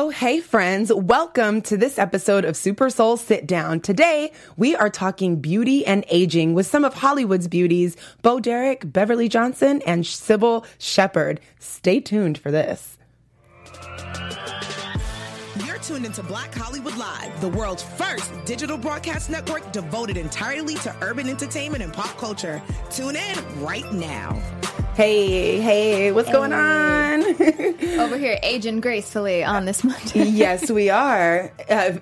Oh, 0.00 0.10
hey, 0.10 0.38
friends. 0.38 0.92
Welcome 0.92 1.60
to 1.62 1.76
this 1.76 1.98
episode 1.98 2.44
of 2.44 2.56
Super 2.56 2.88
Soul 2.88 3.16
Sit 3.16 3.48
Down. 3.48 3.80
Today, 3.80 4.30
we 4.56 4.76
are 4.76 4.90
talking 4.90 5.40
beauty 5.40 5.84
and 5.84 6.04
aging 6.08 6.54
with 6.54 6.68
some 6.68 6.84
of 6.84 6.94
Hollywood's 6.94 7.48
beauties, 7.48 7.96
Bo 8.22 8.38
Derek, 8.38 8.92
Beverly 8.92 9.28
Johnson, 9.28 9.82
and 9.84 10.04
Cybill 10.04 10.64
Shepherd. 10.78 11.40
Stay 11.58 11.98
tuned 11.98 12.38
for 12.38 12.52
this. 12.52 12.96
You're 15.66 15.78
tuned 15.78 16.06
into 16.06 16.22
Black 16.22 16.54
Hollywood 16.54 16.96
Live, 16.96 17.40
the 17.40 17.48
world's 17.48 17.82
first 17.82 18.32
digital 18.44 18.78
broadcast 18.78 19.30
network 19.30 19.72
devoted 19.72 20.16
entirely 20.16 20.76
to 20.76 20.94
urban 21.02 21.28
entertainment 21.28 21.82
and 21.82 21.92
pop 21.92 22.16
culture. 22.18 22.62
Tune 22.92 23.16
in 23.16 23.60
right 23.60 23.92
now. 23.92 24.40
Hey, 24.98 25.60
hey, 25.60 26.10
what's 26.10 26.28
going 26.28 26.52
on? 26.52 27.22
Over 28.00 28.18
here, 28.18 28.36
aging 28.42 28.80
gracefully 28.80 29.44
on 29.44 29.64
this 29.64 29.84
Monday. 29.84 30.24
yes, 30.24 30.72
we 30.72 30.90
are. 30.90 31.52
Uh, 31.70 31.92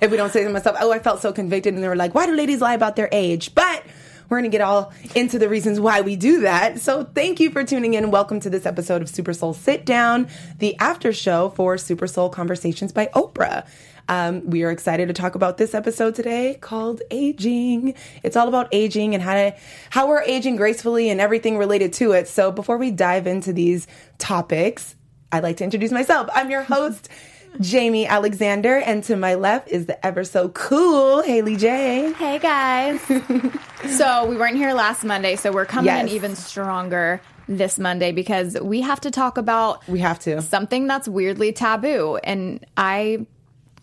if 0.00 0.10
we 0.10 0.16
don't 0.16 0.32
say 0.32 0.44
to 0.44 0.48
myself, 0.48 0.78
oh, 0.80 0.90
I 0.90 0.98
felt 0.98 1.20
so 1.20 1.30
convicted, 1.30 1.74
and 1.74 1.84
they 1.84 1.88
were 1.88 1.94
like, 1.94 2.14
why 2.14 2.24
do 2.24 2.34
ladies 2.34 2.62
lie 2.62 2.72
about 2.72 2.96
their 2.96 3.10
age? 3.12 3.54
But 3.54 3.84
we're 4.30 4.38
going 4.38 4.50
to 4.50 4.54
get 4.54 4.62
all 4.62 4.94
into 5.14 5.38
the 5.38 5.46
reasons 5.46 5.78
why 5.78 6.00
we 6.00 6.16
do 6.16 6.40
that. 6.40 6.80
So 6.80 7.04
thank 7.04 7.38
you 7.38 7.50
for 7.50 7.64
tuning 7.64 7.92
in. 7.92 8.10
Welcome 8.10 8.40
to 8.40 8.48
this 8.48 8.64
episode 8.64 9.02
of 9.02 9.10
Super 9.10 9.34
Soul 9.34 9.52
Sit 9.52 9.84
Down, 9.84 10.28
the 10.58 10.74
after 10.78 11.12
show 11.12 11.50
for 11.50 11.76
Super 11.76 12.06
Soul 12.06 12.30
Conversations 12.30 12.92
by 12.92 13.10
Oprah. 13.14 13.66
Um, 14.08 14.48
we 14.48 14.62
are 14.62 14.70
excited 14.70 15.08
to 15.08 15.14
talk 15.14 15.34
about 15.34 15.58
this 15.58 15.74
episode 15.74 16.14
today 16.14 16.56
called 16.60 17.02
aging. 17.10 17.94
It's 18.22 18.36
all 18.36 18.48
about 18.48 18.68
aging 18.72 19.14
and 19.14 19.22
how 19.22 19.34
to 19.34 19.54
how 19.90 20.08
we're 20.08 20.22
aging 20.22 20.56
gracefully 20.56 21.10
and 21.10 21.20
everything 21.20 21.58
related 21.58 21.92
to 21.94 22.12
it. 22.12 22.26
So 22.28 22.50
before 22.50 22.78
we 22.78 22.90
dive 22.90 23.26
into 23.26 23.52
these 23.52 23.86
topics, 24.16 24.96
I'd 25.30 25.42
like 25.42 25.58
to 25.58 25.64
introduce 25.64 25.92
myself. 25.92 26.28
I'm 26.34 26.50
your 26.50 26.62
host. 26.62 27.08
Jamie 27.60 28.06
Alexander, 28.06 28.76
and 28.76 29.02
to 29.04 29.16
my 29.16 29.34
left 29.34 29.68
is 29.68 29.86
the 29.86 30.06
ever 30.06 30.22
so 30.22 30.50
cool 30.50 31.22
Haley 31.22 31.56
J. 31.56 32.12
Hey 32.12 32.38
guys. 32.38 33.00
so 33.96 34.26
we 34.26 34.36
weren't 34.36 34.56
here 34.56 34.74
last 34.74 35.02
Monday, 35.02 35.34
so 35.34 35.50
we're 35.50 35.64
coming 35.64 35.86
Yes. 35.86 36.02
in 36.02 36.08
even 36.10 36.36
stronger 36.36 37.22
this 37.48 37.78
Monday 37.78 38.12
because 38.12 38.58
we 38.60 38.82
have 38.82 39.00
to 39.00 39.10
talk 39.10 39.38
about 39.38 39.86
We 39.88 40.00
have 40.00 40.18
to. 40.20 40.42
something 40.42 40.86
that's 40.86 41.08
weirdly 41.08 41.52
taboo. 41.52 42.18
And 42.22 42.64
I, 42.76 43.26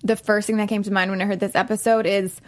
the 0.06 0.16
first 0.16 0.48
thing 0.48 0.58
that 0.58 0.70
came 0.70 0.84
to 0.84 0.92
mind 0.92 1.12
when 1.12 1.22
I 1.22 1.26
heard 1.26 1.40
this 1.42 1.56
episode 1.56 2.06
is 2.06 2.40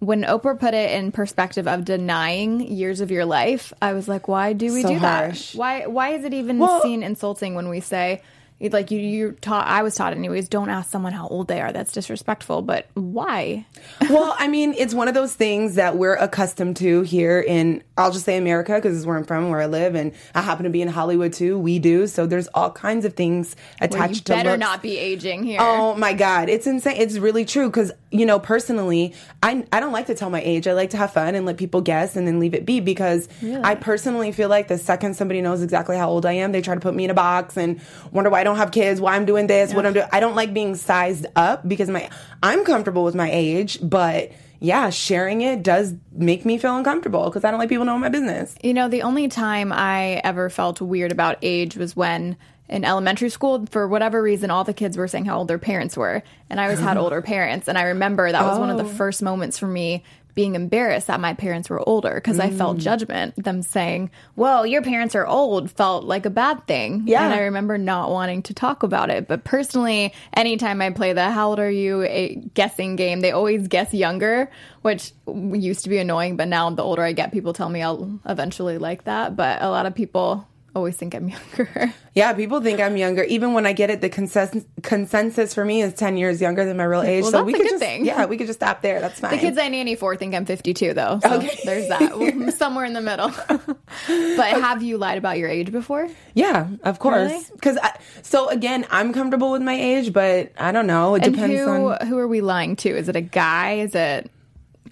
when 0.00 0.22
Oprah 0.24 0.58
put 0.58 0.74
it 0.74 0.90
in 0.90 1.12
perspective 1.12 1.66
of 1.66 1.84
denying 1.84 2.60
years 2.60 3.00
of 3.00 3.10
your 3.10 3.24
life. 3.24 3.72
I 3.80 3.92
was 3.94 4.08
like, 4.08 4.28
why 4.28 4.52
do 4.52 4.72
we 4.74 4.82
So 4.82 4.88
do 4.88 4.98
harsh. 4.98 5.52
that? 5.52 5.58
Why? 5.58 5.86
Why 5.86 6.08
is 6.10 6.24
it 6.24 6.34
even 6.34 6.58
Well- 6.58 6.82
seen 6.82 7.02
insulting 7.02 7.54
when 7.54 7.68
we 7.68 7.80
say? 7.80 8.20
Like 8.60 8.90
you, 8.90 8.98
you 8.98 9.32
taught. 9.32 9.66
I 9.66 9.82
was 9.82 9.94
taught, 9.94 10.12
anyways. 10.14 10.48
Don't 10.48 10.70
ask 10.70 10.88
someone 10.90 11.12
how 11.12 11.26
old 11.28 11.48
they 11.48 11.60
are. 11.60 11.72
That's 11.72 11.92
disrespectful. 11.92 12.62
But 12.62 12.86
why? 12.94 13.66
well, 14.08 14.34
I 14.38 14.48
mean, 14.48 14.74
it's 14.78 14.94
one 14.94 15.06
of 15.08 15.12
those 15.14 15.34
things 15.34 15.74
that 15.74 15.96
we're 15.96 16.14
accustomed 16.14 16.76
to 16.76 17.02
here 17.02 17.40
in, 17.40 17.82
I'll 17.96 18.10
just 18.10 18.24
say 18.24 18.36
America 18.36 18.74
because 18.74 18.96
it's 18.96 19.06
where 19.06 19.16
I'm 19.16 19.24
from, 19.24 19.50
where 19.50 19.60
I 19.60 19.66
live, 19.66 19.94
and 19.94 20.12
I 20.34 20.42
happen 20.42 20.64
to 20.64 20.70
be 20.70 20.82
in 20.82 20.88
Hollywood 20.88 21.32
too. 21.32 21.58
We 21.58 21.78
do. 21.78 22.06
So 22.08 22.26
there's 22.26 22.48
all 22.48 22.72
kinds 22.72 23.04
of 23.04 23.14
things 23.14 23.54
attached 23.80 23.98
Well, 23.98 24.08
you 24.08 24.14
to 24.16 24.32
better 24.32 24.50
looks. 24.50 24.60
not 24.60 24.82
be 24.82 24.98
aging 24.98 25.44
here. 25.44 25.58
Oh 25.60 25.94
my 25.94 26.12
God. 26.12 26.48
It's 26.48 26.66
insane. 26.66 26.96
It's 27.00 27.18
really 27.18 27.44
true. 27.44 27.70
Cause, 27.70 27.92
you 28.10 28.26
know, 28.26 28.40
personally, 28.40 29.14
I, 29.42 29.64
I 29.72 29.78
don't 29.78 29.92
like 29.92 30.06
to 30.06 30.14
tell 30.14 30.28
my 30.28 30.40
age. 30.42 30.66
I 30.66 30.72
like 30.72 30.90
to 30.90 30.96
have 30.96 31.12
fun 31.12 31.34
and 31.36 31.46
let 31.46 31.56
people 31.56 31.80
guess 31.82 32.16
and 32.16 32.26
then 32.26 32.40
leave 32.40 32.54
it 32.54 32.66
be 32.66 32.80
because 32.80 33.28
I 33.62 33.76
personally 33.76 34.32
feel 34.32 34.48
like 34.48 34.66
the 34.68 34.78
second 34.78 35.14
somebody 35.14 35.40
knows 35.40 35.62
exactly 35.62 35.96
how 35.96 36.08
old 36.10 36.26
I 36.26 36.32
am, 36.32 36.50
they 36.50 36.62
try 36.62 36.74
to 36.74 36.80
put 36.80 36.94
me 36.94 37.04
in 37.04 37.10
a 37.10 37.14
box 37.14 37.56
and 37.56 37.80
wonder 38.10 38.28
why 38.30 38.40
I 38.40 38.44
don't 38.44 38.56
have 38.56 38.72
kids, 38.72 39.00
why 39.00 39.14
I'm 39.14 39.24
doing 39.24 39.46
this, 39.46 39.72
what 39.72 39.86
I'm 39.86 39.92
doing. 39.92 40.06
I 40.10 40.18
don't 40.18 40.34
like 40.34 40.52
being 40.52 40.74
sized 40.74 41.26
up 41.36 41.66
because 41.68 41.88
my, 41.88 42.08
I'm 42.42 42.64
comfortable 42.64 43.04
with 43.04 43.14
my 43.14 43.30
age, 43.30 43.78
but 43.82 44.32
yeah, 44.64 44.90
sharing 44.90 45.42
it 45.42 45.62
does 45.62 45.94
make 46.12 46.44
me 46.44 46.58
feel 46.58 46.76
uncomfortable 46.76 47.24
because 47.24 47.44
I 47.44 47.50
don't 47.50 47.60
like 47.60 47.68
people 47.68 47.84
knowing 47.84 48.00
my 48.00 48.08
business. 48.08 48.54
You 48.62 48.74
know, 48.74 48.88
the 48.88 49.02
only 49.02 49.28
time 49.28 49.72
I 49.72 50.20
ever 50.24 50.48
felt 50.50 50.80
weird 50.80 51.12
about 51.12 51.36
age 51.42 51.76
was 51.76 51.94
when 51.94 52.36
in 52.68 52.82
elementary 52.84 53.28
school, 53.28 53.66
for 53.70 53.86
whatever 53.86 54.22
reason, 54.22 54.50
all 54.50 54.64
the 54.64 54.72
kids 54.72 54.96
were 54.96 55.06
saying 55.06 55.26
how 55.26 55.36
old 55.38 55.48
their 55.48 55.58
parents 55.58 55.96
were. 55.98 56.22
And 56.48 56.58
I 56.58 56.64
always 56.64 56.80
had 56.80 56.96
older 57.04 57.20
parents. 57.20 57.68
And 57.68 57.76
I 57.76 57.82
remember 57.82 58.32
that 58.32 58.42
was 58.42 58.58
one 58.58 58.70
of 58.70 58.78
the 58.78 58.84
Oh. 58.84 58.88
first 58.88 59.22
moments 59.22 59.58
for 59.58 59.66
me 59.66 60.02
being 60.34 60.54
embarrassed 60.54 61.06
that 61.06 61.20
my 61.20 61.32
parents 61.34 61.70
were 61.70 61.86
older 61.88 62.14
because 62.14 62.40
I 62.40 62.50
Mm. 62.50 62.58
felt 62.58 62.78
judgment. 62.78 63.42
Them 63.42 63.62
saying, 63.62 64.10
well, 64.36 64.66
your 64.66 64.82
parents 64.82 65.14
are 65.14 65.26
old 65.26 65.70
felt 65.70 66.04
like 66.04 66.26
a 66.26 66.30
bad 66.30 66.66
thing. 66.66 67.04
Yeah. 67.06 67.24
And 67.24 67.34
I 67.34 67.40
remember 67.42 67.78
not 67.78 68.10
wanting 68.10 68.42
to 68.44 68.54
talk 68.54 68.82
about 68.82 69.10
it. 69.10 69.28
But 69.28 69.44
personally, 69.44 70.12
anytime 70.34 70.82
I 70.82 70.90
play 70.90 71.12
the 71.12 71.30
how 71.30 71.50
old 71.50 71.60
are 71.60 71.70
you 71.70 72.02
a 72.02 72.36
guessing 72.54 72.96
game, 72.96 73.20
they 73.20 73.30
always 73.30 73.68
guess 73.68 73.94
younger, 73.94 74.50
which 74.82 75.12
used 75.26 75.84
to 75.84 75.88
be 75.90 75.98
annoying. 75.98 76.36
But 76.36 76.48
now 76.48 76.68
the 76.70 76.82
older 76.82 77.02
I 77.02 77.12
get, 77.12 77.32
people 77.32 77.52
tell 77.52 77.68
me 77.68 77.82
I'll 77.82 78.18
eventually 78.26 78.78
like 78.78 79.04
that. 79.04 79.36
But 79.36 79.62
a 79.62 79.70
lot 79.70 79.86
of 79.86 79.94
people 79.94 80.46
always 80.74 80.96
think 80.96 81.14
I'm 81.14 81.28
younger. 81.56 81.92
Yeah, 82.14 82.32
people 82.32 82.60
think 82.60 82.80
I'm 82.80 82.96
younger. 82.96 83.22
Even 83.24 83.52
when 83.54 83.66
I 83.66 83.72
get 83.72 83.90
it, 83.90 84.00
the 84.00 84.08
consensus 84.08 84.64
consensus 84.82 85.54
for 85.54 85.64
me 85.64 85.82
is 85.82 85.94
ten 85.94 86.16
years 86.16 86.40
younger 86.40 86.64
than 86.64 86.76
my 86.76 86.84
real 86.84 87.02
age. 87.02 87.22
Well, 87.22 87.30
so 87.30 87.36
that's 87.38 87.46
we 87.46 87.52
could 87.52 87.62
good 87.62 87.70
just 87.70 87.82
thing. 87.82 88.04
yeah, 88.04 88.26
we 88.26 88.36
could 88.36 88.46
just 88.46 88.58
stop 88.58 88.82
there. 88.82 89.00
That's 89.00 89.20
fine. 89.20 89.32
The 89.32 89.38
kids 89.38 89.58
I 89.58 89.68
nanny 89.68 89.94
for 89.96 90.14
think 90.16 90.34
I'm 90.34 90.44
52, 90.44 90.94
though. 90.94 91.20
So 91.22 91.34
Okay. 91.34 91.58
there's 91.64 91.88
that. 91.88 92.18
We're 92.18 92.50
Somewhere 92.64 92.84
in 92.84 92.92
the 92.92 93.00
middle. 93.00 93.30
but 93.58 94.46
have 94.60 94.82
you 94.82 94.98
lied 94.98 95.18
about 95.18 95.38
your 95.38 95.48
age 95.48 95.72
before? 95.72 96.08
yeah, 96.34 96.68
of 96.82 96.98
course. 96.98 97.30
Really? 97.32 97.44
Because 97.54 97.78
so 98.22 98.48
again, 98.48 98.86
I'm 98.90 99.12
comfortable 99.12 99.50
with 99.52 99.62
my 99.62 99.74
age, 99.74 100.12
but 100.12 100.52
I 100.58 100.72
don't 100.72 100.86
know. 100.86 101.14
It 101.14 101.24
And 101.24 101.34
depends 101.34 101.58
who 101.60 101.92
on. 101.92 102.06
who 102.06 102.18
are 102.18 102.28
we 102.28 102.40
lying 102.40 102.76
to? 102.76 102.88
Is 102.90 103.08
it 103.08 103.16
a 103.16 103.20
guy? 103.20 103.74
Is 103.74 103.94
it 103.94 104.30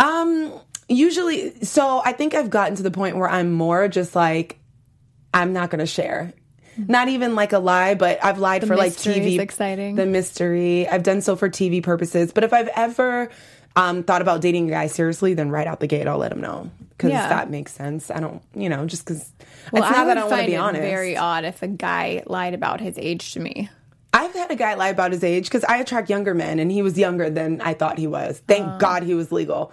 Um, 0.01 0.53
usually, 0.89 1.53
so 1.65 2.03
I 2.05 2.13
think 2.13 2.35
I've 2.35 2.51
gotten 2.51 2.77
to 2.77 2.83
the 2.83 2.91
point 2.91 3.17
where 3.17 3.29
I'm 3.29 3.53
more 3.53 3.89
just 3.89 4.15
like, 4.17 4.59
I'm 5.35 5.53
not 5.53 5.71
going 5.71 5.81
to 5.81 5.87
share. 5.87 6.33
Not 6.77 7.09
even 7.09 7.35
like 7.35 7.53
a 7.53 7.59
lie, 7.59 7.95
but 7.95 8.25
I've 8.25 8.39
lied 8.39 8.67
for 8.67 8.77
like 8.77 8.93
TV. 8.93 9.39
exciting. 9.39 9.95
The 9.97 10.07
mystery. 10.07 10.89
I've 10.89 11.03
done 11.03 11.21
so 11.21 11.37
for 11.37 11.51
TV 11.51 11.83
purposes. 11.83 12.33
But 12.33 12.45
if 12.45 12.53
I've 12.55 12.69
ever 12.69 13.31
um, 13.77 14.03
thought 14.05 14.23
about 14.23 14.41
dating 14.41 14.69
a 14.69 14.71
guy 14.71 14.87
seriously, 14.87 15.35
then 15.35 15.51
right 15.51 15.67
out 15.67 15.81
the 15.81 15.87
gate, 15.87 16.07
I'll 16.07 16.19
let 16.19 16.33
him 16.33 16.41
know 16.41 16.71
because 16.91 17.11
Yeah. 17.11 17.29
that 17.29 17.51
makes 17.51 17.73
sense. 17.73 18.11
I 18.11 18.21
don't, 18.21 18.43
you 18.55 18.69
know, 18.71 18.87
just 18.87 19.05
because 19.05 19.31
Well, 19.71 19.83
it's 19.83 19.91
not 19.91 20.07
would 20.07 20.17
that 20.17 20.19
I 20.19 20.21
don't 20.23 20.31
want 20.31 20.43
to 20.43 20.47
be 20.47 20.57
honest. 20.57 20.83
Very 20.83 21.17
odd 21.17 21.45
if 21.45 21.63
a 21.63 21.69
guy 21.69 22.23
lied 22.27 22.55
about 22.55 22.81
his 22.81 22.97
age 22.99 23.35
to 23.35 23.41
me. 23.41 23.69
I've 24.15 24.33
had 24.35 24.51
a 24.51 24.57
guy 24.57 24.75
lie 24.75 24.89
about 24.89 25.13
his 25.13 25.25
age 25.25 25.45
because 25.45 25.65
I 25.65 25.79
attract 25.79 26.11
younger 26.11 26.35
men, 26.35 26.59
and 26.59 26.71
he 26.71 26.83
was 26.83 26.99
younger 26.99 27.31
than 27.31 27.61
I 27.63 27.73
thought 27.75 27.97
he 27.99 28.07
was. 28.07 28.43
Thank 28.47 28.79
God 28.79 29.03
he 29.03 29.15
was 29.15 29.33
legal. 29.33 29.73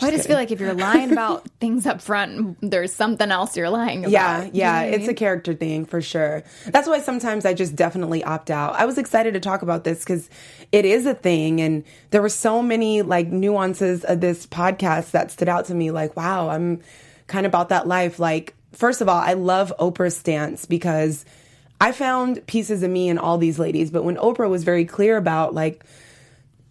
I 0.00 0.10
just 0.10 0.26
feel 0.26 0.36
like 0.36 0.50
if 0.50 0.60
you're 0.60 0.74
lying 0.74 1.12
about 1.12 1.48
things 1.60 1.86
up 1.86 2.00
front, 2.00 2.58
there's 2.62 2.92
something 2.92 3.30
else 3.30 3.56
you're 3.56 3.70
lying 3.70 4.00
about. 4.00 4.10
Yeah, 4.10 4.44
You 4.44 4.50
yeah, 4.54 4.72
know 4.72 4.78
what 4.78 4.94
I 4.94 4.96
it's 4.96 5.08
a 5.08 5.14
character 5.14 5.54
thing 5.54 5.84
for 5.84 6.00
sure. 6.00 6.42
That's 6.66 6.88
why 6.88 7.00
sometimes 7.00 7.44
I 7.44 7.54
just 7.54 7.76
definitely 7.76 8.24
opt 8.24 8.50
out. 8.50 8.74
I 8.74 8.86
was 8.86 8.98
excited 8.98 9.34
to 9.34 9.40
talk 9.40 9.62
about 9.62 9.84
this 9.84 10.00
because 10.00 10.30
it 10.72 10.84
is 10.84 11.06
a 11.06 11.14
thing, 11.14 11.60
and 11.60 11.84
there 12.10 12.22
were 12.22 12.28
so 12.28 12.62
many 12.62 13.02
like 13.02 13.28
nuances 13.28 14.04
of 14.04 14.20
this 14.20 14.46
podcast 14.46 15.10
that 15.10 15.30
stood 15.30 15.48
out 15.48 15.66
to 15.66 15.74
me. 15.74 15.90
Like, 15.90 16.16
wow, 16.16 16.48
I'm 16.48 16.80
kind 17.26 17.44
of 17.44 17.50
about 17.50 17.68
that 17.68 17.86
life. 17.86 18.18
Like, 18.18 18.54
first 18.72 19.00
of 19.00 19.08
all, 19.08 19.20
I 19.20 19.34
love 19.34 19.72
Oprah's 19.78 20.16
stance 20.16 20.64
because 20.64 21.24
I 21.80 21.92
found 21.92 22.46
pieces 22.46 22.82
of 22.82 22.90
me 22.90 23.08
in 23.08 23.18
all 23.18 23.36
these 23.36 23.58
ladies, 23.58 23.90
but 23.90 24.04
when 24.04 24.16
Oprah 24.16 24.48
was 24.48 24.64
very 24.64 24.84
clear 24.86 25.16
about 25.16 25.54
like 25.54 25.84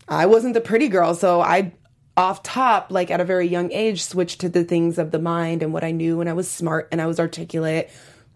I 0.08 0.26
wasn't 0.26 0.54
the 0.56 0.62
pretty 0.62 0.88
girl, 0.88 1.14
so 1.16 1.42
I 1.42 1.72
off 2.18 2.44
top, 2.44 2.88
like 2.92 3.12
at 3.12 3.20
a 3.20 3.26
very 3.26 3.48
young 3.48 3.72
age, 3.72 4.04
switched 4.04 4.40
to 4.42 4.50
the 4.50 4.64
things 4.64 4.98
of 4.98 5.12
the 5.12 5.20
mind 5.20 5.62
and 5.62 5.74
what 5.74 5.84
I 5.84 5.92
knew 5.92 6.22
and 6.22 6.30
I 6.30 6.34
was 6.34 6.50
smart 6.50 6.88
and 6.92 7.02
I 7.02 7.06
was 7.08 7.20
articulate. 7.20 7.90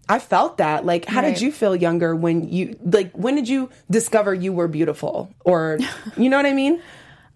I 0.08 0.20
felt 0.20 0.58
that. 0.58 0.86
Like, 0.86 1.06
how 1.06 1.22
Right. 1.22 1.34
did 1.34 1.42
you 1.42 1.52
feel 1.52 1.76
younger 1.76 2.16
when 2.16 2.50
you 2.50 2.78
like 2.84 3.12
when 3.14 3.36
did 3.36 3.48
you 3.48 3.70
discover 3.90 4.34
you 4.34 4.52
were 4.52 4.68
beautiful? 4.68 5.32
Or 5.46 5.78
you 6.18 6.30
know 6.30 6.38
what 6.38 6.46
I 6.46 6.54
mean? 6.54 6.82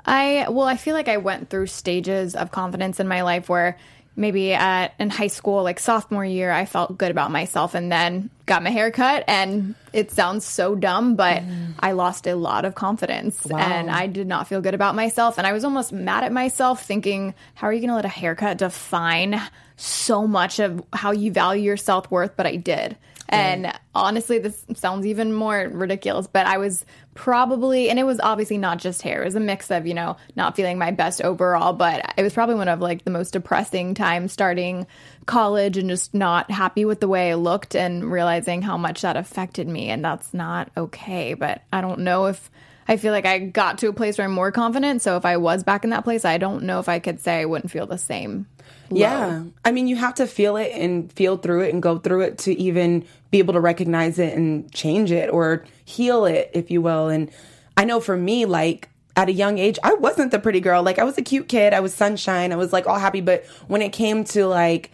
I 0.06 0.48
well, 0.50 0.68
I 0.68 0.76
feel 0.76 0.96
like 0.96 1.08
I 1.08 1.18
went 1.18 1.50
through 1.50 1.68
stages 1.68 2.36
of 2.36 2.52
confidence 2.52 3.00
in 3.00 3.08
my 3.08 3.22
life 3.22 3.48
where 3.48 3.78
maybe 4.16 4.54
at 4.54 4.94
in 5.00 5.10
high 5.10 5.28
school, 5.28 5.64
like 5.64 5.80
sophomore 5.80 6.26
year, 6.26 6.52
I 6.52 6.66
felt 6.66 6.98
good 6.98 7.12
about 7.12 7.32
myself, 7.32 7.74
and 7.74 7.92
then 7.92 8.30
got 8.46 8.62
my 8.62 8.70
hair 8.70 8.92
cut, 8.92 9.24
and 9.28 9.76
it 9.92 10.12
sounds 10.12 10.46
so 10.46 10.76
dumb, 10.76 11.16
but 11.16 11.44
I 11.80 11.94
lost 11.94 12.28
a 12.28 12.36
lot 12.36 12.66
of 12.66 12.76
confidence, 12.76 13.46
and 13.50 13.90
I 13.90 14.08
did 14.08 14.28
not 14.28 14.48
feel 14.48 14.62
good 14.62 14.74
about 14.74 14.96
myself, 14.96 15.38
and 15.38 15.48
I 15.48 15.54
was 15.54 15.64
almost 15.64 15.92
mad 15.92 16.24
at 16.24 16.32
myself, 16.32 16.84
thinking, 16.84 17.34
"How 17.56 17.68
are 17.68 17.74
you 17.74 17.80
going 17.80 17.90
to 17.90 17.96
let 17.96 18.06
a 18.06 18.10
haircut 18.10 18.58
define 18.58 19.42
so 19.78 20.28
much 20.28 20.60
of 20.60 20.84
how 20.94 21.12
you 21.12 21.32
value 21.32 21.64
your 21.64 21.78
self 21.78 22.12
worth?" 22.12 22.36
But 22.36 22.46
I 22.46 22.58
did. 22.58 22.98
And 23.30 23.74
honestly, 23.96 24.38
this 24.38 24.64
sounds 24.76 25.08
even 25.08 25.34
more 25.34 25.68
ridiculous, 25.72 26.28
but 26.28 26.46
I 26.46 26.60
was 26.60 26.86
probably, 27.14 27.90
and 27.90 28.00
it 28.00 28.04
was 28.04 28.20
obviously 28.20 28.58
not 28.58 28.80
just 28.80 29.02
hair. 29.02 29.22
It 29.22 29.26
was 29.26 29.36
a 29.36 29.40
mix 29.40 29.72
of, 29.72 29.86
you 29.86 29.94
know, 29.94 30.18
not 30.36 30.56
feeling 30.56 30.78
my 30.78 30.92
best 30.92 31.22
overall, 31.22 31.74
but 31.74 32.14
it 32.18 32.24
was 32.24 32.34
probably 32.34 32.56
one 32.56 32.68
of 32.68 32.82
like 32.82 33.04
the 33.04 33.12
most 33.12 33.32
depressing 33.32 33.94
times 33.94 34.32
starting 34.32 34.88
college 35.26 35.78
and 35.78 35.90
just 35.90 36.14
not 36.14 36.52
happy 36.52 36.86
with 36.86 37.00
the 37.00 37.08
way 37.08 37.32
I 37.32 37.36
looked 37.36 37.76
and 37.76 38.12
realizing 38.12 38.62
how 38.62 38.78
much 38.78 39.02
that 39.02 39.18
affected 39.18 39.68
me. 39.68 39.90
And 39.90 40.04
that's 40.04 40.34
not 40.34 40.72
okay. 40.76 41.34
But 41.34 41.62
I 41.72 41.82
don't 41.82 42.00
know 42.00 42.26
if 42.26 42.50
I 42.88 42.98
feel 42.98 43.14
like 43.14 43.26
I 43.26 43.40
got 43.40 43.78
to 43.80 43.88
a 43.88 43.94
place 43.94 44.18
where 44.18 44.26
I'm 44.26 44.34
more 44.34 44.52
confident. 44.52 45.02
So 45.02 45.16
if 45.18 45.26
I 45.26 45.38
was 45.38 45.64
back 45.64 45.84
in 45.84 45.92
that 45.92 46.04
place, 46.04 46.26
I 46.26 46.38
don't 46.38 46.64
know 46.64 46.80
if 46.80 46.90
I 46.90 47.00
could 47.00 47.20
say 47.20 47.42
I 47.42 47.46
wouldn't 47.46 47.72
feel 47.72 47.88
the 47.88 47.98
same. 47.98 48.48
Low. 48.94 49.00
Yeah. 49.00 49.44
I 49.66 49.72
mean, 49.72 49.88
you 49.88 49.96
have 49.96 50.16
to 50.16 50.28
feel 50.28 50.58
it 50.58 50.72
and 50.74 51.12
feel 51.12 51.38
through 51.38 51.62
it 51.62 51.74
and 51.74 51.82
go 51.82 51.98
through 51.98 52.22
it 52.22 52.38
to 52.40 52.54
even 52.60 53.06
be 53.32 53.40
able 53.40 53.54
to 53.54 53.60
recognize 53.60 54.20
it 54.20 54.34
and 54.34 54.72
change 54.72 55.12
it 55.12 55.30
or 55.30 55.66
heal 55.86 56.26
it, 56.26 56.52
if 56.54 56.72
you 56.72 56.82
will. 56.82 57.10
And 57.10 57.32
I 57.76 57.86
know 57.86 58.00
for 58.00 58.18
me, 58.18 58.46
like, 58.46 58.90
at 59.16 59.30
a 59.30 59.34
young 59.34 59.60
age, 59.60 59.78
I 59.84 59.94
wasn't 59.94 60.32
the 60.32 60.40
pretty 60.40 60.60
girl. 60.60 60.82
Like, 60.82 60.98
I 60.98 61.04
was 61.04 61.18
a 61.18 61.22
cute 61.22 61.48
kid. 61.48 61.74
I 61.74 61.82
was 61.82 61.94
sunshine. 61.94 62.52
I 62.52 62.56
was 62.56 62.74
like 62.74 62.88
all 62.88 62.98
happy. 62.98 63.22
But 63.22 63.46
when 63.68 63.82
it 63.82 63.94
came 63.94 64.24
to 64.26 64.48
like, 64.48 64.92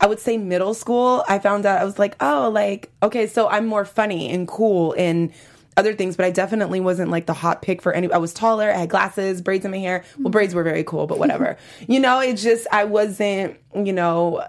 I 0.00 0.06
would 0.06 0.18
say 0.18 0.36
middle 0.38 0.74
school, 0.74 1.24
I 1.28 1.38
found 1.38 1.64
out 1.64 1.80
I 1.80 1.84
was 1.84 1.98
like, 1.98 2.16
oh, 2.20 2.50
like, 2.52 2.90
okay, 3.02 3.26
so 3.28 3.48
I'm 3.48 3.66
more 3.66 3.84
funny 3.84 4.28
and 4.30 4.48
cool 4.48 4.92
and 4.98 5.32
other 5.76 5.94
things, 5.94 6.16
but 6.16 6.24
I 6.24 6.30
definitely 6.30 6.80
wasn't 6.80 7.10
like 7.10 7.26
the 7.26 7.34
hot 7.34 7.62
pick 7.62 7.82
for 7.82 7.92
any. 7.92 8.10
I 8.10 8.18
was 8.18 8.32
taller, 8.32 8.70
I 8.70 8.78
had 8.78 8.90
glasses, 8.90 9.42
braids 9.42 9.64
in 9.64 9.70
my 9.70 9.78
hair. 9.78 10.04
Well, 10.18 10.30
braids 10.30 10.54
were 10.54 10.62
very 10.62 10.84
cool, 10.84 11.06
but 11.06 11.18
whatever. 11.18 11.56
you 11.88 12.00
know, 12.00 12.20
it 12.20 12.34
just, 12.34 12.66
I 12.72 12.84
wasn't, 12.84 13.58
you 13.74 13.92
know, 13.92 14.44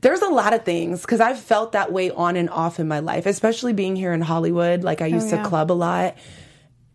there's 0.00 0.22
a 0.22 0.28
lot 0.28 0.52
of 0.52 0.64
things 0.64 1.00
because 1.00 1.20
I've 1.20 1.38
felt 1.38 1.72
that 1.72 1.92
way 1.92 2.10
on 2.10 2.36
and 2.36 2.50
off 2.50 2.78
in 2.78 2.86
my 2.86 3.00
life, 3.00 3.26
especially 3.26 3.72
being 3.72 3.96
here 3.96 4.12
in 4.12 4.20
Hollywood. 4.20 4.84
Like, 4.84 5.00
I 5.00 5.06
used 5.06 5.30
yeah. 5.30 5.42
to 5.42 5.48
club 5.48 5.72
a 5.72 5.74
lot. 5.74 6.16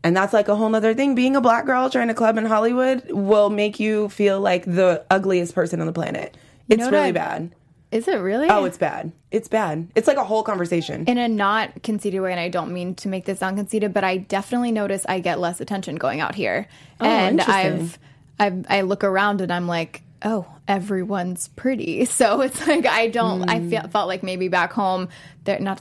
And 0.06 0.16
that's 0.16 0.34
like 0.34 0.50
a 0.50 0.56
whole 0.56 0.70
nother 0.70 0.94
thing. 0.94 1.16
Being 1.16 1.36
a 1.36 1.42
black 1.42 1.66
girl 1.66 1.90
trying 1.90 2.10
to 2.10 2.14
club 2.14 2.38
in 2.38 2.46
Hollywood 2.46 3.10
will 3.10 3.50
make 3.50 3.80
you 3.80 4.10
feel 4.10 4.40
like 4.42 4.66
the 4.66 5.06
ugliest 5.10 5.56
person 5.56 5.80
on 5.80 5.88
the 5.88 5.94
planet. 5.94 6.36
It's 6.70 6.84
really 6.84 7.10
I- 7.10 7.12
bad. 7.12 7.56
Is 7.94 8.07
it 8.07 8.16
really? 8.16 8.48
Oh, 8.50 8.66
it's 8.66 8.78
bad. 8.78 9.12
It's 9.30 9.48
bad. 9.48 9.88
It's 9.94 10.07
like 10.07 10.18
a 10.18 10.24
whole 10.24 10.42
conversation. 10.44 11.06
in 11.06 11.18
a 11.19 11.28
not 11.28 11.84
conceited 11.84 12.22
way, 12.22 12.31
and 12.31 12.40
I 12.40 12.50
don't 12.50 12.74
mean 12.74 12.95
to 12.95 13.07
make 13.07 13.25
this 13.25 13.40
sound 13.40 13.57
conceited, 13.57 13.94
but 13.94 14.04
I 14.04 14.18
definitely 14.18 14.72
notice 14.72 15.06
I 15.07 15.19
get 15.19 15.40
less 15.40 15.62
attention 15.62 15.98
going 15.98 16.19
out 16.19 16.34
here, 16.36 16.68
and 17.00 17.40
Oh, 17.40 17.44
interesting. 17.44 18.00
I've, 18.40 18.54
I've 18.54 18.66
I 18.69 18.81
look 18.81 19.04
around 19.04 19.42
and 19.42 19.51
I'm 19.54 19.68
like, 19.68 20.01
oh, 20.24 20.48
everyone's 20.68 21.50
pretty. 21.50 22.06
So 22.19 22.42
it's 22.42 22.66
like 22.68 22.86
I 22.88 23.10
don't. 23.10 23.48
I 23.50 23.60
Hmm. 23.60 23.69
feel, 23.69 23.88
felt 23.90 24.07
like 24.07 24.24
maybe 24.24 24.48
back 24.48 24.74
home 24.74 25.10
they're 25.44 25.60
not. 25.60 25.80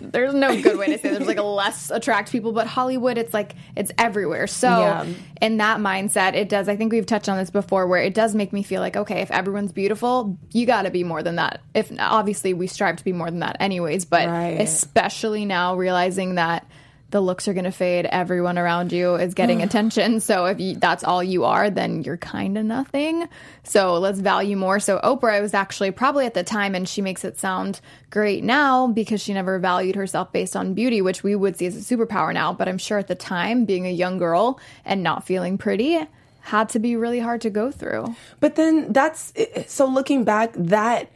There's 0.00 0.34
no 0.34 0.60
good 0.60 0.76
way 0.78 0.86
to 0.86 0.98
say 0.98 1.10
there's 1.10 1.26
like 1.26 1.38
a 1.38 1.42
less 1.42 1.90
attract 1.90 2.32
people, 2.32 2.52
but 2.52 2.66
Hollywood, 2.66 3.18
it's 3.18 3.32
like 3.34 3.54
it's 3.76 3.92
everywhere. 3.98 4.46
So 4.46 4.68
Yeah. 4.68 5.06
in 5.40 5.56
that 5.58 5.78
mindset, 5.80 6.34
it 6.34 6.48
does. 6.48 6.68
I 6.68 6.76
think 6.76 6.92
we've 6.92 7.06
touched 7.06 7.28
on 7.28 7.38
this 7.38 7.50
before, 7.50 7.86
where 7.86 8.02
it 8.02 8.14
does 8.14 8.34
make 8.34 8.52
me 8.52 8.62
feel 8.62 8.80
like 8.80 8.96
okay, 8.96 9.20
if 9.22 9.30
everyone's 9.30 9.72
beautiful, 9.72 10.36
you 10.52 10.66
got 10.66 10.82
to 10.82 10.90
be 10.90 11.04
more 11.04 11.22
than 11.22 11.36
that. 11.36 11.60
If 11.74 11.92
obviously 11.98 12.52
we 12.54 12.66
strive 12.66 12.96
to 12.96 13.04
be 13.04 13.12
more 13.12 13.30
than 13.30 13.40
that, 13.40 13.56
anyways. 13.60 14.04
But 14.06 14.28
Right. 14.28 14.60
especially 14.60 15.44
now 15.44 15.76
realizing 15.76 16.34
that 16.36 16.66
the 17.10 17.20
looks 17.20 17.46
are 17.46 17.54
going 17.54 17.64
to 17.64 17.70
fade 17.70 18.06
everyone 18.06 18.58
around 18.58 18.92
you 18.92 19.14
is 19.14 19.34
getting 19.34 19.62
attention. 19.62 20.20
So 20.20 20.46
if 20.46 20.60
you, 20.60 20.76
that's 20.76 21.04
all 21.04 21.22
you 21.22 21.44
are 21.44 21.70
then 21.70 22.02
you're 22.02 22.16
kind 22.16 22.58
of 22.58 22.64
nothing. 22.64 23.28
So 23.64 23.98
let's 23.98 24.18
value 24.18 24.56
more. 24.56 24.80
So 24.80 24.98
oprah 25.02 25.40
was 25.40 25.54
actually 25.54 25.90
probably 25.90 26.26
at 26.26 26.34
the 26.34 26.42
time 26.42 26.74
and 26.74 26.88
she 26.88 27.02
makes 27.02 27.24
it 27.24 27.38
sound 27.38 27.80
great 28.10 28.44
now 28.44 28.88
because 28.88 29.20
she 29.20 29.34
never 29.34 29.58
valued 29.58 29.96
herself 29.96 30.32
based 30.32 30.56
on 30.56 30.74
beauty 30.74 31.00
which 31.00 31.22
we 31.22 31.34
would 31.34 31.56
see 31.56 31.66
as 31.66 31.76
a 31.76 31.96
superpower 31.96 32.32
now. 32.32 32.52
But 32.52 32.68
i'm 32.68 32.78
sure 32.78 32.98
at 32.98 33.08
the 33.08 33.14
time 33.14 33.64
being 33.64 33.86
a 33.86 33.90
young 33.90 34.18
girl 34.18 34.60
and 34.84 35.02
not 35.02 35.26
feeling 35.26 35.58
pretty 35.58 36.06
had 36.46 36.68
to 36.68 36.78
be 36.78 36.94
really 36.94 37.18
hard 37.18 37.40
to 37.40 37.50
go 37.50 37.72
through. 37.72 38.14
But 38.38 38.54
then 38.54 38.92
that's 38.92 39.32
so 39.66 39.86
looking 39.86 40.22
back, 40.22 40.52
that 40.54 41.10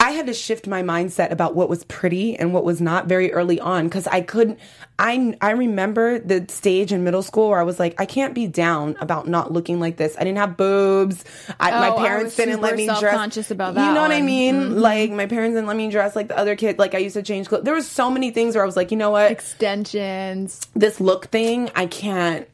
I 0.00 0.10
had 0.10 0.26
to 0.26 0.34
shift 0.34 0.66
my 0.66 0.82
mindset 0.82 1.30
about 1.30 1.54
what 1.54 1.68
was 1.68 1.84
pretty 1.84 2.36
and 2.36 2.52
what 2.52 2.64
was 2.64 2.80
not 2.80 3.06
very 3.06 3.32
early 3.32 3.58
on 3.58 3.84
because 3.84 4.06
I 4.06 4.20
couldn't. 4.20 4.58
I 4.98 5.36
I 5.40 5.52
remember 5.52 6.18
the 6.18 6.44
stage 6.48 6.92
in 6.92 7.04
middle 7.04 7.22
school 7.22 7.50
where 7.50 7.58
I 7.60 7.62
was 7.62 7.78
like, 7.78 7.98
I 8.00 8.04
can't 8.06 8.34
be 8.34 8.46
down 8.46 8.96
about 9.00 9.28
not 9.28 9.52
looking 9.52 9.80
like 9.80 9.96
this. 9.96 10.16
I 10.16 10.24
didn't 10.24 10.38
have 10.38 10.56
boobs. 10.56 11.24
I, 11.58 11.70
my 11.70 11.88
Oh, 11.90 11.96
I 11.96 12.06
parents 12.06 12.36
didn't 12.36 12.60
let 12.60 12.76
me 12.76 12.86
dress. 12.86 13.00
self-conscious 13.00 13.50
about 13.50 13.74
that. 13.74 13.88
You 13.88 13.94
know 13.94 14.02
what 14.02 14.10
I 14.10 14.16
one. 14.16 14.26
mean? 14.26 14.54
Mm-hmm. 14.56 14.74
Like 14.78 15.10
my 15.12 15.26
parents 15.26 15.54
didn't 15.54 15.68
let 15.68 15.76
me 15.76 15.88
dress 15.90 16.14
like 16.16 16.28
the 16.28 16.36
other 16.38 16.56
kid. 16.56 16.78
Like 16.78 16.94
I 16.94 16.98
used 16.98 17.14
to 17.14 17.22
change 17.22 17.48
clothes. 17.48 17.64
There 17.64 17.74
was 17.74 17.86
so 17.88 18.10
many 18.10 18.30
things 18.30 18.54
where 18.54 18.62
I 18.62 18.66
was 18.66 18.76
like, 18.76 18.90
you 18.90 18.96
know 18.96 19.10
what? 19.10 19.30
extensions 19.30 20.66
this 20.74 21.00
look 21.00 21.26
thing, 21.26 21.70
I 21.74 21.86
can't 21.86 22.46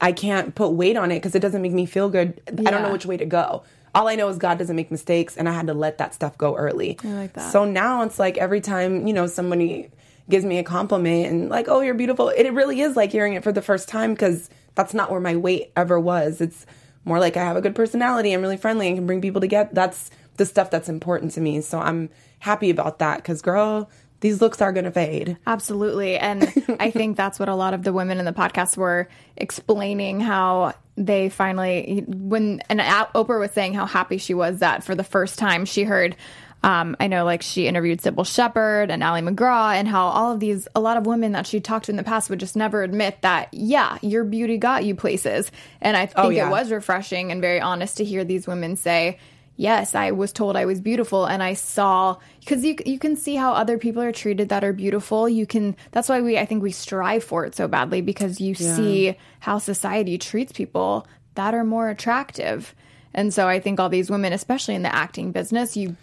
I 0.00 0.12
can't 0.12 0.54
put 0.54 0.70
weight 0.70 0.96
on 0.96 1.10
it 1.10 1.16
because 1.16 1.34
it 1.34 1.40
doesn't 1.40 1.62
make 1.62 1.72
me 1.72 1.86
feel 1.86 2.08
good. 2.08 2.40
I 2.48 2.70
don't 2.70 2.82
know 2.82 2.92
which 2.92 3.06
way 3.06 3.16
to 3.16 3.26
go. 3.26 3.62
All 3.94 4.08
I 4.08 4.14
know 4.14 4.28
is 4.28 4.38
God 4.38 4.58
doesn't 4.58 4.76
make 4.76 4.90
mistakes 4.90 5.36
and 5.36 5.48
I 5.48 5.52
had 5.52 5.66
to 5.66 5.74
let 5.74 5.98
that 5.98 6.14
stuff 6.14 6.38
go 6.38 6.56
early. 6.56 6.98
I 7.04 7.08
like 7.08 7.32
that. 7.34 7.52
So 7.52 7.64
now 7.64 8.02
it's 8.02 8.18
like 8.18 8.38
every 8.38 8.60
time, 8.60 9.06
you 9.06 9.12
know, 9.12 9.26
somebody 9.26 9.90
gives 10.28 10.44
me 10.44 10.58
a 10.58 10.62
compliment 10.62 11.26
and 11.26 11.48
like, 11.48 11.68
"Oh, 11.68 11.80
you're 11.80 11.94
beautiful." 11.94 12.28
It 12.28 12.48
really 12.52 12.80
is 12.80 12.96
like 12.96 13.10
hearing 13.10 13.34
it 13.34 13.42
for 13.42 13.52
the 13.52 13.62
first 13.62 13.88
time 13.88 14.14
cuz 14.16 14.48
that's 14.74 14.94
not 14.94 15.10
where 15.10 15.20
my 15.20 15.36
weight 15.36 15.72
ever 15.76 15.98
was. 15.98 16.40
It's 16.40 16.66
more 17.04 17.18
like 17.18 17.36
I 17.36 17.44
have 17.44 17.56
a 17.56 17.60
good 17.60 17.74
personality, 17.74 18.32
I'm 18.32 18.42
really 18.42 18.56
friendly 18.56 18.86
and 18.86 18.96
can 18.96 19.06
bring 19.06 19.20
people 19.20 19.40
together. 19.40 19.70
That's 19.72 20.10
the 20.36 20.46
stuff 20.46 20.70
that's 20.70 20.88
important 20.88 21.32
to 21.32 21.40
me. 21.40 21.60
So 21.60 21.80
I'm 21.80 22.10
happy 22.40 22.70
about 22.70 22.98
that 23.00 23.24
cuz 23.24 23.42
girl, 23.42 23.90
these 24.20 24.40
looks 24.40 24.60
are 24.60 24.72
going 24.72 24.84
to 24.84 24.90
fade. 24.90 25.36
Absolutely. 25.46 26.16
And 26.16 26.52
I 26.78 26.90
think 26.90 27.16
that's 27.16 27.38
what 27.38 27.48
a 27.48 27.54
lot 27.54 27.74
of 27.74 27.82
the 27.82 27.92
women 27.92 28.18
in 28.18 28.24
the 28.24 28.32
podcast 28.32 28.76
were 28.76 29.08
explaining 29.36 30.20
how 30.20 30.74
they 31.00 31.30
finally, 31.30 32.04
when, 32.06 32.62
and 32.68 32.78
Oprah 32.78 33.40
was 33.40 33.50
saying 33.52 33.74
how 33.74 33.86
happy 33.86 34.18
she 34.18 34.34
was 34.34 34.58
that 34.58 34.84
for 34.84 34.94
the 34.94 35.02
first 35.02 35.38
time 35.38 35.64
she 35.64 35.82
heard. 35.82 36.14
Um, 36.62 36.94
I 37.00 37.06
know, 37.06 37.24
like 37.24 37.40
she 37.40 37.66
interviewed 37.66 38.02
Cybill 38.02 38.26
Shepherd 38.26 38.90
and 38.90 39.02
Ali 39.02 39.22
MacGraw, 39.22 39.72
and 39.72 39.88
how 39.88 40.08
all 40.08 40.32
of 40.32 40.40
these, 40.40 40.68
a 40.74 40.80
lot 40.80 40.98
of 40.98 41.06
women 41.06 41.32
that 41.32 41.46
she 41.46 41.58
talked 41.58 41.86
to 41.86 41.92
in 41.92 41.96
the 41.96 42.02
past 42.02 42.28
would 42.28 42.38
just 42.38 42.54
never 42.54 42.82
admit 42.82 43.22
that, 43.22 43.48
yeah, 43.52 43.96
your 44.02 44.24
beauty 44.24 44.58
got 44.58 44.84
you 44.84 44.94
places. 44.94 45.50
And 45.80 45.96
I 45.96 46.04
think 46.04 46.34
yeah. 46.34 46.48
it 46.48 46.50
was 46.50 46.70
refreshing 46.70 47.32
and 47.32 47.40
very 47.40 47.62
honest 47.62 47.96
to 47.96 48.04
hear 48.04 48.24
these 48.24 48.46
women 48.46 48.76
say, 48.76 49.18
yes, 49.60 49.94
I 49.94 50.10
was 50.12 50.32
told 50.32 50.56
I 50.56 50.64
was 50.64 50.80
beautiful, 50.80 51.26
and 51.26 51.42
I 51.42 51.52
saw 51.52 52.16
because 52.40 52.64
you 52.64 52.76
you 52.86 52.98
can 52.98 53.14
see 53.14 53.36
how 53.36 53.52
other 53.52 53.76
people 53.76 54.02
are 54.02 54.10
treated 54.10 54.48
that 54.48 54.64
are 54.64 54.72
beautiful. 54.72 55.28
You 55.28 55.46
can 55.46 55.76
that's 55.92 56.08
why 56.08 56.22
we 56.22 56.38
I 56.38 56.46
think 56.46 56.62
we 56.62 56.72
strive 56.72 57.22
for 57.22 57.44
it 57.44 57.54
so 57.54 57.68
badly 57.68 58.00
because 58.00 58.40
you 58.40 58.54
see 58.54 59.16
how 59.40 59.58
society 59.58 60.16
treats 60.16 60.50
people 60.52 61.06
that 61.34 61.52
are 61.52 61.62
more 61.62 61.90
attractive, 61.90 62.74
and 63.12 63.34
so 63.34 63.48
I 63.48 63.60
think 63.60 63.78
all 63.78 63.90
these 63.90 64.10
women, 64.10 64.32
especially 64.32 64.74
in 64.74 64.82
the 64.82 64.94
acting 64.94 65.30
business, 65.30 65.76
you 65.76 65.94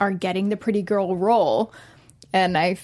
are 0.00 0.12
getting 0.12 0.48
the 0.48 0.56
pretty 0.56 0.82
girl 0.82 1.16
role, 1.16 1.72
and 2.32 2.56
I. 2.56 2.78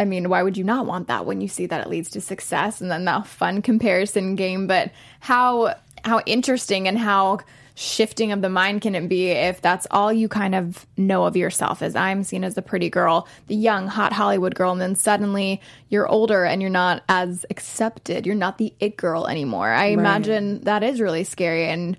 I 0.00 0.04
mean, 0.04 0.28
why 0.28 0.44
would 0.44 0.56
you 0.56 0.62
not 0.62 0.86
want 0.86 1.08
that 1.08 1.26
when 1.26 1.40
you 1.40 1.48
see 1.48 1.66
that 1.66 1.84
it 1.84 1.90
leads 1.90 2.10
to 2.10 2.20
success 2.20 2.80
and 2.80 2.88
then 2.88 3.04
that 3.06 3.26
fun 3.26 3.62
comparison 3.62 4.36
game? 4.36 4.68
But 4.68 4.92
how 5.18 5.74
how 6.04 6.20
interesting 6.20 6.86
and 6.86 6.96
how 6.96 7.40
shifting 7.80 8.32
of 8.32 8.42
the 8.42 8.48
mind 8.48 8.80
can 8.80 8.96
it 8.96 9.08
be 9.08 9.28
if 9.30 9.60
that's 9.60 9.86
all 9.92 10.12
you 10.12 10.26
kind 10.28 10.56
of 10.56 10.84
know 10.96 11.26
of 11.26 11.36
yourself 11.36 11.80
as 11.80 11.94
I'm 11.94 12.24
seen 12.24 12.42
as 12.42 12.56
the 12.56 12.62
pretty 12.62 12.90
girl, 12.90 13.28
the 13.46 13.54
young, 13.54 13.86
hot 13.86 14.12
Hollywood 14.12 14.56
girl, 14.56 14.72
and 14.72 14.80
then 14.80 14.96
suddenly 14.96 15.60
you're 15.88 16.08
older 16.08 16.44
and 16.44 16.60
you're 16.60 16.72
not 16.72 17.04
as 17.08 17.46
accepted. 17.50 18.26
You're 18.26 18.34
not 18.34 18.58
the 18.58 18.74
it 18.80 18.96
girl 18.96 19.28
anymore. 19.28 19.68
I 19.68 19.86
imagine 19.86 20.60
that 20.62 20.82
is 20.82 21.00
really 21.00 21.22
scary 21.22 21.66
and 21.66 21.96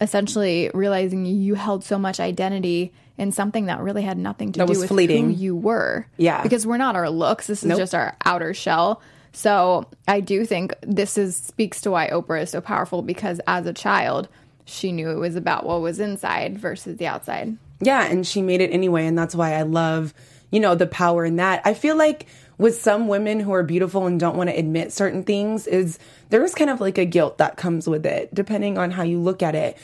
essentially 0.00 0.68
realizing 0.74 1.24
you 1.26 1.54
held 1.54 1.84
so 1.84 1.96
much 1.96 2.18
identity 2.18 2.92
in 3.16 3.30
something 3.30 3.66
that 3.66 3.80
really 3.80 4.02
had 4.02 4.18
nothing 4.18 4.50
to 4.52 4.58
That 4.58 4.66
do 4.72 4.80
with 4.80 4.88
fleeting. 4.88 5.26
who 5.26 5.30
you 5.36 5.54
were. 5.54 6.06
Yeah. 6.16 6.42
Because 6.42 6.66
we're 6.66 6.78
not 6.78 6.96
our 6.96 7.08
looks. 7.08 7.46
This 7.46 7.62
is 7.62 7.68
Nope. 7.68 7.78
just 7.78 7.94
our 7.94 8.16
outer 8.24 8.52
shell. 8.52 9.00
So 9.32 9.86
I 10.08 10.18
do 10.20 10.44
think 10.44 10.74
this 10.82 11.16
is 11.16 11.36
speaks 11.36 11.82
to 11.82 11.90
why 11.92 12.08
Oprah 12.08 12.42
is 12.42 12.50
so 12.50 12.60
powerful 12.60 13.02
because 13.02 13.40
as 13.46 13.66
a 13.66 13.72
child, 13.72 14.28
she 14.70 14.92
knew 14.92 15.10
it 15.10 15.16
was 15.18 15.36
about 15.36 15.66
what 15.66 15.80
was 15.80 15.98
inside 16.00 16.58
versus 16.58 16.96
the 16.96 17.06
outside. 17.06 17.56
Yeah, 17.80 18.04
and 18.04 18.26
she 18.26 18.42
made 18.42 18.60
it 18.60 18.70
anyway, 18.72 19.06
and 19.06 19.16
that's 19.18 19.34
why 19.34 19.54
I 19.54 19.62
love, 19.62 20.12
you 20.50 20.60
know, 20.60 20.74
the 20.74 20.86
power 20.86 21.24
in 21.24 21.36
that. 21.36 21.62
I 21.64 21.74
feel 21.74 21.96
like 21.96 22.26
with 22.58 22.78
some 22.80 23.08
women 23.08 23.40
who 23.40 23.52
are 23.54 23.62
beautiful 23.62 24.06
and 24.06 24.20
don't 24.20 24.36
want 24.36 24.50
to 24.50 24.56
admit 24.58 24.92
certain 24.92 25.24
things 25.24 25.66
is 25.66 25.98
there 26.28 26.44
is 26.44 26.54
kind 26.54 26.68
of 26.70 26.80
like 26.80 26.98
a 26.98 27.06
guilt 27.06 27.38
that 27.38 27.56
comes 27.56 27.88
with 27.88 28.04
it, 28.04 28.34
depending 28.34 28.76
on 28.76 28.90
how 28.90 29.02
you 29.02 29.18
look 29.18 29.42
at 29.42 29.54
it 29.54 29.78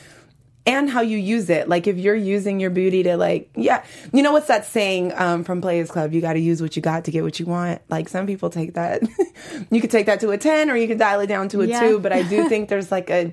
and 0.66 0.90
how 0.90 1.00
you 1.00 1.16
use 1.16 1.48
it. 1.48 1.68
Like 1.70 1.86
if 1.86 1.96
you're 1.96 2.14
using 2.14 2.60
your 2.60 2.68
beauty 2.68 3.02
to 3.04 3.16
like, 3.16 3.48
yeah, 3.54 3.82
you 4.12 4.22
know 4.22 4.32
what's 4.32 4.48
that 4.48 4.66
saying 4.66 5.12
um, 5.14 5.42
from 5.44 5.62
Players 5.62 5.90
Club? 5.90 6.12
You 6.12 6.20
got 6.20 6.34
to 6.34 6.38
use 6.40 6.60
what 6.60 6.76
you 6.76 6.82
got 6.82 7.04
to 7.06 7.10
get 7.10 7.22
what 7.22 7.40
you 7.40 7.46
want. 7.46 7.80
Like 7.88 8.10
some 8.10 8.26
people 8.26 8.50
take 8.50 8.74
that, 8.74 9.00
you 9.70 9.80
could 9.80 9.90
take 9.90 10.04
that 10.06 10.20
to 10.20 10.30
a 10.32 10.36
ten, 10.38 10.68
or 10.70 10.76
you 10.76 10.86
could 10.86 10.98
dial 10.98 11.20
it 11.20 11.28
down 11.28 11.48
to 11.50 11.62
a 11.62 11.66
Yeah. 11.66 11.80
two. 11.80 11.98
But 11.98 12.12
I 12.12 12.22
do 12.24 12.46
think 12.48 12.68
there's 12.68 12.90
like 12.92 13.08
a 13.08 13.32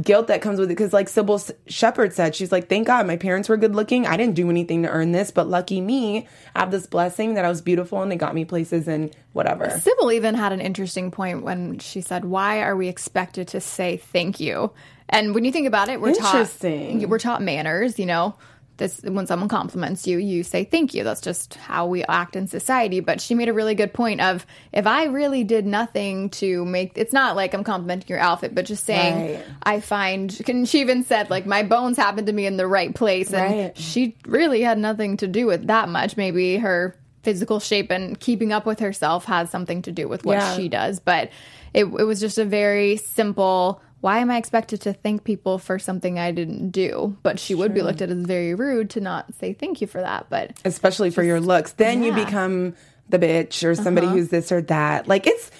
guilt 0.00 0.28
that 0.28 0.40
comes 0.40 0.58
with 0.58 0.70
it. 0.70 0.74
Because, 0.74 0.92
like 0.92 1.08
Cybill 1.08 1.50
Shepherd 1.66 2.12
said, 2.12 2.34
she's 2.34 2.52
like, 2.52 2.68
thank 2.68 2.86
God 2.86 3.06
my 3.06 3.16
parents 3.16 3.48
were 3.48 3.56
good 3.56 3.74
looking. 3.74 4.06
I 4.06 4.16
didn't 4.16 4.34
do 4.34 4.48
anything 4.48 4.82
to 4.82 4.88
earn 4.88 5.12
this, 5.12 5.30
but 5.30 5.48
lucky 5.48 5.80
me, 5.80 6.26
I 6.54 6.60
have 6.60 6.70
this 6.70 6.86
blessing 6.86 7.34
that 7.34 7.44
I 7.44 7.48
was 7.48 7.60
beautiful 7.60 8.02
and 8.02 8.10
they 8.10 8.16
got 8.16 8.34
me 8.34 8.44
places 8.44 8.88
and 8.88 9.14
whatever. 9.32 9.66
Cybill 9.66 10.14
even 10.14 10.34
had 10.34 10.52
an 10.52 10.60
interesting 10.60 11.10
point 11.10 11.42
when 11.42 11.78
she 11.78 12.00
said, 12.00 12.24
"Why 12.24 12.62
are 12.62 12.76
we 12.76 12.88
expected 12.88 13.48
to 13.48 13.60
say 13.60 13.96
thank 13.96 14.40
you?" 14.40 14.72
And 15.08 15.34
when 15.34 15.44
you 15.44 15.52
think 15.52 15.66
about 15.66 15.88
it, 15.88 16.00
we're 16.00 16.08
Interesting. 16.08 17.00
taught 17.00 17.08
we're 17.10 17.18
taught 17.18 17.42
manners. 17.42 17.98
You 17.98 18.06
know, 18.06 18.34
this 18.78 19.00
when 19.02 19.26
someone 19.26 19.48
compliments 19.48 20.06
you, 20.06 20.18
you 20.18 20.42
say 20.42 20.64
thank 20.64 20.94
you. 20.94 21.04
That's 21.04 21.20
just 21.20 21.54
how 21.54 21.86
we 21.86 22.04
act 22.04 22.36
in 22.36 22.46
society. 22.48 23.00
But 23.00 23.20
she 23.20 23.34
made 23.34 23.48
a 23.48 23.52
really 23.52 23.74
good 23.74 23.92
point 23.92 24.20
of 24.20 24.46
if 24.72 24.86
I 24.86 25.04
really 25.04 25.44
did 25.44 25.66
nothing 25.66 26.30
to 26.30 26.64
make 26.64 26.92
it's 26.96 27.12
not 27.12 27.36
like 27.36 27.54
I'm 27.54 27.64
complimenting 27.64 28.08
your 28.08 28.18
outfit, 28.18 28.54
but 28.54 28.64
just 28.64 28.84
saying 28.84 29.36
Right. 29.36 29.44
I 29.62 29.80
find. 29.80 30.40
And 30.48 30.68
she 30.68 30.80
even 30.80 31.04
said 31.04 31.30
like 31.30 31.46
my 31.46 31.62
bones 31.62 31.96
happened 31.96 32.26
to 32.28 32.32
be 32.32 32.46
in 32.46 32.56
the 32.56 32.66
right 32.66 32.94
place, 32.94 33.32
and 33.32 33.54
Right. 33.54 33.76
she 33.78 34.16
really 34.26 34.62
had 34.62 34.78
nothing 34.78 35.16
to 35.18 35.26
do 35.28 35.46
with 35.46 35.66
that 35.66 35.88
much. 35.88 36.16
Maybe 36.16 36.56
her 36.56 36.96
physical 37.22 37.60
shape 37.60 37.90
and 37.92 38.18
keeping 38.18 38.52
up 38.52 38.66
with 38.66 38.80
herself 38.80 39.26
has 39.26 39.48
something 39.48 39.80
to 39.82 39.92
do 39.92 40.08
with 40.08 40.24
what 40.24 40.38
Yeah. 40.38 40.56
she 40.56 40.68
does. 40.68 40.98
But 40.98 41.30
it, 41.72 41.84
it 41.84 42.04
was 42.04 42.20
just 42.20 42.38
a 42.38 42.44
very 42.44 42.96
simple. 42.96 43.80
Why 44.02 44.18
am 44.18 44.32
I 44.32 44.36
expected 44.36 44.80
to 44.80 44.92
thank 44.92 45.22
people 45.22 45.58
for 45.58 45.78
something 45.78 46.18
I 46.18 46.32
didn't 46.32 46.70
do? 46.70 47.16
But 47.22 47.38
she 47.38 47.54
would 47.54 47.72
be 47.72 47.82
looked 47.82 48.02
at 48.02 48.10
as 48.10 48.26
very 48.26 48.52
rude 48.52 48.90
to 48.90 49.00
not 49.00 49.32
say 49.34 49.52
thank 49.52 49.80
you 49.80 49.86
for 49.86 50.00
that. 50.00 50.26
But 50.28 50.60
especially 50.64 51.10
for 51.10 51.22
your 51.22 51.40
looks. 51.40 51.74
Then 51.74 52.02
you 52.02 52.08
yeah. 52.08 52.16
Uh-huh. 52.16 52.24
become 52.24 52.74
the 53.08 53.20
bitch 53.20 53.62
or 53.62 53.76
somebody 53.76 54.08
who's 54.08 54.28
this 54.28 54.50
or 54.50 54.60
that. 54.62 55.06
Like 55.06 55.28
it's, 55.28 55.52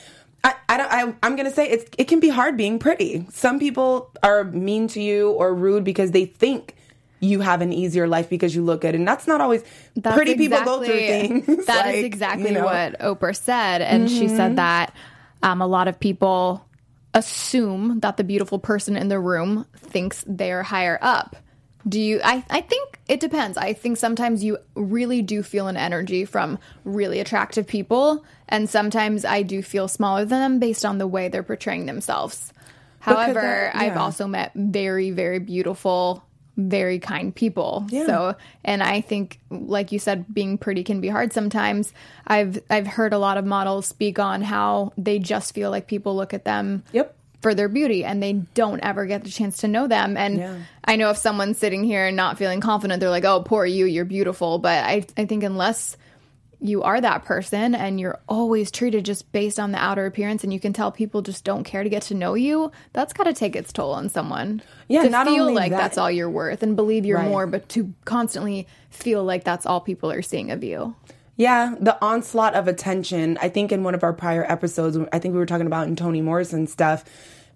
I, 0.42 0.54
I 0.68 0.76
don't, 0.76 0.92
I, 0.92 1.14
I'm 1.22 1.36
gonna 1.36 1.52
say 1.52 1.68
it's, 1.68 1.88
it 1.96 2.08
can 2.08 2.18
be 2.18 2.30
hard 2.30 2.56
being 2.56 2.80
pretty. 2.80 3.24
Some 3.30 3.60
people 3.60 4.10
are 4.24 4.42
mean 4.42 4.88
to 4.88 5.00
you 5.00 5.30
or 5.30 5.54
rude 5.54 5.84
because 5.84 6.10
they 6.10 6.24
think 6.24 6.74
you 7.20 7.42
have 7.42 7.60
an 7.60 7.72
easier 7.72 8.08
life 8.08 8.28
because 8.28 8.56
you 8.56 8.64
look 8.64 8.80
good, 8.80 8.96
and 8.96 9.06
that's 9.06 9.28
not 9.28 9.40
always. 9.40 9.62
That's 9.94 10.16
pretty 10.16 10.34
people 10.34 10.60
go 10.64 10.82
through 10.82 10.98
things. 10.98 11.46
That 11.66 11.86
is 11.86 11.94
like, 11.94 12.04
exactly 12.04 12.48
you 12.48 12.54
know. 12.54 12.64
what 12.64 12.98
Oprah 12.98 13.36
said, 13.36 13.82
and 13.82 14.10
she 14.10 14.26
said 14.26 14.56
that 14.56 14.92
um, 15.44 15.62
a 15.62 15.66
lot 15.68 15.86
of 15.86 16.00
people 16.00 16.66
assume 17.14 18.00
that 18.00 18.16
the 18.16 18.24
beautiful 18.24 18.58
person 18.58 18.96
in 18.96 19.08
the 19.08 19.18
room 19.20 19.66
thinks 19.76 20.24
they're 20.26 20.62
higher 20.62 20.98
up. 21.02 21.36
Do 21.86 22.00
you? 22.00 22.20
I, 22.22 22.44
I 22.48 22.60
think 22.60 23.00
it 23.08 23.18
depends. 23.18 23.58
I 23.58 23.72
think 23.72 23.96
sometimes 23.96 24.44
you 24.44 24.58
really 24.76 25.20
do 25.20 25.42
feel 25.42 25.66
an 25.66 25.76
energy 25.76 26.24
from 26.24 26.58
really 26.84 27.18
attractive 27.18 27.66
people, 27.66 28.24
and 28.48 28.70
sometimes 28.70 29.24
I 29.24 29.42
do 29.42 29.62
feel 29.62 29.88
smaller 29.88 30.24
than 30.24 30.38
them 30.40 30.58
based 30.60 30.84
on 30.84 30.98
the 30.98 31.08
way 31.08 31.28
they're 31.28 31.42
portraying 31.42 31.86
themselves. 31.86 32.52
However, 33.00 33.40
that- 33.74 33.74
I've 33.74 33.96
also 33.96 34.28
met 34.28 34.52
very, 34.54 35.10
very 35.10 35.40
beautiful, 35.40 36.24
very 36.56 36.98
kind 36.98 37.34
people. 37.34 37.86
Yeah. 37.88 38.06
So, 38.06 38.34
and 38.64 38.82
I 38.82 39.00
think, 39.00 39.38
like 39.50 39.90
you 39.92 39.98
said, 39.98 40.26
being 40.34 40.58
pretty 40.58 40.84
can 40.84 41.00
be 41.00 41.08
hard 41.08 41.32
sometimes. 41.32 41.92
I've 42.26 42.60
I've 42.68 42.86
heard 42.86 43.12
a 43.12 43.18
lot 43.18 43.38
of 43.38 43.44
models 43.46 43.86
speak 43.86 44.18
on 44.18 44.42
how 44.42 44.92
they 44.98 45.18
just 45.18 45.54
feel 45.54 45.70
like 45.70 45.86
people 45.86 46.14
look 46.14 46.34
at 46.34 46.44
them 46.44 46.82
Yep. 46.92 47.14
for 47.40 47.54
their 47.54 47.68
beauty 47.68 48.04
and 48.04 48.22
they 48.22 48.34
don't 48.54 48.80
ever 48.80 49.06
get 49.06 49.24
the 49.24 49.30
chance 49.30 49.56
to 49.58 49.68
know 49.68 49.86
them. 49.86 50.16
And 50.16 50.38
Yeah. 50.38 50.56
I 50.84 50.96
know 50.96 51.10
if 51.10 51.16
someone's 51.16 51.58
sitting 51.58 51.84
here 51.84 52.06
and 52.06 52.16
not 52.16 52.38
feeling 52.38 52.60
confident, 52.60 53.00
they're 53.00 53.08
like, 53.10 53.24
"Oh, 53.24 53.40
poor 53.42 53.64
you, 53.64 53.86
you're 53.86 54.04
beautiful." 54.04 54.58
But 54.58 54.84
I 54.84 55.06
I 55.16 55.24
think 55.26 55.42
unless 55.44 55.96
you 56.62 56.82
are 56.82 57.00
that 57.00 57.24
person 57.24 57.74
and 57.74 57.98
you're 57.98 58.18
always 58.28 58.70
treated 58.70 59.04
just 59.04 59.30
based 59.32 59.58
on 59.58 59.72
the 59.72 59.78
outer 59.78 60.06
appearance 60.06 60.44
and 60.44 60.52
you 60.52 60.60
can 60.60 60.72
tell 60.72 60.92
people 60.92 61.20
just 61.22 61.44
don't 61.44 61.64
care 61.64 61.82
to 61.82 61.88
get 61.90 62.02
to 62.02 62.14
know 62.14 62.34
you 62.34 62.70
that's 62.92 63.12
got 63.12 63.24
to 63.24 63.32
take 63.32 63.56
its 63.56 63.72
toll 63.72 63.90
on 63.92 64.08
someone 64.08 64.62
Yeah, 64.88 65.02
to 65.02 65.10
not 65.10 65.26
feel 65.26 65.42
only 65.42 65.54
like 65.54 65.70
that- 65.72 65.78
that's 65.78 65.98
all 65.98 66.10
you're 66.10 66.30
worth 66.30 66.62
and 66.62 66.76
believe 66.76 67.04
you're 67.04 67.18
Right. 67.18 67.28
more 67.28 67.46
but 67.46 67.68
to 67.70 67.92
constantly 68.04 68.66
feel 68.90 69.24
like 69.24 69.42
that's 69.44 69.66
all 69.66 69.80
people 69.80 70.10
are 70.12 70.22
seeing 70.22 70.50
of 70.50 70.62
you 70.62 70.94
Yeah, 71.36 71.74
the 71.80 71.96
onslaught 72.04 72.54
of 72.54 72.68
attention. 72.68 73.38
I 73.40 73.48
think 73.48 73.72
in 73.72 73.82
one 73.82 73.94
of 73.94 74.04
our 74.04 74.12
prior 74.12 74.44
episodes, 74.48 74.98
I 75.12 75.18
think 75.18 75.32
we 75.32 75.38
were 75.40 75.46
talking 75.46 75.66
about 75.66 75.88
in 75.88 75.96
Toni 75.96 76.20
Morrison 76.20 76.66
stuff, 76.66 77.04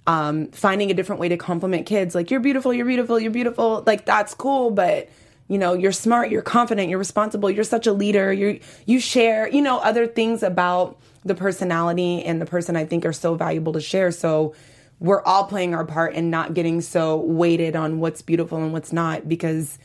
um, 0.06 0.46
finding 0.48 0.90
a 0.90 0.94
different 0.94 1.20
way 1.20 1.28
to 1.28 1.36
compliment 1.36 1.84
kids. 1.84 2.14
Like, 2.14 2.30
you're 2.30 2.40
beautiful, 2.40 2.72
you're 2.72 2.86
beautiful, 2.86 3.20
you're 3.20 3.30
beautiful. 3.30 3.84
Like, 3.86 4.06
that's 4.06 4.32
cool, 4.34 4.70
but 4.70 5.08
you 5.48 5.58
know, 5.58 5.74
you're 5.74 5.92
smart, 5.92 6.30
you're 6.30 6.42
confident, 6.42 6.88
you're 6.88 6.98
responsible, 6.98 7.50
you're 7.50 7.64
such 7.64 7.86
a 7.86 7.92
leader. 7.92 8.32
You 8.32 8.60
you 8.84 9.00
share, 9.00 9.48
you 9.48 9.62
know, 9.62 9.78
other 9.78 10.06
things 10.06 10.42
about 10.42 10.98
the 11.24 11.34
personality 11.34 12.24
and 12.24 12.40
the 12.40 12.46
person 12.46 12.76
I 12.76 12.84
think 12.84 13.04
are 13.04 13.12
so 13.12 13.34
valuable 13.34 13.72
to 13.74 13.80
share. 13.80 14.10
So 14.10 14.54
we're 14.98 15.22
all 15.22 15.44
playing 15.44 15.74
our 15.74 15.84
part 15.84 16.14
and 16.14 16.30
not 16.30 16.54
getting 16.54 16.80
so 16.80 17.16
weighted 17.16 17.76
on 17.76 18.00
what's 18.00 18.22
beautiful 18.22 18.58
and 18.58 18.72
what's 18.72 18.92
not 18.92 19.28
because 19.28 19.78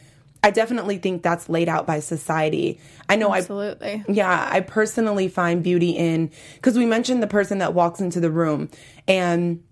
I 0.43 0.49
definitely 0.51 0.97
think 0.97 1.21
that's 1.21 1.49
laid 1.49 1.69
out 1.69 1.85
by 1.85 1.99
society. 1.99 2.79
I 3.07 3.15
know 3.15 3.29
I 3.29 3.39
absolutely 3.39 4.03
yeah, 4.07 4.49
I 4.51 4.61
personally 4.61 5.27
find 5.27 5.63
beauty 5.63 5.91
in 5.91 6.31
because 6.55 6.77
we 6.77 6.85
mentioned 6.85 7.21
the 7.21 7.27
person 7.27 7.59
that 7.59 7.73
walks 7.73 7.99
into 7.99 8.19
the 8.19 8.31
room, 8.31 8.69
and 9.07 9.63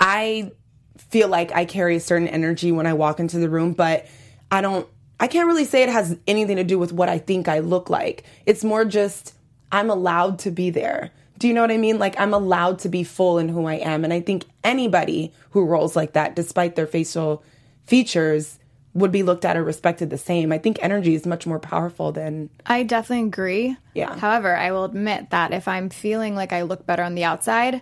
I 0.00 0.50
feel 0.96 1.28
like 1.28 1.52
I 1.52 1.64
carry 1.64 1.96
a 1.96 2.00
certain 2.00 2.26
energy 2.26 2.72
when 2.72 2.86
I 2.86 2.94
walk 2.94 3.20
into 3.20 3.38
the 3.38 3.48
room, 3.48 3.74
but 3.74 4.06
I 4.50 4.60
don't. 4.60 4.88
I 5.22 5.28
can't 5.28 5.46
really 5.46 5.64
say 5.64 5.84
it 5.84 5.88
has 5.88 6.18
anything 6.26 6.56
to 6.56 6.64
do 6.64 6.80
with 6.80 6.92
what 6.92 7.08
I 7.08 7.18
think 7.18 7.46
I 7.46 7.60
look 7.60 7.88
like. 7.88 8.24
It's 8.44 8.64
more 8.64 8.84
just 8.84 9.34
I'm 9.70 9.88
allowed 9.88 10.40
to 10.40 10.50
be 10.50 10.68
there. 10.70 11.12
Do 11.38 11.46
you 11.46 11.54
know 11.54 11.60
what 11.60 11.70
I 11.70 11.76
mean? 11.76 12.00
Like 12.00 12.18
I'm 12.20 12.34
allowed 12.34 12.80
to 12.80 12.88
be 12.88 13.04
full 13.04 13.38
in 13.38 13.48
who 13.48 13.66
I 13.66 13.74
am, 13.74 14.02
and 14.02 14.12
I 14.12 14.20
think 14.20 14.46
anybody 14.64 15.32
who 15.50 15.64
rolls 15.64 15.94
like 15.94 16.14
that, 16.14 16.34
despite 16.34 16.74
their 16.74 16.88
facial 16.88 17.44
features, 17.84 18.58
would 18.94 19.12
be 19.12 19.22
looked 19.22 19.44
at 19.44 19.56
or 19.56 19.62
respected 19.62 20.10
the 20.10 20.18
same. 20.18 20.50
I 20.50 20.58
think 20.58 20.78
energy 20.80 21.14
is 21.14 21.24
much 21.24 21.46
more 21.46 21.60
powerful 21.60 22.10
than 22.10 22.50
I 22.66 22.82
definitely 22.82 23.26
agree. 23.26 23.76
Yeah. 23.94 24.18
However, 24.18 24.56
I 24.56 24.72
will 24.72 24.84
admit 24.84 25.30
that 25.30 25.52
if 25.52 25.68
I'm 25.68 25.88
feeling 25.88 26.34
like 26.34 26.52
I 26.52 26.62
look 26.62 26.84
better 26.84 27.04
on 27.04 27.14
the 27.14 27.22
outside, 27.22 27.80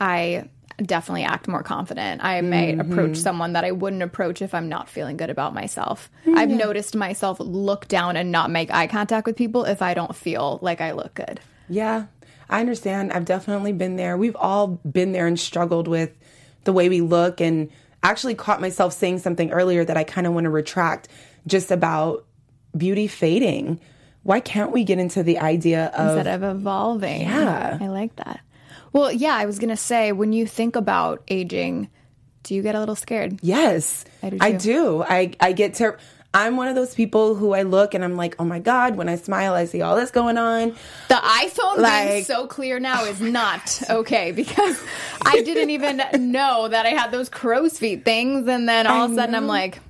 I 0.00 0.48
definitely 0.86 1.24
act 1.24 1.48
more 1.48 1.62
confident. 1.62 2.22
I 2.24 2.40
may 2.40 2.72
Mm-hmm. 2.72 2.92
approach 2.92 3.16
someone 3.16 3.52
that 3.54 3.64
I 3.64 3.72
wouldn't 3.72 4.02
approach 4.02 4.42
if 4.42 4.54
I'm 4.54 4.68
not 4.68 4.88
feeling 4.88 5.16
good 5.16 5.30
about 5.30 5.54
myself. 5.54 6.10
I've 6.36 6.50
noticed 6.50 6.94
myself 6.96 7.38
look 7.40 7.88
down 7.88 8.16
and 8.16 8.30
not 8.32 8.50
make 8.50 8.72
eye 8.72 8.86
contact 8.86 9.26
with 9.26 9.36
people 9.36 9.64
if 9.64 9.82
I 9.82 9.94
don't 9.94 10.14
feel 10.14 10.58
like 10.62 10.80
I 10.80 10.92
look 10.92 11.14
good. 11.14 11.40
Yeah, 11.68 12.06
I 12.48 12.60
understand. 12.60 13.12
I've 13.12 13.24
definitely 13.24 13.72
been 13.72 13.96
there. 13.96 14.16
We've 14.16 14.36
all 14.36 14.66
been 14.68 15.12
there 15.12 15.26
and 15.26 15.38
struggled 15.38 15.86
with 15.88 16.10
the 16.64 16.72
way 16.72 16.88
we 16.88 17.00
look 17.00 17.40
and 17.40 17.70
actually 18.02 18.34
caught 18.34 18.60
myself 18.60 18.92
saying 18.92 19.18
something 19.18 19.50
earlier 19.52 19.84
that 19.84 19.96
I 19.96 20.04
kind 20.04 20.26
of 20.26 20.32
want 20.34 20.44
to 20.44 20.50
retract 20.50 21.08
just 21.46 21.70
about 21.70 22.24
beauty 22.76 23.06
fading. 23.06 23.80
Why 24.22 24.40
can't 24.40 24.70
we 24.72 24.84
get 24.84 24.98
into 24.98 25.22
the 25.22 25.38
idea 25.38 25.86
of 25.86 26.16
Instead 26.18 26.42
of 26.42 26.56
evolving. 26.56 27.22
Yeah. 27.22 27.78
I 27.80 27.88
like 27.88 28.16
that. 28.16 28.40
Well, 28.92 29.12
yeah, 29.12 29.34
I 29.34 29.46
was 29.46 29.58
going 29.58 29.70
to 29.70 29.76
say 29.76 30.12
when 30.12 30.32
you 30.32 30.46
think 30.46 30.76
about 30.76 31.22
aging, 31.28 31.88
do 32.42 32.54
you 32.54 32.62
get 32.62 32.74
a 32.74 32.80
little 32.80 32.96
scared? 32.96 33.38
yes, 33.42 34.04
I 34.22 34.30
do 34.30 34.38
I 34.40 34.52
do. 34.52 35.02
I 35.02 35.32
I 35.40 35.52
get 35.52 35.74
ter- 35.74 35.98
I'm 36.32 36.56
one 36.56 36.68
of 36.68 36.76
those 36.76 36.94
people 36.94 37.34
who 37.34 37.54
I 37.54 37.62
look 37.62 37.92
and 37.92 38.04
I'm 38.04 38.16
like, 38.16 38.36
oh 38.38 38.44
my 38.44 38.60
god. 38.60 38.94
When 38.94 39.08
I 39.08 39.16
smile, 39.16 39.54
I 39.54 39.64
see 39.64 39.82
all 39.82 39.96
this 39.96 40.12
going 40.12 40.38
on. 40.38 40.76
The 41.08 41.14
iPhone 41.14 42.08
being 42.08 42.24
so 42.24 42.46
clear 42.46 42.78
now 42.78 43.04
is 43.04 43.20
not 43.20 43.82
okay 43.90 44.30
because 44.30 44.80
I 45.22 45.42
didn't 45.42 45.70
even 45.70 46.00
know 46.32 46.68
that 46.68 46.86
I 46.86 46.90
had 46.90 47.10
those 47.10 47.28
crow's 47.28 47.78
feet 47.78 48.04
things, 48.04 48.46
and 48.46 48.68
then 48.68 48.86
all 48.86 49.06
of 49.06 49.12
a 49.12 49.14
sudden 49.16 49.34
I'm 49.34 49.48
like, 49.48 49.80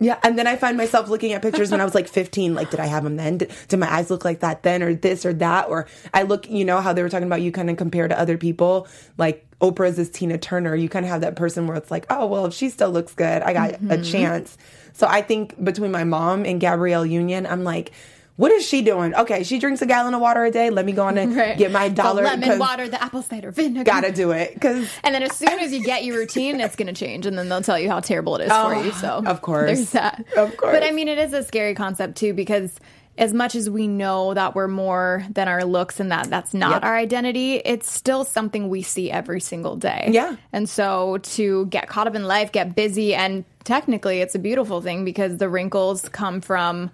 Yeah, 0.00 0.18
and 0.22 0.38
then 0.38 0.46
I 0.46 0.56
find 0.56 0.76
myself 0.76 1.08
looking 1.08 1.32
at 1.32 1.42
pictures 1.42 1.72
when 1.72 1.80
I 1.80 1.84
was 1.84 1.94
like 1.94 2.06
15. 2.06 2.54
Like, 2.54 2.70
did 2.70 2.78
I 2.78 2.86
have 2.86 3.02
them 3.02 3.16
then? 3.16 3.38
Did, 3.38 3.52
did 3.66 3.80
my 3.80 3.92
eyes 3.92 4.10
look 4.10 4.24
like 4.24 4.40
that 4.40 4.62
then, 4.62 4.82
or 4.82 4.94
this 4.94 5.26
or 5.26 5.32
that? 5.34 5.68
Or 5.68 5.88
I 6.14 6.22
look, 6.22 6.48
you 6.48 6.64
know, 6.64 6.80
how 6.80 6.92
they 6.92 7.02
were 7.02 7.08
talking 7.08 7.26
about 7.26 7.42
you 7.42 7.50
kind 7.50 7.68
of 7.68 7.76
compare 7.76 8.06
to 8.06 8.18
other 8.18 8.38
people. 8.38 8.86
Like 9.16 9.44
Oprah's 9.60 9.98
is 9.98 10.08
Tina 10.08 10.38
Turner. 10.38 10.76
You 10.76 10.88
kind 10.88 11.04
of 11.04 11.10
have 11.10 11.22
that 11.22 11.34
person 11.34 11.66
where 11.66 11.76
it's 11.76 11.90
like, 11.90 12.06
oh 12.10 12.26
well, 12.26 12.46
if 12.46 12.54
she 12.54 12.68
still 12.68 12.90
looks 12.90 13.14
good, 13.14 13.42
I 13.42 13.52
got 13.52 13.74
a 13.74 13.78
mm-hmm. 13.78 14.02
chance. 14.02 14.56
So 14.92 15.08
I 15.08 15.20
think 15.20 15.62
between 15.62 15.90
my 15.90 16.04
mom 16.04 16.44
and 16.44 16.60
Gabrielle 16.60 17.06
Union, 17.06 17.46
I'm 17.46 17.64
like. 17.64 17.92
What 18.38 18.52
is 18.52 18.64
she 18.64 18.82
doing? 18.82 19.16
Okay, 19.16 19.42
she 19.42 19.58
drinks 19.58 19.82
a 19.82 19.86
gallon 19.86 20.14
of 20.14 20.20
water 20.20 20.44
a 20.44 20.50
day. 20.52 20.70
Let 20.70 20.86
me 20.86 20.92
go 20.92 21.04
on 21.04 21.18
and 21.18 21.34
right. 21.34 21.58
get 21.58 21.72
my 21.72 21.88
dollar. 21.88 22.22
the 22.22 22.28
lemon 22.28 22.48
'cause 22.48 22.58
water, 22.60 22.88
the 22.88 23.02
apple 23.02 23.20
cider 23.20 23.50
vinegar. 23.50 23.82
Gotta 23.82 24.12
do 24.12 24.30
it 24.30 24.54
because 24.54 24.88
And 25.02 25.12
then 25.12 25.24
as 25.24 25.36
soon 25.36 25.58
as 25.58 25.72
you 25.72 25.82
get 25.84 26.04
your 26.04 26.16
routine, 26.16 26.60
it's 26.60 26.76
going 26.76 26.86
to 26.86 26.92
change, 26.92 27.26
and 27.26 27.36
then 27.36 27.48
they'll 27.48 27.62
tell 27.62 27.80
you 27.80 27.90
how 27.90 27.98
terrible 27.98 28.36
it 28.36 28.44
is 28.44 28.52
for 28.52 28.76
you. 28.76 28.92
So 28.92 29.22
oh, 29.26 29.28
of 29.28 29.42
course. 29.42 29.66
there's 29.66 29.90
that. 29.90 30.24
Of 30.36 30.56
course. 30.56 30.72
But 30.72 30.84
I 30.84 30.92
mean, 30.92 31.08
it 31.08 31.18
is 31.18 31.32
a 31.32 31.42
scary 31.42 31.74
concept 31.74 32.16
too 32.16 32.32
because 32.32 32.70
as 33.16 33.32
much 33.34 33.56
as 33.56 33.68
we 33.68 33.88
know 33.88 34.32
that 34.34 34.54
we're 34.54 34.68
more 34.68 35.24
than 35.32 35.48
our 35.48 35.64
looks 35.64 35.98
and 35.98 36.12
that 36.12 36.30
that's 36.30 36.54
not 36.54 36.70
Yep. 36.74 36.84
our 36.84 36.96
identity, 36.96 37.56
it's 37.64 37.90
still 37.90 38.22
something 38.24 38.68
we 38.68 38.82
see 38.82 39.10
every 39.10 39.40
single 39.40 39.74
day. 39.74 40.10
Yeah. 40.12 40.36
And 40.52 40.68
so 40.68 41.18
to 41.34 41.66
get 41.66 41.88
caught 41.88 42.06
up 42.06 42.14
in 42.14 42.28
life, 42.28 42.52
get 42.52 42.76
busy, 42.76 43.16
and 43.16 43.44
technically 43.64 44.20
it's 44.20 44.36
a 44.36 44.38
beautiful 44.38 44.80
thing 44.80 45.04
because 45.04 45.38
the 45.38 45.48
wrinkles 45.48 46.08
come 46.08 46.40
from 46.40 46.92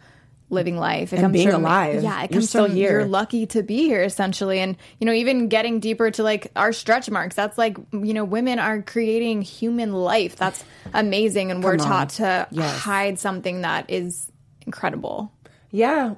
living 0.50 0.76
life. 0.76 1.12
It 1.12 1.18
And 1.20 1.32
being 1.32 1.50
from, 1.50 1.62
alive. 1.64 2.02
Yeah, 2.02 2.22
it 2.22 2.30
You're 2.30 2.40
comes 2.40 2.48
still 2.50 2.66
from 2.66 2.76
here. 2.76 2.90
you're 3.00 3.06
lucky 3.06 3.46
to 3.46 3.62
be 3.62 3.78
here 3.84 4.02
essentially. 4.02 4.60
And 4.60 4.76
you 5.00 5.06
know, 5.06 5.12
even 5.12 5.48
getting 5.48 5.80
deeper 5.80 6.10
to 6.12 6.22
like 6.22 6.50
our 6.54 6.72
stretch 6.72 7.10
marks, 7.10 7.34
that's 7.34 7.58
like, 7.58 7.76
you 7.92 8.14
know, 8.14 8.24
women 8.24 8.58
are 8.58 8.82
creating 8.82 9.42
human 9.42 9.92
life. 9.92 10.36
That's 10.36 10.62
amazing. 10.92 11.50
And 11.50 11.64
we're 11.64 11.72
on. 11.72 11.78
taught 11.78 12.08
to 12.10 12.46
Yes. 12.50 12.78
hide 12.80 13.18
something 13.18 13.62
that 13.62 13.86
is 13.88 14.30
incredible. 14.66 15.32
Yeah. 15.70 16.14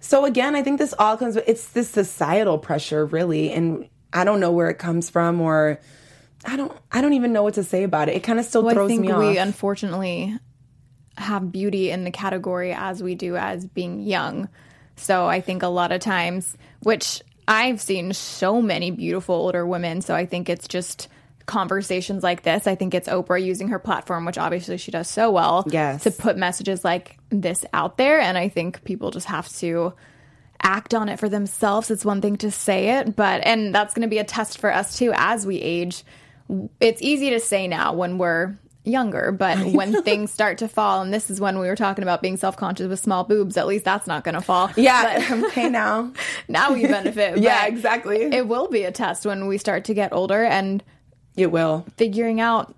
So 0.00 0.24
again, 0.26 0.54
I 0.54 0.62
think 0.62 0.78
this 0.78 0.94
all 0.98 1.16
comes 1.16 1.36
it's 1.36 1.68
this 1.70 1.88
societal 1.88 2.58
pressure 2.58 3.06
really 3.06 3.50
and 3.52 3.88
I 4.12 4.24
don't 4.24 4.40
know 4.40 4.50
where 4.52 4.68
it 4.70 4.78
comes 4.78 5.08
from 5.08 5.40
or 5.40 5.80
I 6.44 6.56
don't 6.56 6.72
I 6.92 7.00
don't 7.00 7.14
even 7.14 7.32
know 7.32 7.42
what 7.42 7.54
to 7.54 7.64
say 7.64 7.84
about 7.84 8.08
it. 8.08 8.16
It 8.16 8.22
kind 8.22 8.38
of 8.38 8.44
still 8.44 8.62
Well, 8.62 8.74
throws 8.74 8.90
me 8.98 9.10
off. 9.10 9.18
we 9.20 9.38
unfortunately 9.38 10.36
have 11.18 11.52
beauty 11.52 11.90
in 11.90 12.04
the 12.04 12.10
category 12.10 12.72
as 12.72 13.02
we 13.02 13.14
do 13.14 13.36
as 13.36 13.66
being 13.66 14.00
young. 14.00 14.48
So 14.96 15.26
I 15.26 15.40
think 15.40 15.62
a 15.62 15.68
lot 15.68 15.92
of 15.92 16.00
times, 16.00 16.56
which 16.80 17.22
I've 17.46 17.80
seen 17.80 18.12
so 18.12 18.60
many 18.60 18.90
beautiful 18.90 19.34
older 19.34 19.66
women. 19.66 20.00
So 20.00 20.14
I 20.14 20.26
think 20.26 20.48
it's 20.48 20.68
just 20.68 21.08
conversations 21.46 22.22
like 22.22 22.42
this. 22.42 22.66
I 22.66 22.74
think 22.74 22.94
it's 22.94 23.08
Oprah 23.08 23.42
using 23.42 23.68
her 23.68 23.78
platform, 23.78 24.24
which 24.26 24.36
obviously 24.38 24.76
she 24.76 24.90
does 24.90 25.08
so 25.08 25.30
well, 25.30 25.64
Yes. 25.70 26.02
to 26.02 26.10
put 26.10 26.36
messages 26.36 26.84
like 26.84 27.18
this 27.30 27.64
out 27.72 27.96
there. 27.96 28.20
And 28.20 28.36
I 28.36 28.48
think 28.48 28.84
people 28.84 29.10
just 29.10 29.26
have 29.28 29.48
to 29.56 29.94
act 30.62 30.92
on 30.92 31.08
it 31.08 31.18
for 31.18 31.28
themselves. 31.28 31.90
It's 31.90 32.04
one 32.04 32.20
thing 32.20 32.36
to 32.38 32.50
say 32.50 32.98
it, 32.98 33.16
but 33.16 33.46
and 33.46 33.74
that's 33.74 33.94
going 33.94 34.02
to 34.02 34.08
be 34.10 34.18
a 34.18 34.24
test 34.24 34.58
for 34.58 34.72
us 34.72 34.98
too 34.98 35.12
as 35.14 35.46
we 35.46 35.56
age. 35.56 36.04
It's 36.80 37.00
easy 37.00 37.30
to 37.30 37.40
say 37.40 37.66
now 37.68 37.94
when 37.94 38.18
we're 38.18 38.58
younger, 38.88 39.30
but 39.32 39.58
when 39.72 40.02
things 40.02 40.30
start 40.30 40.58
to 40.58 40.68
fall, 40.68 41.02
and 41.02 41.12
this 41.14 41.30
is 41.30 41.40
when 41.40 41.58
we 41.58 41.66
were 41.68 41.76
talking 41.76 42.02
about 42.02 42.22
being 42.22 42.36
self 42.36 42.56
conscious 42.56 42.88
with 42.88 42.98
small 43.00 43.24
boobs. 43.24 43.56
At 43.56 43.66
least 43.66 43.84
that's 43.84 44.06
not 44.06 44.24
going 44.24 44.34
to 44.34 44.40
fall. 44.40 44.70
yeah, 44.76 45.26
okay 45.48 45.68
now. 45.68 46.12
Now 46.48 46.72
we 46.72 46.82
benefit. 46.86 47.38
Yeah, 47.48 47.66
exactly. 47.66 48.22
It 48.22 48.48
will 48.48 48.68
be 48.68 48.84
a 48.84 48.90
test 48.92 49.26
when 49.26 49.46
we 49.46 49.58
start 49.58 49.84
to 49.86 49.94
get 49.94 50.12
older 50.12 50.42
and 50.44 50.82
It 51.36 51.52
will. 51.52 51.84
figuring 51.96 52.40
out 52.40 52.74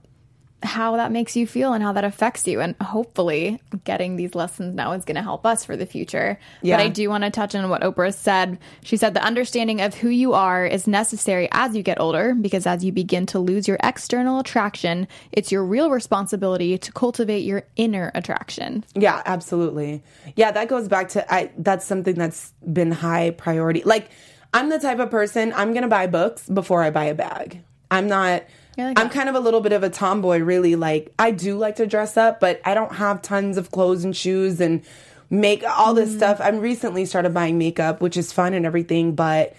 how 0.62 0.96
that 0.96 1.10
makes 1.12 1.36
you 1.36 1.46
feel 1.46 1.72
and 1.72 1.82
how 1.82 1.92
that 1.92 2.04
affects 2.04 2.46
you. 2.46 2.60
And 2.60 2.74
hopefully, 2.82 3.60
getting 3.84 4.16
these 4.16 4.34
lessons 4.34 4.74
now 4.74 4.92
is 4.92 5.04
going 5.04 5.16
to 5.16 5.22
help 5.22 5.46
us 5.46 5.64
for 5.64 5.76
the 5.76 5.86
future. 5.86 6.38
Yeah. 6.62 6.76
But 6.76 6.82
I 6.82 6.88
do 6.88 7.08
want 7.08 7.24
to 7.24 7.30
touch 7.30 7.54
on 7.54 7.68
what 7.70 7.82
Oprah 7.82 8.14
said. 8.14 8.58
She 8.82 8.96
said 8.96 9.14
the 9.14 9.22
understanding 9.22 9.80
of 9.80 9.94
who 9.94 10.08
you 10.08 10.34
are 10.34 10.66
is 10.66 10.86
necessary 10.86 11.48
as 11.52 11.74
you 11.76 11.82
get 11.82 12.00
older 12.00 12.34
because 12.34 12.66
as 12.66 12.84
you 12.84 12.92
begin 12.92 13.26
to 13.26 13.38
lose 13.38 13.66
your 13.66 13.78
external 13.82 14.38
attraction, 14.38 15.08
it's 15.32 15.50
your 15.50 15.64
real 15.64 15.90
responsibility 15.90 16.76
to 16.78 16.92
cultivate 16.92 17.40
your 17.40 17.64
inner 17.76 18.10
attraction. 18.14 18.84
Yeah, 18.94 19.22
absolutely. 19.26 20.02
Yeah, 20.36 20.50
that 20.52 20.68
goes 20.68 20.88
back 20.88 21.08
to 21.10 21.32
I 21.32 21.50
that's 21.58 21.86
something 21.86 22.14
that's 22.14 22.52
been 22.72 22.92
high 22.92 23.30
priority. 23.30 23.82
Like 23.82 24.10
I'm 24.52 24.68
the 24.68 24.78
type 24.78 24.98
of 24.98 25.10
person 25.10 25.52
I'm 25.54 25.72
going 25.72 25.82
to 25.82 25.88
buy 25.88 26.06
books 26.06 26.48
before 26.48 26.82
I 26.82 26.90
buy 26.90 27.04
a 27.04 27.14
bag. 27.14 27.62
I'm 27.90 28.08
not 28.08 28.44
like 28.78 28.98
I'm 28.98 29.10
kind 29.10 29.28
of 29.28 29.34
a 29.34 29.40
little 29.40 29.60
bit 29.60 29.72
of 29.72 29.82
a 29.82 29.90
tomboy 29.90 30.38
really. 30.40 30.76
Like 30.76 31.12
I 31.18 31.30
do 31.30 31.56
like 31.58 31.76
to 31.76 31.86
dress 31.86 32.16
up, 32.16 32.40
but 32.40 32.60
I 32.64 32.74
don't 32.74 32.92
have 32.94 33.22
tons 33.22 33.56
of 33.58 33.70
clothes 33.70 34.04
and 34.04 34.16
shoes 34.16 34.60
and 34.60 34.82
make 35.28 35.62
all 35.64 35.94
this 35.94 36.08
Mm-hmm. 36.10 36.18
stuff. 36.18 36.40
I'm 36.40 36.60
recently 36.60 37.04
started 37.06 37.32
buying 37.34 37.58
makeup, 37.58 38.00
which 38.00 38.16
is 38.16 38.32
fun 38.32 38.54
and 38.54 38.64
everything, 38.66 39.14
but 39.14 39.54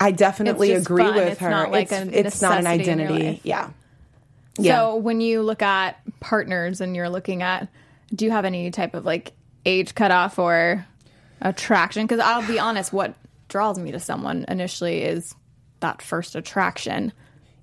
I 0.00 0.10
definitely 0.10 0.72
agree 0.72 1.04
fun. 1.04 1.14
with 1.14 1.28
It's 1.28 1.40
her. 1.40 1.50
not 1.50 1.70
like 1.70 1.92
it's, 1.92 1.92
a 1.92 2.18
it's 2.18 2.42
not 2.42 2.58
an 2.58 2.64
necessity 2.64 2.90
in 2.90 2.98
your 2.98 3.08
identity. 3.08 3.28
life. 3.30 3.40
Yeah. 3.44 3.70
So 4.58 4.96
when 4.96 5.20
you 5.20 5.42
look 5.42 5.62
at 5.62 6.00
partners 6.20 6.80
and 6.80 6.94
you're 6.96 7.08
looking 7.08 7.42
at, 7.42 7.68
do 8.14 8.24
you 8.24 8.30
have 8.32 8.44
any 8.44 8.70
type 8.70 8.94
of 8.94 9.04
like 9.04 9.32
age 9.64 9.94
cutoff 9.94 10.38
or 10.38 10.84
attraction? 11.40 12.04
Because 12.06 12.20
I'll 12.20 12.46
be 12.46 12.58
honest, 12.58 12.92
what 12.92 13.14
draws 13.48 13.78
me 13.78 13.92
to 13.92 14.00
someone 14.00 14.44
initially 14.48 15.02
is 15.02 15.34
that 15.80 16.02
first 16.02 16.34
attraction. 16.34 17.12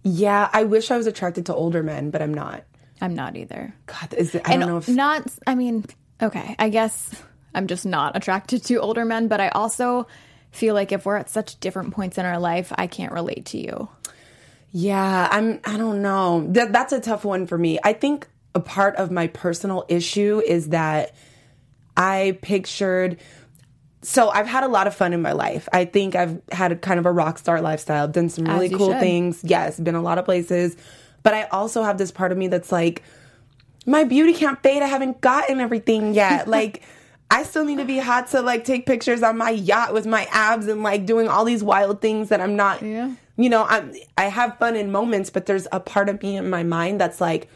Yeah, 0.04 0.50
I 0.52 0.64
wish 0.64 0.92
I 0.92 0.98
was 0.98 1.08
attracted 1.08 1.46
to 1.48 1.56
older 1.56 1.84
men, 1.84 2.10
but 2.10 2.22
I'm 2.22 2.34
not. 2.34 2.64
I'm 3.02 3.16
not 3.16 3.36
either. 3.36 3.74
God, 3.86 4.14
is 4.14 4.36
it, 4.36 4.42
I 4.46 4.54
and 4.54 4.62
don't 4.62 4.70
know 4.70 4.78
if 4.78 4.90
not. 4.90 5.28
I 5.48 5.56
mean, 5.56 5.86
okay, 6.22 6.56
I 6.60 6.70
guess 6.70 7.10
I'm 7.54 7.68
just 7.68 7.86
not 7.86 8.16
attracted 8.16 8.64
to 8.66 8.76
older 8.78 9.06
men, 9.06 9.28
but 9.28 9.40
I 9.40 9.50
also 9.50 10.08
feel 10.52 10.74
like 10.74 10.92
if 10.92 11.06
we're 11.06 11.16
at 11.16 11.30
such 11.30 11.60
different 11.60 11.94
points 11.94 12.18
in 12.18 12.26
our 12.26 12.40
life, 12.40 12.72
I 12.76 12.88
can't 12.88 13.14
relate 13.14 13.46
to 13.48 13.58
you. 13.58 13.90
Yeah, 14.72 15.28
I'm 15.32 15.60
I 15.66 15.78
don't 15.78 16.02
know. 16.02 16.46
That 16.50 16.72
that's 16.72 16.94
a 16.94 17.00
tough 17.00 17.26
one 17.26 17.48
for 17.48 17.58
me. 17.58 17.80
I 17.84 17.94
think 17.94 18.28
a 18.54 18.60
part 18.60 18.96
of 18.98 19.12
my 19.12 19.28
personal 19.28 19.86
issue 19.88 20.42
is 20.46 20.70
that 20.70 21.16
I 21.96 22.38
pictured 22.42 23.18
so 24.02 24.30
I've 24.30 24.48
had 24.48 24.64
a 24.64 24.68
lot 24.68 24.88
of 24.88 24.96
fun 24.96 25.14
in 25.14 25.22
my 25.22 25.34
life. 25.34 25.68
I 25.74 25.86
think 25.86 26.16
I've 26.16 26.42
had 26.52 26.72
a 26.72 26.76
kind 26.76 27.00
of 27.00 27.06
a 27.06 27.12
rock 27.12 27.38
star 27.38 27.62
lifestyle, 27.62 28.08
done 28.08 28.30
some 28.30 28.46
really 28.46 28.70
cool 28.70 28.92
should. 28.92 29.00
things. 29.00 29.42
Yes, 29.44 29.80
been 29.80 29.96
a 29.96 30.02
lot 30.02 30.18
of 30.18 30.26
places. 30.26 30.78
But 31.22 31.34
I 31.34 31.44
also 31.46 31.84
have 31.84 31.98
this 31.98 32.12
part 32.12 32.32
of 32.32 32.38
me 32.38 32.48
that's 32.48 32.72
like 32.72 33.04
my 33.86 34.06
beauty 34.06 34.34
can't 34.34 34.62
fade. 34.64 34.82
I 34.82 34.88
haven't 34.88 35.20
gotten 35.20 35.60
everything 35.60 36.14
yet. 36.14 36.48
like 36.48 36.84
I 37.30 37.44
still 37.44 37.66
need 37.66 37.78
to 37.78 37.86
be 37.86 38.00
hot 38.00 38.28
to 38.30 38.42
like 38.42 38.64
take 38.64 38.86
pictures 38.86 39.22
on 39.22 39.38
my 39.38 39.50
yacht 39.50 39.94
with 39.94 40.06
my 40.06 40.28
abs 40.32 40.68
and 40.68 40.82
like 40.82 41.06
doing 41.06 41.28
all 41.28 41.44
these 41.44 41.64
wild 41.64 42.02
things 42.02 42.30
that 42.30 42.40
I'm 42.40 42.56
not. 42.56 42.82
Yeah. 42.82 43.14
You 43.36 43.50
know, 43.50 43.66
I'm 43.68 43.94
I 44.18 44.26
have 44.26 44.58
fun 44.58 44.76
in 44.76 44.92
moments, 44.92 45.30
but 45.30 45.46
there's 45.46 45.68
a 45.72 45.80
part 45.80 46.08
of 46.08 46.22
me 46.22 46.38
in 46.38 46.50
my 46.50 46.64
mind 46.64 47.02
that's 47.02 47.20
like 47.20 47.50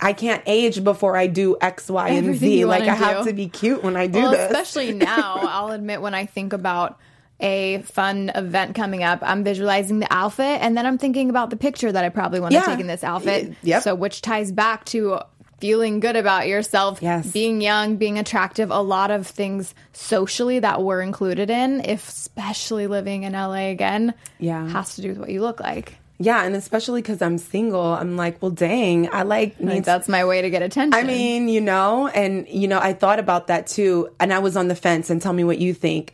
I 0.00 0.12
can't 0.12 0.42
age 0.46 0.82
before 0.82 1.16
I 1.16 1.26
do 1.26 1.56
X, 1.60 1.88
Y, 1.90 2.08
and 2.08 2.34
Z. 2.36 2.64
Like 2.64 2.84
I 2.88 2.94
have 2.94 3.26
to 3.26 3.32
be 3.32 3.48
cute 3.48 3.82
when 3.82 3.96
I 3.96 4.06
do 4.06 4.20
well, 4.20 4.30
this. 4.32 4.50
especially 4.50 4.92
now, 4.94 5.36
I'll 5.42 5.70
admit 5.72 6.00
when 6.00 6.14
I 6.14 6.26
think 6.26 6.52
about 6.52 6.98
a 7.40 7.82
fun 7.82 8.30
event 8.34 8.74
coming 8.74 9.02
up, 9.02 9.20
I'm 9.22 9.44
visualizing 9.44 9.98
the 9.98 10.12
outfit 10.12 10.60
and 10.60 10.76
then 10.76 10.84
I'm 10.86 10.98
thinking 10.98 11.30
about 11.30 11.50
the 11.50 11.56
picture 11.56 11.90
that 11.90 12.04
I 12.04 12.08
probably 12.10 12.40
want 12.40 12.52
Yeah. 12.52 12.60
to 12.62 12.66
take 12.72 12.80
in 12.80 12.86
this 12.86 13.02
outfit. 13.04 13.54
Yep. 13.62 13.82
So 13.82 13.94
which 13.94 14.20
ties 14.20 14.52
back 14.52 14.84
to 14.86 15.20
feeling 15.58 16.00
good 16.00 16.16
about 16.16 16.48
yourself, 16.48 17.00
Yes. 17.02 17.30
being 17.32 17.60
young, 17.60 17.96
being 17.96 18.18
attractive, 18.18 18.70
a 18.70 18.80
lot 18.82 19.10
of 19.10 19.26
things 19.26 19.74
socially 19.92 20.58
that 20.58 20.82
we're 20.82 21.02
included 21.02 21.50
in, 21.50 21.82
if 21.84 22.08
especially 22.08 22.86
living 22.86 23.22
in 23.24 23.32
LA 23.34 23.70
again, 23.70 24.14
Yeah. 24.38 24.66
has 24.68 24.96
to 24.96 25.02
do 25.02 25.08
with 25.10 25.18
what 25.18 25.28
you 25.30 25.42
look 25.42 25.60
like. 25.60 25.96
Yeah, 26.22 26.44
and 26.44 26.54
especially 26.54 27.00
because 27.00 27.22
I'm 27.22 27.38
single, 27.38 27.80
I'm 27.80 28.14
like, 28.14 28.42
well, 28.42 28.50
dang, 28.50 29.08
I 29.10 29.22
like 29.22 29.56
Like 29.58 29.84
that's 29.84 30.06
my 30.06 30.26
way 30.26 30.42
to 30.42 30.50
get 30.50 30.60
attention. 30.60 30.92
I 30.92 31.02
mean, 31.02 31.48
you 31.48 31.62
know, 31.62 32.08
and 32.08 32.46
you 32.46 32.68
know, 32.68 32.78
I 32.78 32.92
thought 32.92 33.18
about 33.18 33.46
that 33.46 33.66
too, 33.66 34.10
and 34.20 34.30
I 34.30 34.38
was 34.38 34.54
on 34.54 34.68
the 34.68 34.74
fence. 34.74 35.08
And 35.08 35.22
tell 35.22 35.32
me 35.32 35.44
what 35.44 35.58
you 35.58 35.72
think. 35.72 36.12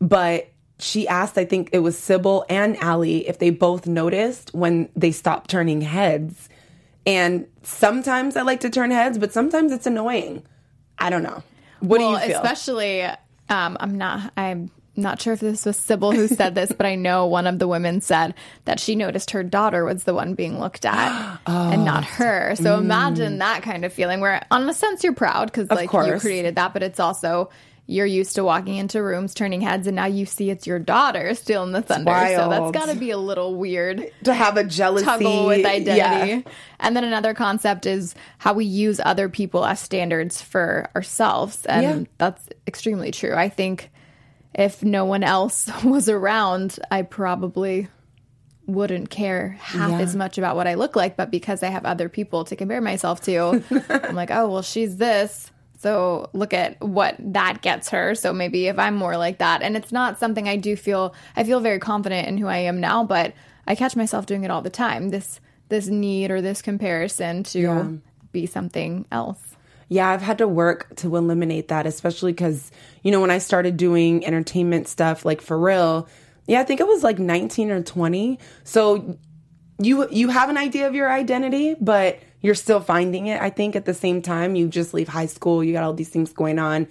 But 0.00 0.48
she 0.80 1.06
asked, 1.06 1.38
I 1.38 1.44
think 1.44 1.70
it 1.72 1.78
was 1.78 1.96
Cybill 1.96 2.44
and 2.48 2.76
Ali, 2.82 3.28
if 3.28 3.38
they 3.38 3.50
both 3.50 3.86
noticed 3.86 4.52
when 4.52 4.88
they 4.96 5.12
stopped 5.12 5.50
turning 5.50 5.80
heads. 5.80 6.48
And 7.06 7.46
sometimes 7.62 8.36
I 8.36 8.42
like 8.42 8.58
to 8.60 8.70
turn 8.70 8.90
heads, 8.90 9.18
but 9.18 9.32
sometimes 9.32 9.70
it's 9.70 9.86
annoying. 9.86 10.42
I 10.98 11.10
don't 11.10 11.22
know. 11.22 11.44
What 11.78 12.00
well, 12.00 12.16
do 12.16 12.22
you 12.22 12.26
feel? 12.26 12.42
especially, 12.42 13.02
um, 13.02 13.76
I'm 13.78 13.96
not. 13.96 14.32
I'm 14.36 14.70
not 14.96 15.20
sure 15.20 15.32
if 15.32 15.40
this 15.40 15.64
was 15.64 15.76
Cybill 15.78 16.14
who 16.14 16.28
said 16.28 16.54
this, 16.54 16.72
but 16.72 16.86
I 16.86 16.94
know 16.94 17.26
one 17.26 17.46
of 17.46 17.58
the 17.58 17.66
women 17.68 18.00
said 18.00 18.34
that 18.64 18.78
she 18.78 18.94
noticed 18.94 19.32
her 19.32 19.42
daughter 19.42 19.84
was 19.84 20.04
the 20.04 20.14
one 20.14 20.34
being 20.34 20.60
looked 20.60 20.84
at 20.84 21.38
oh, 21.46 21.70
and 21.70 21.82
Oh, 21.82 21.84
not 21.84 22.04
her. 22.04 22.54
So 22.56 22.76
mm. 22.76 22.78
imagine 22.78 23.38
that 23.38 23.62
kind 23.62 23.84
of 23.84 23.92
feeling 23.92 24.20
where, 24.20 24.44
on 24.50 24.68
a 24.68 24.74
sense, 24.74 25.02
you're 25.02 25.14
proud 25.14 25.46
because 25.46 25.70
like 25.70 25.92
you 25.92 26.18
created 26.20 26.56
that, 26.56 26.72
but 26.72 26.82
it's 26.82 27.00
also. 27.00 27.50
You're 27.86 28.06
used 28.06 28.36
to 28.36 28.44
walking 28.44 28.76
into 28.76 29.02
rooms, 29.02 29.34
turning 29.34 29.60
heads, 29.60 29.86
and 29.86 29.94
now 29.94 30.06
you 30.06 30.24
see 30.24 30.48
it's 30.48 30.66
your 30.66 30.78
daughter 30.78 31.34
still 31.34 31.64
in 31.64 31.72
the 31.72 31.82
thunder. 31.82 32.10
So 32.34 32.48
that's 32.48 32.70
got 32.70 32.90
to 32.90 32.98
be 32.98 33.10
a 33.10 33.18
little 33.18 33.56
weird 33.56 34.10
to 34.22 34.32
have 34.32 34.56
a 34.56 34.64
jealousy 34.64 35.04
tuggle 35.04 35.46
with 35.48 35.66
identity. 35.66 36.30
Yeah. 36.30 36.40
And 36.80 36.96
then 36.96 37.04
another 37.04 37.34
concept 37.34 37.84
is 37.84 38.14
how 38.38 38.54
we 38.54 38.64
use 38.64 39.02
other 39.04 39.28
people 39.28 39.66
as 39.66 39.80
standards 39.80 40.40
for 40.40 40.88
ourselves. 40.96 41.66
And 41.66 41.82
Yeah. 41.82 42.06
that's 42.16 42.48
extremely 42.66 43.10
true. 43.10 43.34
I 43.34 43.50
think 43.50 43.90
if 44.54 44.82
no 44.82 45.04
one 45.04 45.22
else 45.24 45.68
was 45.84 46.08
around, 46.08 46.78
I 46.90 47.02
probably 47.02 47.88
wouldn't 48.66 49.10
care 49.10 49.50
half 49.60 49.90
Yeah. 49.90 50.00
as 50.00 50.16
much 50.16 50.38
about 50.38 50.56
what 50.56 50.66
I 50.66 50.74
look 50.74 50.96
like. 50.96 51.16
But 51.16 51.30
because 51.30 51.62
I 51.62 51.68
have 51.68 51.84
other 51.84 52.08
people 52.08 52.44
to 52.44 52.56
compare 52.56 52.80
myself 52.80 53.20
to, 53.22 53.62
I'm 53.90 54.14
like, 54.14 54.30
oh, 54.30 54.48
well, 54.48 54.62
she's 54.62 54.96
this. 54.96 55.50
So 55.78 56.30
look 56.32 56.54
at 56.54 56.80
what 56.80 57.16
that 57.18 57.60
gets 57.60 57.90
her. 57.90 58.14
So 58.14 58.32
maybe 58.32 58.68
if 58.68 58.78
I'm 58.78 58.94
more 58.94 59.18
like 59.18 59.38
that, 59.38 59.60
and 59.60 59.76
it's 59.76 59.92
not 59.92 60.18
something 60.18 60.48
I 60.48 60.56
do 60.56 60.76
feel, 60.76 61.14
I 61.36 61.44
feel 61.44 61.60
very 61.60 61.78
confident 61.78 62.26
in 62.26 62.38
who 62.38 62.46
I 62.46 62.58
am 62.58 62.80
now, 62.80 63.04
but 63.04 63.34
I 63.66 63.74
catch 63.74 63.94
myself 63.96 64.24
doing 64.24 64.44
it 64.44 64.50
all 64.50 64.62
the 64.62 64.70
time. 64.70 65.10
This 65.10 65.40
this 65.70 65.88
need 65.88 66.30
or 66.30 66.40
this 66.42 66.60
comparison 66.62 67.42
to 67.44 67.58
Yeah. 67.60 67.88
be 68.32 68.46
something 68.46 69.04
else. 69.12 69.53
Yeah, 69.88 70.08
I've 70.08 70.22
had 70.22 70.38
to 70.38 70.48
work 70.48 70.94
to 70.96 71.16
eliminate 71.16 71.68
that, 71.68 71.86
especially 71.86 72.32
because, 72.32 72.70
you 73.02 73.10
know, 73.10 73.20
when 73.20 73.30
I 73.30 73.38
started 73.38 73.76
doing 73.76 74.24
entertainment 74.26 74.88
stuff, 74.88 75.24
like 75.24 75.40
for 75.40 75.58
real, 75.58 76.08
yeah, 76.46 76.60
I 76.60 76.64
think 76.64 76.80
it 76.80 76.86
was 76.86 77.02
like 77.02 77.18
19 77.18 77.70
or 77.70 77.82
20. 77.82 78.38
So 78.64 79.18
you 79.78 80.08
you 80.10 80.28
have 80.28 80.50
an 80.50 80.56
idea 80.56 80.86
of 80.86 80.94
your 80.94 81.10
identity, 81.10 81.74
but 81.80 82.18
you're 82.40 82.54
still 82.54 82.80
finding 82.80 83.26
it. 83.26 83.40
I 83.40 83.50
think 83.50 83.74
at 83.76 83.84
the 83.86 83.94
same 83.94 84.20
time, 84.22 84.54
you 84.54 84.68
just 84.68 84.94
leave 84.94 85.08
high 85.08 85.26
school, 85.26 85.64
you 85.64 85.72
got 85.72 85.82
all 85.84 85.94
these 85.94 86.10
things 86.10 86.32
going 86.32 86.58
on. 86.58 86.86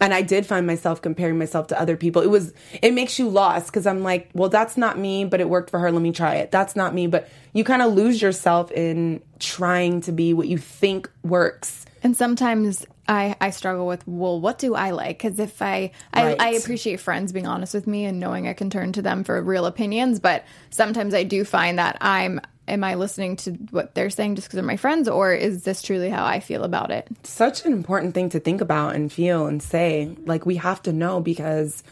and 0.00 0.12
I 0.12 0.20
did 0.22 0.44
find 0.44 0.66
myself 0.66 1.00
comparing 1.00 1.38
myself 1.38 1.68
to 1.68 1.80
other 1.80 1.96
people. 1.96 2.20
It 2.22 2.28
was 2.30 2.52
it 2.82 2.92
makes 2.92 3.18
you 3.18 3.28
lost 3.28 3.66
because 3.68 3.86
I'm 3.86 4.02
like, 4.02 4.30
well, 4.34 4.50
that's 4.50 4.76
not 4.76 4.98
me, 4.98 5.24
but 5.24 5.40
it 5.40 5.48
worked 5.48 5.70
for 5.70 5.78
her. 5.78 5.90
Let 5.90 6.02
me 6.02 6.12
try 6.12 6.36
it. 6.36 6.50
That's 6.50 6.76
not 6.76 6.94
me, 6.94 7.06
but 7.06 7.28
you 7.54 7.64
kind 7.64 7.82
of 7.82 7.94
lose 7.94 8.20
yourself 8.20 8.70
in 8.72 9.22
trying 9.38 10.02
to 10.02 10.12
be 10.12 10.34
what 10.34 10.48
you 10.48 10.58
think 10.58 11.10
works. 11.22 11.85
And 12.02 12.16
sometimes 12.16 12.86
I, 13.08 13.36
I 13.40 13.50
struggle 13.50 13.86
with, 13.86 14.06
well, 14.06 14.40
what 14.40 14.58
do 14.58 14.74
I 14.74 14.90
like? 14.90 15.18
Because 15.18 15.38
if 15.38 15.62
I, 15.62 15.92
Right. 16.14 16.40
I, 16.40 16.48
I 16.48 16.50
appreciate 16.52 17.00
friends 17.00 17.32
being 17.32 17.46
honest 17.46 17.74
with 17.74 17.86
me 17.86 18.04
and 18.04 18.20
knowing 18.20 18.46
I 18.46 18.52
can 18.52 18.70
turn 18.70 18.92
to 18.92 19.02
them 19.02 19.24
for 19.24 19.40
real 19.42 19.66
opinions, 19.66 20.20
but 20.20 20.44
sometimes 20.70 21.14
I 21.14 21.22
do 21.22 21.44
find 21.44 21.78
that 21.78 21.98
I'm, 22.00 22.40
am 22.68 22.84
I 22.84 22.96
listening 22.96 23.36
to 23.36 23.52
what 23.70 23.94
they're 23.94 24.10
saying 24.10 24.34
just 24.34 24.48
because 24.48 24.56
they're 24.56 24.64
my 24.64 24.76
friends, 24.76 25.08
or 25.08 25.32
is 25.32 25.62
this 25.62 25.82
truly 25.82 26.10
how 26.10 26.24
I 26.24 26.40
feel 26.40 26.64
about 26.64 26.90
it? 26.90 27.08
Such 27.22 27.64
an 27.64 27.72
important 27.72 28.14
thing 28.14 28.28
to 28.30 28.40
think 28.40 28.60
about 28.60 28.94
and 28.94 29.12
feel 29.12 29.46
and 29.46 29.62
say. 29.62 30.16
Like 30.26 30.44
we 30.44 30.56
have 30.56 30.82
to 30.82 30.92
know 30.92 31.20
because, 31.20 31.82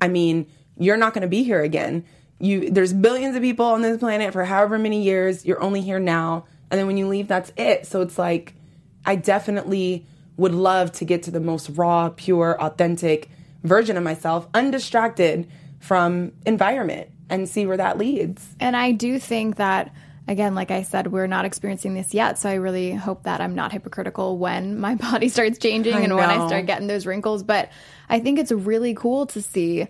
I 0.00 0.08
mean, 0.08 0.46
you're 0.78 0.96
not 0.96 1.12
going 1.14 1.22
to 1.22 1.28
be 1.28 1.42
here 1.42 1.60
again. 1.60 2.04
You 2.38 2.70
there's 2.70 2.92
billions 2.92 3.36
of 3.36 3.42
people 3.42 3.66
on 3.66 3.82
this 3.82 3.98
planet 3.98 4.32
for 4.32 4.44
however 4.44 4.78
many 4.78 5.02
years. 5.02 5.44
You're 5.44 5.62
only 5.62 5.82
here 5.82 6.00
now, 6.00 6.46
and 6.70 6.80
then 6.80 6.86
when 6.86 6.96
you 6.96 7.06
leave, 7.06 7.28
that's 7.28 7.52
it. 7.56 7.86
So 7.86 8.00
it's 8.00 8.18
like, 8.18 8.54
I 9.04 9.16
definitely 9.16 10.06
would 10.36 10.54
love 10.54 10.92
to 10.92 11.04
get 11.04 11.24
to 11.24 11.30
the 11.30 11.40
most 11.40 11.70
raw, 11.70 12.10
pure, 12.10 12.60
authentic 12.60 13.28
version 13.62 13.96
of 13.96 14.02
myself, 14.02 14.48
undistracted 14.54 15.48
from 15.78 16.32
environment, 16.46 17.10
and 17.28 17.48
see 17.48 17.66
where 17.66 17.76
that 17.76 17.98
leads. 17.98 18.56
And 18.60 18.76
I 18.76 18.92
do 18.92 19.18
think 19.18 19.56
that, 19.56 19.94
again, 20.28 20.54
like 20.54 20.70
I 20.70 20.82
said, 20.82 21.12
we're 21.12 21.26
not 21.26 21.44
experiencing 21.44 21.94
this 21.94 22.14
yet. 22.14 22.38
So 22.38 22.48
I 22.48 22.54
really 22.54 22.92
hope 22.92 23.24
that 23.24 23.40
I'm 23.40 23.54
not 23.54 23.72
hypocritical 23.72 24.38
when 24.38 24.78
my 24.80 24.94
body 24.94 25.28
starts 25.28 25.58
changing 25.58 25.94
I 25.94 26.00
and 26.00 26.14
when 26.14 26.30
I 26.30 26.46
start 26.46 26.66
getting 26.66 26.88
those 26.88 27.06
wrinkles. 27.06 27.42
But 27.42 27.70
I 28.08 28.20
think 28.20 28.38
it's 28.38 28.52
really 28.52 28.94
cool 28.94 29.26
to 29.26 29.42
see 29.42 29.88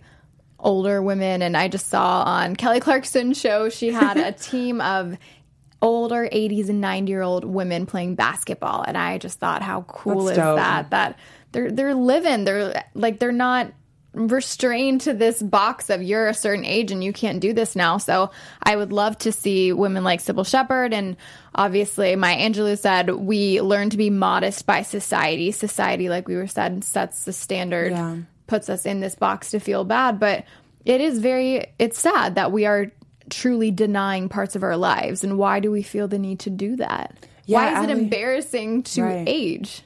older 0.59 1.03
women. 1.03 1.42
And 1.42 1.57
I 1.57 1.68
just 1.68 1.88
saw 1.88 2.22
on 2.22 2.57
Kelly 2.57 2.81
Clarkson's 2.81 3.38
show, 3.38 3.68
she 3.68 3.90
had 3.90 4.16
a 4.16 4.33
team 4.38 4.81
of 4.81 5.18
older 5.83 6.29
80s 6.33 6.68
and 6.71 6.81
90 6.81 7.11
year 7.11 7.21
old 7.23 7.45
women 7.45 7.85
playing 7.85 8.14
basketball. 8.14 8.83
And 8.87 8.97
I 8.97 9.18
just 9.18 9.38
thought, 9.38 9.61
how 9.62 9.83
cool 9.83 10.25
That's 10.27 10.38
is 10.38 10.45
dope. 10.45 10.57
that? 10.57 10.90
That 10.90 11.18
they're, 11.51 11.71
they're 11.71 11.95
living, 11.95 12.45
they're 12.45 12.83
like, 12.95 13.18
they're 13.18 13.33
not 13.33 13.73
restrained 14.14 15.01
to 15.01 15.14
this 15.14 15.42
box 15.42 15.88
of 15.88 16.03
you're 16.03 16.29
a 16.29 16.35
certain 16.35 16.64
age 16.66 16.92
and 16.92 17.03
you 17.03 17.12
can't 17.14 17.40
do 17.40 17.53
this 17.55 17.75
now. 17.75 17.97
So 17.97 18.31
I 18.62 18.77
would 18.77 18.92
love 18.92 19.16
to 19.18 19.33
see 19.33 19.73
women 19.73 20.05
like 20.05 20.21
Cybill 20.23 20.47
Shepherd 20.47 20.92
and 20.92 21.16
obviously 21.55 22.14
Maya 22.14 22.37
Angelou 22.37 22.79
said 22.79 23.11
we 23.11 23.61
learn 23.62 23.88
to 23.90 23.97
be 23.97 24.11
modest 24.11 24.66
by 24.66 24.83
society. 24.83 25.51
Society, 25.51 26.09
like 26.11 26.29
we 26.29 26.37
were 26.37 26.47
said, 26.47 26.85
sets 26.85 27.25
the 27.25 27.33
standard, 27.33 27.92
Yeah. 27.92 28.16
puts 28.47 28.68
us 28.68 28.85
in 28.85 29.01
this 29.01 29.14
box 29.14 29.51
to 29.53 29.59
feel 29.61 29.85
bad. 29.85 30.21
But 30.21 30.45
it 30.85 31.01
is 31.01 31.18
very 31.18 31.73
it's 31.79 31.99
sad 31.99 32.35
that 32.35 32.53
we 32.53 32.66
are 32.66 32.92
truly 33.33 33.71
denying 33.71 34.29
parts 34.29 34.55
of 34.55 34.62
our 34.62 34.77
lives. 34.77 35.25
And 35.25 35.38
why 35.38 35.59
do 35.59 35.71
we 35.71 35.83
feel 35.83 36.07
the 36.07 36.18
need 36.18 36.38
to 36.40 36.51
do 36.51 36.77
that? 36.77 37.14
why 37.47 37.71
Yeah, 37.71 37.83
is 37.83 37.90
it 37.90 37.99
embarrassing 37.99 38.83
to 38.85 39.03
Right. 39.03 39.25
age? 39.27 39.83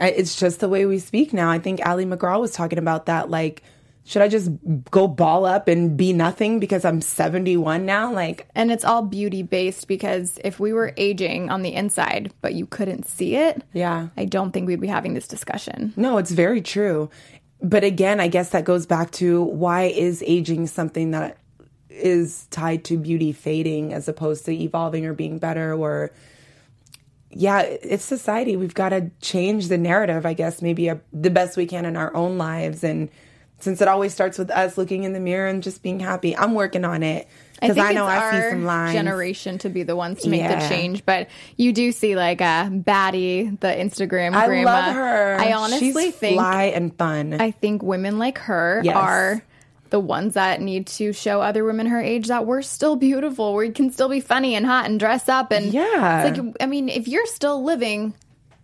It's 0.00 0.34
just 0.40 0.60
the 0.60 0.68
way 0.68 0.86
we 0.86 0.98
speak 0.98 1.32
now. 1.32 1.50
I 1.50 1.58
think 1.58 1.86
Ali 1.86 2.04
MacGraw 2.06 2.40
was 2.40 2.52
talking 2.52 2.78
about 2.78 3.06
that. 3.06 3.28
Like, 3.30 3.62
should 4.04 4.22
I 4.22 4.28
just 4.28 4.50
go 4.90 5.06
ball 5.06 5.44
up 5.44 5.68
and 5.68 5.94
be 5.96 6.12
nothing 6.14 6.58
because 6.58 6.86
I'm 6.86 7.02
71 7.02 7.84
now? 7.84 8.10
Like, 8.12 8.48
And 8.56 8.72
it's 8.72 8.84
all 8.84 9.02
beauty 9.02 9.42
based 9.42 9.86
because 9.88 10.38
if 10.42 10.58
we 10.58 10.72
were 10.72 10.94
aging 10.96 11.50
on 11.50 11.60
the 11.62 11.74
inside, 11.74 12.32
but 12.40 12.54
you 12.54 12.64
couldn't 12.66 13.06
see 13.06 13.36
it, 13.36 13.62
Yeah. 13.74 14.08
I 14.16 14.24
don't 14.24 14.52
think 14.52 14.66
we'd 14.66 14.80
be 14.80 14.88
having 14.88 15.12
this 15.14 15.28
discussion. 15.28 15.92
no, 15.96 16.16
it's 16.16 16.30
very 16.30 16.62
true. 16.62 17.10
But 17.62 17.84
again, 17.84 18.20
I 18.20 18.28
guess 18.28 18.48
that 18.50 18.64
goes 18.64 18.86
back 18.86 19.10
to 19.12 19.42
why 19.42 19.82
is 19.84 20.24
aging 20.26 20.66
something 20.66 21.10
that 21.10 21.36
is 21.90 22.46
tied 22.50 22.84
to 22.84 22.96
beauty 22.96 23.32
fading 23.32 23.92
as 23.92 24.08
opposed 24.08 24.44
to 24.46 24.52
evolving 24.52 25.04
or 25.04 25.12
being 25.12 25.38
better 25.38 25.74
or 25.74 26.10
yeah, 27.32 27.60
it's 27.60 28.04
society. 28.04 28.56
We've 28.56 28.74
got 28.74 28.88
to 28.88 29.10
change 29.20 29.68
the 29.68 29.78
narrative, 29.78 30.26
I 30.26 30.32
guess, 30.32 30.62
maybe 30.62 30.88
a, 30.88 31.00
the 31.12 31.30
best 31.30 31.56
we 31.56 31.64
can 31.66 31.84
in 31.84 31.96
our 31.96 32.12
own 32.14 32.38
lives. 32.38 32.82
And 32.82 33.08
since 33.60 33.80
it 33.80 33.86
always 33.86 34.12
starts 34.12 34.36
with 34.36 34.50
us 34.50 34.76
looking 34.76 35.04
in 35.04 35.12
the 35.12 35.20
mirror 35.20 35.46
and 35.46 35.62
just 35.62 35.80
being 35.80 36.00
happy, 36.00 36.36
I'm 36.36 36.54
working 36.54 36.84
on 36.84 37.04
it 37.04 37.28
because 37.60 37.78
I, 37.78 37.92
know 37.92 38.06
it's 38.08 38.14
I 38.16 38.30
see 38.32 38.36
our 38.42 38.50
some 38.50 38.64
lines. 38.64 38.92
generation 38.94 39.58
to 39.58 39.68
be 39.68 39.84
the 39.84 39.94
ones 39.94 40.22
to 40.22 40.28
make 40.28 40.40
Yeah. 40.40 40.58
the 40.60 40.68
change, 40.74 41.04
but 41.06 41.28
you 41.56 41.72
do 41.72 41.92
see 41.92 42.16
like 42.16 42.40
a 42.40 42.68
Baddie, 42.72 43.60
the 43.60 43.68
Instagram 43.68 44.32
I 44.34 44.46
grandma. 44.46 44.70
love 44.72 44.94
her. 44.96 45.36
I 45.38 45.52
honestly 45.52 45.92
She's 45.92 46.14
think 46.16 46.34
fly 46.36 46.64
and 46.64 46.96
fun. 46.96 47.34
I 47.40 47.52
think 47.52 47.82
women 47.82 48.18
like 48.18 48.38
her 48.38 48.80
Yes. 48.82 48.96
are 48.96 49.44
the 49.90 50.00
ones 50.00 50.34
that 50.34 50.60
need 50.60 50.86
to 50.86 51.12
show 51.12 51.40
other 51.42 51.64
women 51.64 51.86
her 51.86 52.00
age 52.00 52.28
that 52.28 52.46
we're 52.46 52.62
still 52.62 52.96
beautiful. 52.96 53.54
We 53.54 53.70
can 53.70 53.90
still 53.92 54.08
be 54.08 54.20
funny 54.20 54.54
and 54.54 54.64
hot 54.66 54.86
and 54.86 54.98
dress 54.98 55.28
up 55.28 55.50
and 55.52 55.66
Yeah. 55.66 56.24
It's 56.26 56.38
like 56.38 56.56
I 56.60 56.66
mean, 56.66 56.88
if 56.88 57.06
you're 57.08 57.26
still 57.26 57.62
living, 57.62 58.14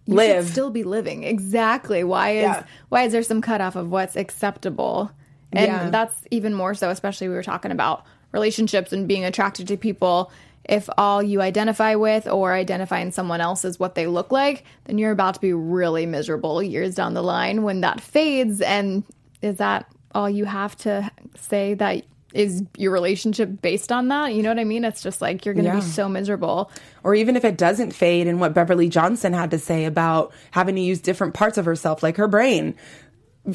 you 0.07 0.15
Live. 0.15 0.45
should 0.45 0.53
still 0.53 0.71
be 0.71 0.85
living. 0.85 1.25
Exactly. 1.25 2.05
Why 2.05 2.31
is 2.31 2.43
Yeah. 2.43 2.63
why 2.89 3.03
is 3.03 3.13
there 3.13 3.23
some 3.23 3.41
cutoff 3.41 3.77
of 3.77 3.91
what's 3.91 4.17
acceptable? 4.17 5.11
And 5.53 5.67
Yeah. 5.67 5.91
that's 5.91 6.15
even 6.31 6.55
more 6.55 6.75
so, 6.75 6.91
especially 6.91 7.29
we 7.29 7.35
were 7.35 7.43
talking 7.43 7.71
about 7.73 8.05
relationships 8.33 8.93
and 8.93 9.09
being 9.09 9.25
attracted 9.25 9.69
to 9.69 9.77
people. 9.77 10.31
If 10.69 10.89
all 10.99 11.23
you 11.23 11.41
identify 11.41 11.95
with 11.95 12.27
or 12.27 12.53
identify 12.53 12.99
in 12.99 13.13
someone 13.13 13.41
else 13.41 13.65
is 13.65 13.79
what 13.79 13.95
they 13.95 14.07
look 14.09 14.33
like, 14.33 14.65
then 14.85 14.99
you're 14.99 15.13
about 15.13 15.35
to 15.35 15.41
be 15.41 15.53
really 15.53 16.07
miserable 16.07 16.61
years 16.63 16.95
down 16.97 17.15
the 17.15 17.23
line 17.23 17.63
when 17.63 17.83
that 17.83 18.01
fades. 18.01 18.61
And 18.61 19.05
is 19.43 19.57
that 19.59 19.87
all 20.15 20.29
you 20.31 20.45
have 20.45 20.77
to 20.79 21.11
say 21.39 21.75
that 21.75 22.05
is 22.35 22.63
your 22.77 22.93
relationship 22.93 23.63
based 23.63 23.91
on 23.91 24.09
that? 24.09 24.35
You 24.35 24.43
know 24.43 24.51
what 24.51 24.59
I 24.59 24.65
mean? 24.65 24.85
It's 24.85 25.03
just 25.03 25.23
like 25.23 25.45
you're 25.47 25.55
going 25.55 25.65
to 25.65 25.71
Yeah. 25.71 25.77
be 25.77 25.81
so 25.87 26.09
miserable. 26.09 26.71
or 27.05 27.15
even 27.15 27.37
if 27.37 27.45
it 27.45 27.57
doesn't 27.57 27.93
fade 27.93 28.27
and 28.27 28.41
what 28.41 28.53
Beverly 28.53 28.89
Johnson 28.89 29.33
had 29.33 29.51
to 29.53 29.59
say 29.59 29.85
about 29.85 30.33
having 30.51 30.75
to 30.75 30.81
use 30.81 31.01
different 31.01 31.35
parts 31.35 31.57
of 31.57 31.65
herself 31.65 32.03
like 32.03 32.17
her 32.17 32.29
brain 32.29 32.75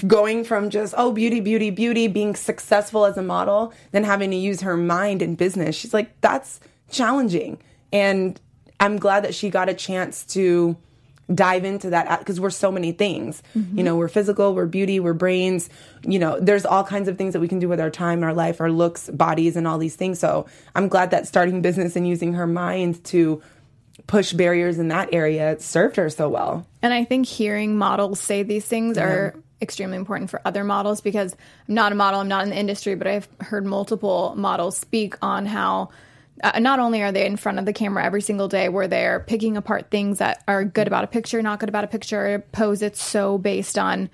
going 0.08 0.46
from 0.46 0.70
just 0.70 0.94
oh 0.98 1.12
beauty 1.12 1.42
beauty 1.42 1.70
beauty 1.70 2.08
being 2.08 2.34
successful 2.34 3.04
as 3.06 3.18
a 3.18 3.22
model 3.22 3.74
then 3.92 4.06
having 4.06 4.32
to 4.32 4.38
use 4.38 4.62
her 4.62 4.78
mind 4.78 5.22
in 5.22 5.36
business 5.36 5.76
she's 5.76 5.94
like 5.94 6.10
that's 6.22 6.62
challenging 6.90 7.58
and 7.92 8.40
I'm 8.80 8.98
glad 8.98 9.26
that 9.26 9.36
she 9.36 9.50
got 9.50 9.68
a 9.68 9.74
chance 9.74 10.24
to 10.28 10.78
dive 11.34 11.66
into 11.66 11.92
that 11.92 12.20
because 12.20 12.40
we're 12.40 12.50
so 12.50 12.72
many 12.72 12.92
things. 12.92 13.42
Mm-hmm. 13.56 13.78
You 13.78 13.84
know 13.84 13.96
we're 13.96 14.08
physical 14.08 14.54
we're 14.54 14.66
beauty 14.66 15.00
we're 15.00 15.14
brains. 15.14 15.70
You 16.04 16.20
know 16.20 16.40
there's 16.40 16.66
all 16.66 16.84
kinds 16.84 17.08
of 17.08 17.18
things 17.18 17.34
that 17.34 17.40
we 17.40 17.48
can 17.48 17.60
do 17.60 17.70
with 17.70 17.80
our 17.80 17.90
time 17.90 18.24
our 18.24 18.34
life 18.34 18.62
our 18.62 18.72
looks 18.72 19.10
bodies 19.10 19.56
and 19.56 19.68
all 19.68 19.78
these 19.78 19.96
things. 19.96 20.20
So 20.20 20.48
i'm 20.76 20.88
glad 20.88 21.12
that 21.12 21.28
starting 21.28 21.62
business 21.62 21.96
and 21.96 22.08
using 22.08 22.34
her 22.34 22.48
mind 22.48 23.04
to 23.06 23.42
push 24.08 24.34
barriers 24.34 24.80
in 24.80 24.90
that 24.90 25.14
area 25.14 25.60
served 25.60 25.96
her 25.96 26.10
so 26.10 26.30
well. 26.30 26.66
And 26.82 26.94
I 26.94 27.04
think 27.04 27.26
hearing 27.26 27.78
models 27.78 28.20
say 28.20 28.44
these 28.44 28.66
things 28.66 28.98
are 28.98 29.36
extremely 29.62 29.98
important 29.98 30.30
for 30.30 30.42
other 30.44 30.64
models 30.64 31.02
because 31.02 31.36
I'm 31.68 31.76
not 31.76 31.92
a 31.92 31.96
model, 31.96 32.20
I'm 32.20 32.28
not 32.28 32.44
in 32.44 32.50
the 32.50 32.58
industry, 32.58 32.96
but 32.96 33.08
I've 33.08 33.28
heard 33.40 33.66
multiple 33.66 34.34
models 34.36 34.78
speak 34.78 35.16
on 35.22 35.46
how 35.46 35.90
uh, 36.44 36.60
not 36.60 36.80
only 36.80 37.02
are 37.02 37.12
they 37.12 37.26
in 37.26 37.38
front 37.38 37.60
of 37.60 37.66
the 37.66 37.74
camera 37.74 38.04
every 38.04 38.22
single 38.22 38.48
day 38.48 38.70
where 38.70 38.88
they're 38.88 39.20
picking 39.20 39.58
apart 39.58 39.90
things 39.92 40.20
that 40.20 40.44
are 40.48 40.64
good 40.64 40.88
about 40.88 41.04
a 41.04 41.08
picture, 41.08 41.42
not 41.42 41.60
good 41.60 41.70
about 41.70 41.84
a 41.84 41.88
picture, 41.88 42.44
pose 42.52 42.82
it's 42.82 43.02
so 43.02 43.38
based 43.38 43.78
on 43.78 44.10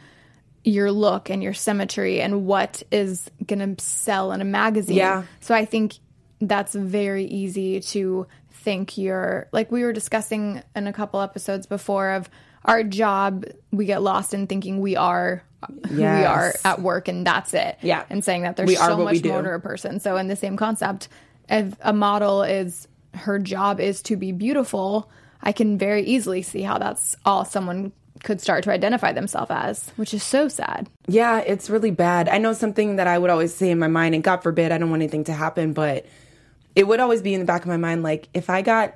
your 0.63 0.91
look 0.91 1.29
and 1.29 1.41
your 1.41 1.53
symmetry 1.53 2.19
and 2.19 2.45
what 2.45 2.83
is 2.91 3.29
going 3.45 3.75
to 3.75 3.83
sell 3.83 4.31
in 4.31 4.41
a 4.41 4.45
magazine. 4.45 4.97
Yeah. 4.97 5.23
So 5.39 5.55
I 5.55 5.65
think 5.65 5.95
that's 6.41 6.75
very 6.75 7.25
easy 7.25 7.79
to 7.79 8.27
think 8.51 8.97
you're 8.97 9.47
like 9.53 9.71
we 9.71 9.83
were 9.83 9.93
discussing 9.93 10.61
in 10.75 10.87
a 10.87 10.93
couple 10.93 11.21
episodes 11.21 11.65
before 11.65 12.11
of 12.11 12.29
our 12.65 12.83
job 12.83 13.45
we 13.71 13.85
get 13.85 14.01
lost 14.01 14.33
in 14.33 14.45
thinking 14.45 14.81
we 14.81 14.97
are 14.97 15.41
who 15.87 15.95
we 15.95 16.03
are 16.03 16.53
at 16.65 16.81
work 16.81 17.07
and 17.07 17.25
that's 17.25 17.53
it. 17.53 17.77
Yeah. 17.81 18.03
And 18.09 18.23
saying 18.23 18.43
that 18.43 18.57
there's 18.57 18.67
We 18.67 18.75
so 18.75 18.97
much 18.97 19.23
more 19.23 19.41
to 19.41 19.53
a 19.53 19.59
person. 19.59 19.99
So 19.99 20.17
in 20.17 20.27
the 20.27 20.35
same 20.35 20.57
concept, 20.57 21.07
if 21.49 21.75
a 21.81 21.93
model 21.93 22.43
is 22.43 22.87
her 23.13 23.39
job 23.39 23.79
is 23.79 24.01
to 24.03 24.15
be 24.15 24.31
beautiful, 24.31 25.09
I 25.41 25.51
can 25.51 25.77
very 25.77 26.03
easily 26.03 26.41
see 26.41 26.61
how 26.61 26.77
that's 26.77 27.15
all 27.25 27.45
someone 27.45 27.91
could 28.23 28.41
start 28.41 28.63
to 28.63 28.71
identify 28.71 29.11
themselves 29.11 29.51
as, 29.51 29.89
which 29.95 30.13
is 30.13 30.23
so 30.23 30.47
sad. 30.47 30.89
Yeah, 31.07 31.39
it's 31.39 31.69
really 31.69 31.91
bad. 31.91 32.29
I 32.29 32.39
know 32.39 32.53
something 32.53 32.95
that 32.95 33.07
I 33.07 33.17
would 33.17 33.29
always 33.29 33.53
say 33.53 33.69
in 33.69 33.79
my 33.79 33.87
mind, 33.87 34.15
and 34.15 34.23
God 34.23 34.37
forbid, 34.37 34.71
I 34.71 34.77
don't 34.77 34.89
want 34.89 35.01
anything 35.01 35.25
to 35.25 35.33
happen, 35.33 35.73
but 35.73 36.05
it 36.75 36.87
would 36.87 36.99
always 36.99 37.21
be 37.21 37.33
in 37.33 37.39
the 37.39 37.45
back 37.45 37.61
of 37.61 37.67
my 37.67 37.77
mind, 37.77 38.03
like 38.03 38.29
if 38.33 38.49
I 38.49 38.61
got, 38.61 38.95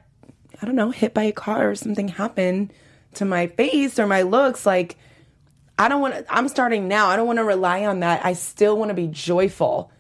I 0.62 0.66
don't 0.66 0.76
know, 0.76 0.92
hit 0.92 1.14
by 1.14 1.24
a 1.24 1.32
car 1.32 1.70
or 1.70 1.76
something 1.76 2.08
happened 2.08 2.74
to 3.16 3.26
my 3.26 3.48
face 3.48 4.00
or 4.00 4.08
my 4.08 4.24
looks, 4.24 4.66
like 4.66 4.98
I 5.78 5.88
don't 5.88 6.02
want 6.02 6.14
to, 6.14 6.26
I'm 6.34 6.48
starting 6.48 6.88
now. 6.88 7.08
I 7.08 7.16
don't 7.16 7.28
want 7.28 7.38
to 7.38 7.44
rely 7.44 7.86
on 7.86 8.02
that. 8.02 8.26
I 8.26 8.34
still 8.34 8.78
want 8.78 8.90
to 8.90 8.96
be 8.96 9.08
joyful. 9.08 9.92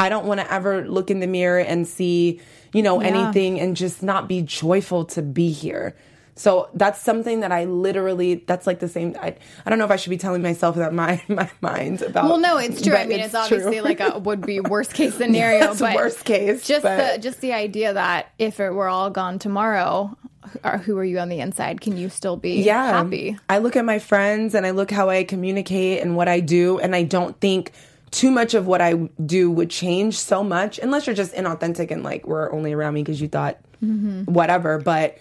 I 0.00 0.08
don't 0.08 0.24
want 0.26 0.40
to 0.40 0.52
ever 0.52 0.86
look 0.88 1.10
in 1.10 1.20
the 1.20 1.26
mirror 1.26 1.58
and 1.60 1.86
see, 1.86 2.40
you 2.72 2.82
know, 2.82 3.00
Yeah. 3.00 3.08
anything 3.08 3.60
and 3.60 3.76
just 3.76 4.02
not 4.02 4.28
be 4.28 4.42
joyful 4.42 5.04
to 5.06 5.22
be 5.22 5.50
here. 5.52 5.94
So 6.36 6.70
that's 6.72 6.98
something 7.02 7.40
that 7.40 7.52
I 7.52 7.64
literally 7.66 8.36
that's 8.46 8.66
like 8.66 8.78
the 8.78 8.88
same 8.88 9.14
I, 9.20 9.36
I 9.66 9.68
don't 9.68 9.78
know 9.78 9.84
if 9.84 9.90
I 9.90 9.96
should 9.96 10.08
be 10.08 10.16
telling 10.16 10.40
myself 10.40 10.76
that 10.76 10.94
my 10.94 11.22
my 11.28 11.50
mind 11.60 12.00
about 12.00 12.24
Well, 12.30 12.38
no, 12.38 12.56
it's 12.56 12.80
true. 12.80 12.94
I 12.96 13.04
mean, 13.04 13.20
it's, 13.20 13.34
obviously 13.34 13.72
true. 13.72 13.82
like 13.82 14.00
a 14.00 14.18
would 14.26 14.40
be 14.46 14.58
worst 14.60 14.94
case 14.94 15.14
scenario, 15.14 15.58
Yes, 15.58 15.80
but 15.80 15.94
worst 15.94 16.24
case, 16.24 16.66
Just 16.66 16.82
but- 16.82 17.16
the 17.16 17.20
just 17.20 17.42
the 17.42 17.52
idea 17.52 17.92
that 17.92 18.32
if 18.38 18.58
it 18.58 18.70
were 18.70 18.88
all 18.88 19.10
gone 19.10 19.38
tomorrow, 19.38 20.16
or 20.64 20.78
who 20.78 20.96
are 20.96 21.04
you 21.04 21.18
on 21.18 21.28
the 21.28 21.40
inside? 21.40 21.82
Can 21.82 21.98
you 21.98 22.08
still 22.08 22.38
be 22.38 22.62
yeah. 22.62 23.02
happy? 23.02 23.36
I 23.50 23.58
look 23.58 23.76
at 23.76 23.84
my 23.84 23.98
friends 23.98 24.54
and 24.54 24.64
I 24.64 24.70
look 24.70 24.90
how 24.90 25.10
I 25.10 25.24
communicate 25.24 26.00
and 26.00 26.16
what 26.16 26.26
I 26.28 26.40
do, 26.40 26.78
and 26.78 26.96
I 26.96 27.02
don't 27.02 27.38
think 27.40 27.72
too 28.10 28.30
much 28.30 28.54
of 28.54 28.66
what 28.66 28.80
I 28.80 28.94
do 29.24 29.50
would 29.50 29.70
change 29.70 30.18
so 30.18 30.42
much 30.42 30.78
unless 30.78 31.06
you're 31.06 31.14
just 31.16 31.32
inauthentic 31.34 31.90
and 31.90 32.02
like 32.02 32.26
we're 32.26 32.52
only 32.52 32.72
around 32.72 32.94
me 32.94 33.02
because 33.02 33.20
you 33.20 33.28
thought 33.28 33.58
Mm-hmm. 33.82 34.24
whatever. 34.30 34.76
But 34.78 35.16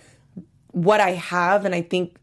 what 0.72 1.00
I 1.00 1.12
have, 1.12 1.64
and 1.64 1.74
I 1.74 1.82
think 1.82 2.16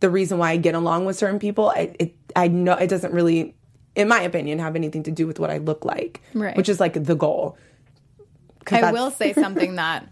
the 0.00 0.10
reason 0.10 0.38
why 0.38 0.50
I 0.50 0.56
get 0.56 0.74
along 0.74 1.04
with 1.06 1.16
certain 1.16 1.38
people, 1.38 1.70
I, 1.70 1.94
it 2.00 2.14
I 2.34 2.48
know 2.48 2.74
it 2.74 2.88
doesn't 2.88 3.12
really, 3.12 3.54
in 3.94 4.08
my 4.08 4.20
opinion, 4.22 4.58
have 4.58 4.74
anything 4.74 5.04
to 5.04 5.12
do 5.12 5.28
with 5.28 5.38
what 5.38 5.48
I 5.50 5.58
look 5.58 5.84
like, 5.84 6.20
Right. 6.34 6.56
which 6.56 6.68
is 6.68 6.80
like 6.80 7.02
the 7.04 7.14
goal. 7.14 7.56
I 8.70 8.90
will 8.90 9.10
say 9.12 9.32
something 9.32 9.74
that 9.76 10.08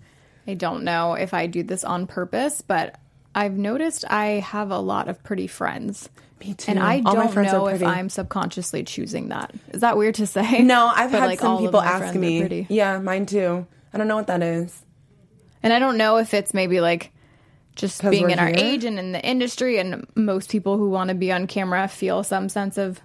I 0.46 0.54
don't 0.54 0.84
know 0.84 1.14
if 1.14 1.34
I 1.34 1.46
do 1.48 1.62
this 1.64 1.82
on 1.82 2.06
purpose, 2.06 2.60
but 2.60 3.00
I've 3.34 3.54
noticed 3.54 4.04
I 4.08 4.26
have 4.46 4.70
a 4.70 4.78
lot 4.78 5.08
of 5.08 5.22
pretty 5.24 5.48
friends. 5.48 6.08
Me 6.46 6.54
too. 6.54 6.70
And 6.70 6.80
I 6.80 7.02
All 7.04 7.14
don't 7.14 7.34
know 7.34 7.68
if. 7.68 7.82
I'm 7.82 8.08
subconsciously 8.08 8.84
choosing 8.84 9.28
that. 9.28 9.54
Is 9.72 9.80
that 9.80 9.96
weird 9.96 10.16
to 10.16 10.26
say? 10.26 10.62
No, 10.62 10.86
I've 10.94 11.10
But, 11.10 11.20
had 11.20 11.26
like, 11.26 11.40
some 11.40 11.58
people 11.58 11.80
ask 11.80 12.14
me. 12.14 12.66
Yeah, 12.68 12.98
mine 12.98 13.26
too. 13.26 13.66
I 13.92 13.98
don't 13.98 14.08
know 14.08 14.16
what 14.16 14.26
that 14.26 14.42
is. 14.42 14.82
And 15.62 15.72
I 15.72 15.78
don't 15.78 15.96
know 15.96 16.18
if 16.18 16.34
it's 16.34 16.52
maybe 16.52 16.80
like 16.80 17.12
just 17.76 18.02
being 18.08 18.30
in 18.30 18.38
our 18.38 18.50
age 18.50 18.84
and 18.84 18.98
in 18.98 19.12
the 19.12 19.24
industry, 19.24 19.78
and 19.78 20.06
most 20.14 20.50
people 20.50 20.76
who 20.76 20.90
want 20.90 21.08
to 21.08 21.14
be 21.14 21.32
on 21.32 21.46
camera 21.46 21.88
feel 21.88 22.22
some 22.22 22.48
sense 22.48 22.76
of 22.76 23.00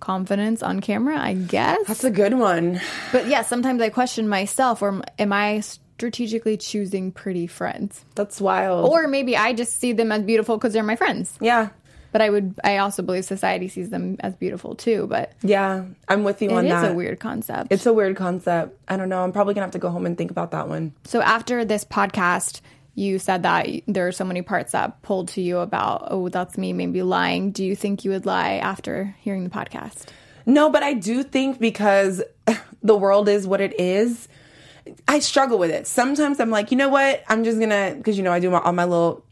confidence 0.00 0.62
on 0.62 0.80
camera, 0.80 1.18
I 1.18 1.34
guess. 1.34 1.78
That's 1.86 2.04
a 2.04 2.10
good 2.10 2.34
one. 2.34 2.80
but 3.12 3.28
yeah, 3.28 3.42
sometimes 3.42 3.80
I 3.82 3.90
question 3.90 4.28
myself, 4.28 4.82
or 4.82 5.02
am 5.18 5.32
I 5.32 5.60
strategically 5.60 6.56
choosing 6.56 7.12
pretty 7.12 7.46
friends? 7.46 8.04
That's 8.16 8.40
wild. 8.40 8.90
Or 8.90 9.06
maybe 9.06 9.36
I 9.36 9.52
just 9.52 9.78
see 9.78 9.92
them 9.92 10.10
as 10.10 10.22
beautiful 10.22 10.56
because 10.56 10.72
they're 10.72 10.82
my 10.82 10.96
friends. 10.96 11.36
yeah, 11.40 11.68
But 12.12 12.20
I 12.20 12.30
would, 12.30 12.60
I 12.62 12.76
also 12.78 13.02
believe 13.02 13.24
society 13.24 13.68
sees 13.68 13.90
them 13.90 14.16
as 14.20 14.34
beautiful 14.34 14.74
too. 14.74 15.06
But 15.08 15.32
yeah, 15.42 15.84
I'm 16.08 16.24
with 16.24 16.40
you 16.42 16.50
on 16.50 16.68
that. 16.68 16.82
that. 16.82 16.92
a 16.92 16.94
weird 16.94 17.18
concept. 17.18 17.72
It's 17.72 17.86
a 17.86 17.92
weird 17.92 18.16
concept. 18.16 18.78
I 18.86 18.96
don't 18.96 19.08
know. 19.08 19.24
I'm 19.24 19.32
probably 19.32 19.54
gonna 19.54 19.66
have 19.66 19.72
to 19.72 19.78
go 19.78 19.90
home 19.90 20.06
and 20.06 20.16
think 20.16 20.30
about 20.30 20.50
that 20.52 20.68
one. 20.68 20.92
So 21.04 21.20
after 21.20 21.64
this 21.64 21.84
podcast, 21.84 22.60
you 22.94 23.18
said 23.18 23.42
that 23.44 23.66
there 23.86 24.06
are 24.06 24.12
so 24.12 24.24
many 24.24 24.42
parts 24.42 24.72
that 24.72 25.00
pulled 25.02 25.28
to 25.28 25.40
you 25.40 25.58
about, 25.58 26.08
oh, 26.10 26.28
that's 26.28 26.58
me 26.58 26.72
maybe 26.72 27.02
lying. 27.02 27.50
Do 27.50 27.64
you 27.64 27.74
think 27.74 28.04
you 28.04 28.10
would 28.10 28.26
lie 28.26 28.54
after 28.54 29.16
hearing 29.20 29.44
the 29.44 29.50
podcast? 29.50 30.06
No, 30.44 30.70
but 30.70 30.82
I 30.82 30.92
do 30.94 31.22
think 31.22 31.58
because 31.58 32.22
the 32.82 32.96
world 32.96 33.28
is 33.28 33.46
what 33.46 33.60
it 33.60 33.78
is, 33.80 34.28
I 35.06 35.20
struggle 35.20 35.58
with 35.58 35.70
it. 35.70 35.86
Sometimes 35.86 36.40
I'm 36.40 36.50
like, 36.50 36.70
you 36.70 36.76
know 36.76 36.88
what? 36.88 37.22
I'm 37.28 37.44
just 37.44 37.58
gonna 37.58 37.94
because 37.96 38.16
you 38.16 38.24
know 38.24 38.32
I 38.32 38.40
do 38.40 38.50
my, 38.50 38.58
all 38.58 38.72
my 38.72 38.84
little 38.84 39.24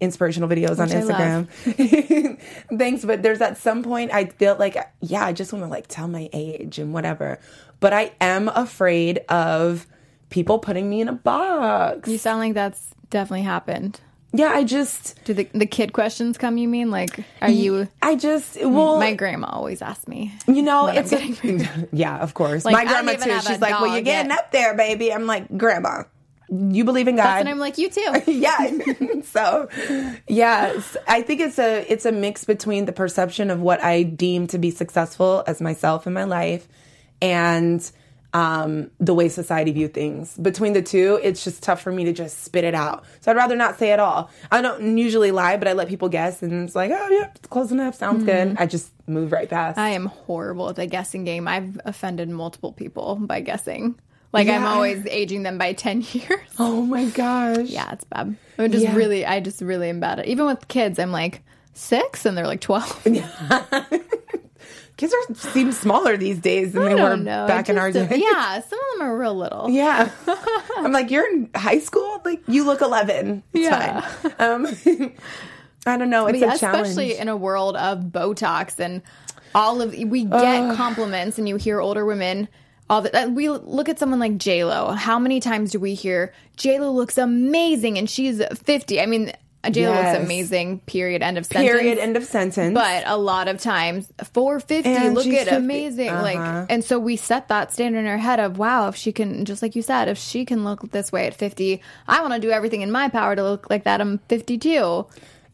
inspirational 0.00 0.48
videos 0.48 0.78
on 0.78 0.88
Which 0.88 1.04
love. 1.08 1.48
Instagram. 1.64 2.38
Thanks, 2.78 3.04
but 3.04 3.22
there's 3.22 3.40
at 3.40 3.56
some 3.56 3.82
point 3.82 4.12
I 4.12 4.26
feel 4.26 4.56
like 4.56 4.76
yeah, 5.00 5.24
I 5.24 5.32
just 5.32 5.52
want 5.52 5.64
to 5.64 5.68
like 5.68 5.86
tell 5.88 6.08
my 6.08 6.28
age 6.32 6.78
and 6.78 6.92
whatever. 6.92 7.38
But 7.80 7.92
I 7.92 8.12
am 8.20 8.48
afraid 8.48 9.18
of 9.28 9.86
people 10.30 10.58
putting 10.58 10.88
me 10.88 11.00
in 11.00 11.08
a 11.08 11.12
box. 11.12 12.08
You 12.08 12.18
sound 12.18 12.40
like 12.40 12.54
that's 12.54 12.94
definitely 13.10 13.42
happened. 13.42 14.00
Yeah, 14.32 14.48
I 14.48 14.64
just 14.64 15.18
Do 15.24 15.32
the 15.32 15.48
the 15.54 15.66
kid 15.66 15.94
questions 15.94 16.36
come? 16.36 16.58
You 16.58 16.68
mean 16.68 16.90
like, 16.90 17.24
are 17.40 17.48
you? 17.48 17.88
I 18.02 18.16
just 18.16 18.56
well 18.62 18.98
My 18.98 19.14
grandma 19.14 19.48
always 19.48 19.80
asks 19.80 20.06
me. 20.08 20.34
You 20.46 20.62
know, 20.62 20.88
it's 20.88 21.12
a, 21.12 21.88
yeah, 21.92 22.18
of 22.18 22.34
course. 22.34 22.64
Like, 22.64 22.74
My 22.74 22.84
grandma 22.84 23.12
too. 23.12 23.40
She's 23.48 23.60
like, 23.60 23.80
"Well, 23.80 23.94
you're 23.94 24.02
getting 24.02 24.30
yet." 24.30 24.38
up 24.38 24.52
there, 24.52 24.74
baby." 24.76 25.12
I'm 25.12 25.26
like, 25.26 25.56
"Grandma, 25.56 26.02
you 26.50 26.84
believe 26.84 27.08
in 27.08 27.16
God?" 27.16 27.40
And 27.40 27.48
I'm 27.48 27.58
like, 27.58 27.78
you 27.78 27.88
too. 27.90 28.22
yeah. 28.26 28.70
so, 29.24 29.68
yeah, 30.28 30.80
I 31.08 31.22
think 31.22 31.40
it's 31.40 31.58
a 31.58 31.84
it's 31.90 32.04
a 32.04 32.12
mix 32.12 32.44
between 32.44 32.84
the 32.84 32.92
perception 32.92 33.50
of 33.50 33.60
what 33.60 33.82
I 33.82 34.02
deem 34.02 34.46
to 34.48 34.58
be 34.58 34.70
successful 34.70 35.44
as 35.46 35.60
myself 35.60 36.06
in 36.06 36.12
my 36.12 36.24
life 36.24 36.68
and 37.20 37.90
um, 38.36 38.90
the 39.00 39.14
way 39.14 39.30
society 39.30 39.72
view 39.72 39.88
things. 39.88 40.36
Between 40.36 40.74
the 40.74 40.82
two, 40.82 41.18
it's 41.22 41.42
just 41.42 41.62
tough 41.62 41.80
for 41.80 41.90
me 41.90 42.04
to 42.04 42.12
just 42.12 42.44
spit 42.44 42.64
it 42.64 42.74
out. 42.74 43.04
So 43.20 43.30
I'd 43.30 43.36
rather 43.36 43.56
not 43.56 43.78
say 43.78 43.92
it 43.92 44.00
all. 44.00 44.30
I 44.50 44.60
don't 44.60 44.98
usually 44.98 45.30
lie, 45.30 45.56
but 45.56 45.68
I 45.68 45.72
let 45.72 45.88
people 45.88 46.10
guess, 46.10 46.42
and 46.42 46.64
it's 46.64 46.74
like, 46.74 46.90
oh 46.94 47.08
yeah, 47.08 47.30
it's 47.34 47.48
close 47.48 47.70
enough, 47.70 47.94
sounds 47.94 48.24
good. 48.24 48.56
I 48.58 48.66
just 48.66 48.92
move 49.06 49.32
right 49.32 49.48
past. 49.48 49.78
I 49.78 49.90
am 49.90 50.06
horrible 50.06 50.68
at 50.68 50.76
the 50.76 50.86
guessing 50.86 51.24
game. 51.24 51.48
I've 51.48 51.80
offended 51.86 52.28
multiple 52.28 52.72
people 52.72 53.16
by 53.16 53.40
guessing. 53.40 53.98
Like 54.32 54.48
I'm 54.48 54.66
always 54.66 55.06
aging 55.06 55.42
them 55.44 55.56
by 55.58 55.72
ten 55.84 56.02
years. 56.12 56.40
oh 56.58 56.82
my 56.82 57.06
gosh. 57.06 57.68
Yeah, 57.68 57.92
it's 57.92 58.04
bad. 58.04 58.36
I'm 58.58 58.70
just 58.72 58.84
Yeah. 58.84 58.94
really, 58.94 59.24
I 59.24 59.40
just 59.40 59.60
really 59.62 59.88
am 59.88 60.00
bad 60.00 60.18
at. 60.20 60.26
Even 60.26 60.46
with 60.46 60.68
kids, 60.68 60.98
I'm 60.98 61.12
like 61.12 61.42
six, 61.74 62.26
and 62.26 62.36
they're 62.36 62.46
like 62.46 62.60
twelve. 62.60 63.02
Kids 64.96 65.12
are 65.12 65.34
seem 65.34 65.72
smaller 65.72 66.16
these 66.16 66.38
days 66.38 66.72
than 66.72 66.82
I 66.84 66.88
they 66.88 66.94
were 66.94 67.16
know. 67.18 67.46
back 67.46 67.68
in 67.68 67.76
our 67.76 67.92
day. 67.92 68.06
uh, 68.08 68.14
Yeah, 68.14 68.60
some 68.62 68.78
of 68.78 68.98
them 68.98 69.06
are 69.06 69.18
real 69.18 69.34
little. 69.34 69.68
Yeah. 69.68 70.10
I'm 70.78 70.90
like, 70.90 71.10
you're 71.10 71.28
in 71.30 71.50
high 71.54 71.80
school? 71.80 72.22
Like, 72.24 72.40
you 72.48 72.64
look 72.64 72.80
11. 72.80 73.42
It's 73.52 73.62
Yeah. 73.62 74.00
fine. 74.00 74.32
Um, 74.38 75.12
I 75.84 75.98
don't 75.98 76.08
know. 76.08 76.28
It's 76.28 76.38
yeah, 76.40 76.54
a 76.54 76.58
challenge. 76.58 76.88
especially 76.88 77.18
in 77.18 77.28
a 77.28 77.36
world 77.36 77.76
of 77.76 78.04
Botox 78.04 78.80
and 78.80 79.02
all 79.54 79.82
of 79.82 79.94
we 79.94 80.24
get 80.24 80.74
compliments, 80.76 81.36
and 81.38 81.46
you 81.46 81.56
hear 81.56 81.78
older 81.78 82.06
women. 82.06 82.48
All 82.88 83.02
the, 83.02 83.16
uh, 83.24 83.28
we 83.28 83.48
look 83.48 83.88
at 83.88 83.98
someone 83.98 84.20
like 84.20 84.36
J 84.38 84.64
Lo. 84.64 84.92
How 84.92 85.18
many 85.18 85.40
times 85.40 85.72
do 85.72 85.80
we 85.80 85.94
hear 85.94 86.32
J 86.56 86.78
Lo 86.78 86.92
looks 86.92 87.18
amazing 87.18 87.98
and 87.98 88.08
she's 88.08 88.40
fifty? 88.62 89.00
I 89.00 89.06
mean, 89.06 89.32
J 89.68 89.88
Lo 89.88 89.94
Yes. 89.94 90.14
looks 90.14 90.24
amazing. 90.24 90.78
Period. 90.86 91.20
End 91.22 91.36
of 91.36 91.46
sentence. 91.46 91.68
Period. 91.68 91.98
End 91.98 92.16
of 92.16 92.24
sentence. 92.24 92.72
But 92.74 93.02
a 93.06 93.16
lot 93.16 93.48
of 93.48 93.60
times, 93.60 94.06
450, 94.32 95.10
look 95.10 95.26
at 95.26 95.46
50. 95.48 95.56
amazing. 95.56 96.08
Uh-huh. 96.10 96.22
Like, 96.22 96.66
and 96.70 96.84
so 96.84 97.00
we 97.00 97.16
set 97.16 97.48
that 97.48 97.72
standard 97.72 97.98
in 97.98 98.06
our 98.06 98.18
head 98.18 98.38
of, 98.38 98.58
wow, 98.58 98.86
if 98.86 98.94
she 98.94 99.10
can, 99.10 99.44
just 99.44 99.62
like 99.62 99.74
you 99.74 99.82
said, 99.82 100.06
if 100.06 100.18
she 100.18 100.44
can 100.44 100.62
look 100.62 100.88
this 100.92 101.10
way 101.10 101.26
at 101.26 101.34
50, 101.34 101.82
I 102.06 102.20
want 102.20 102.34
to 102.34 102.38
do 102.40 102.50
everything 102.52 102.82
in 102.82 102.92
my 102.92 103.08
power 103.08 103.34
to 103.34 103.42
look 103.42 103.68
like 103.68 103.82
that. 103.82 104.00
I'm 104.00 104.18
52. 104.28 105.04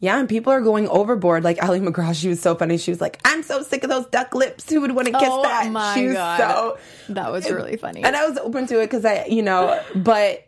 Yeah, 0.03 0.19
and 0.19 0.27
people 0.27 0.51
are 0.51 0.59
going 0.59 0.89
overboard. 0.89 1.45
Like 1.45 1.63
Ali 1.63 1.79
MacGraw, 1.79 2.13
she 2.13 2.27
was 2.27 2.41
so 2.41 2.55
funny. 2.55 2.77
She 2.77 2.91
was 2.91 2.99
like, 2.99 3.21
I'm 3.23 3.41
so 3.41 3.63
sick 3.63 3.85
of 3.85 3.89
those 3.89 4.05
duck 4.07 4.35
lips. 4.35 4.69
Who 4.69 4.81
would 4.81 4.91
want 4.91 5.07
to 5.07 5.13
kiss 5.13 5.29
Oh 5.31 5.43
that? 5.43 5.71
my 5.71 5.95
she 5.95 6.07
was 6.07 6.15
God. 6.15 6.37
so. 6.39 6.77
That 7.13 7.31
was 7.31 7.49
really 7.49 7.77
funny. 7.77 8.03
And 8.03 8.13
I 8.13 8.27
was 8.27 8.37
open 8.37 8.67
to 8.67 8.81
it 8.81 8.87
because 8.87 9.05
I, 9.05 9.23
you 9.29 9.41
know, 9.41 9.81
but 9.95 10.45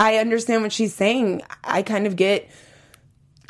I 0.00 0.16
understand 0.16 0.62
what 0.64 0.72
she's 0.72 0.96
saying. 0.96 1.42
I 1.62 1.82
kind 1.82 2.08
of 2.08 2.16
get 2.16 2.50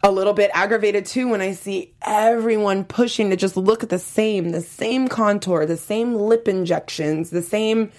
a 0.02 0.12
little 0.12 0.34
bit 0.34 0.50
aggravated 0.52 1.06
too 1.06 1.28
when 1.28 1.40
I 1.40 1.52
see 1.52 1.94
everyone 2.02 2.84
pushing 2.84 3.30
to 3.30 3.36
just 3.36 3.56
look 3.56 3.82
at 3.82 3.88
the 3.88 3.98
same, 3.98 4.50
the 4.50 4.60
same 4.60 5.08
contour, 5.08 5.64
the 5.64 5.78
same 5.78 6.14
lip 6.14 6.46
injections, 6.46 7.30
the 7.30 7.40
same. 7.40 7.90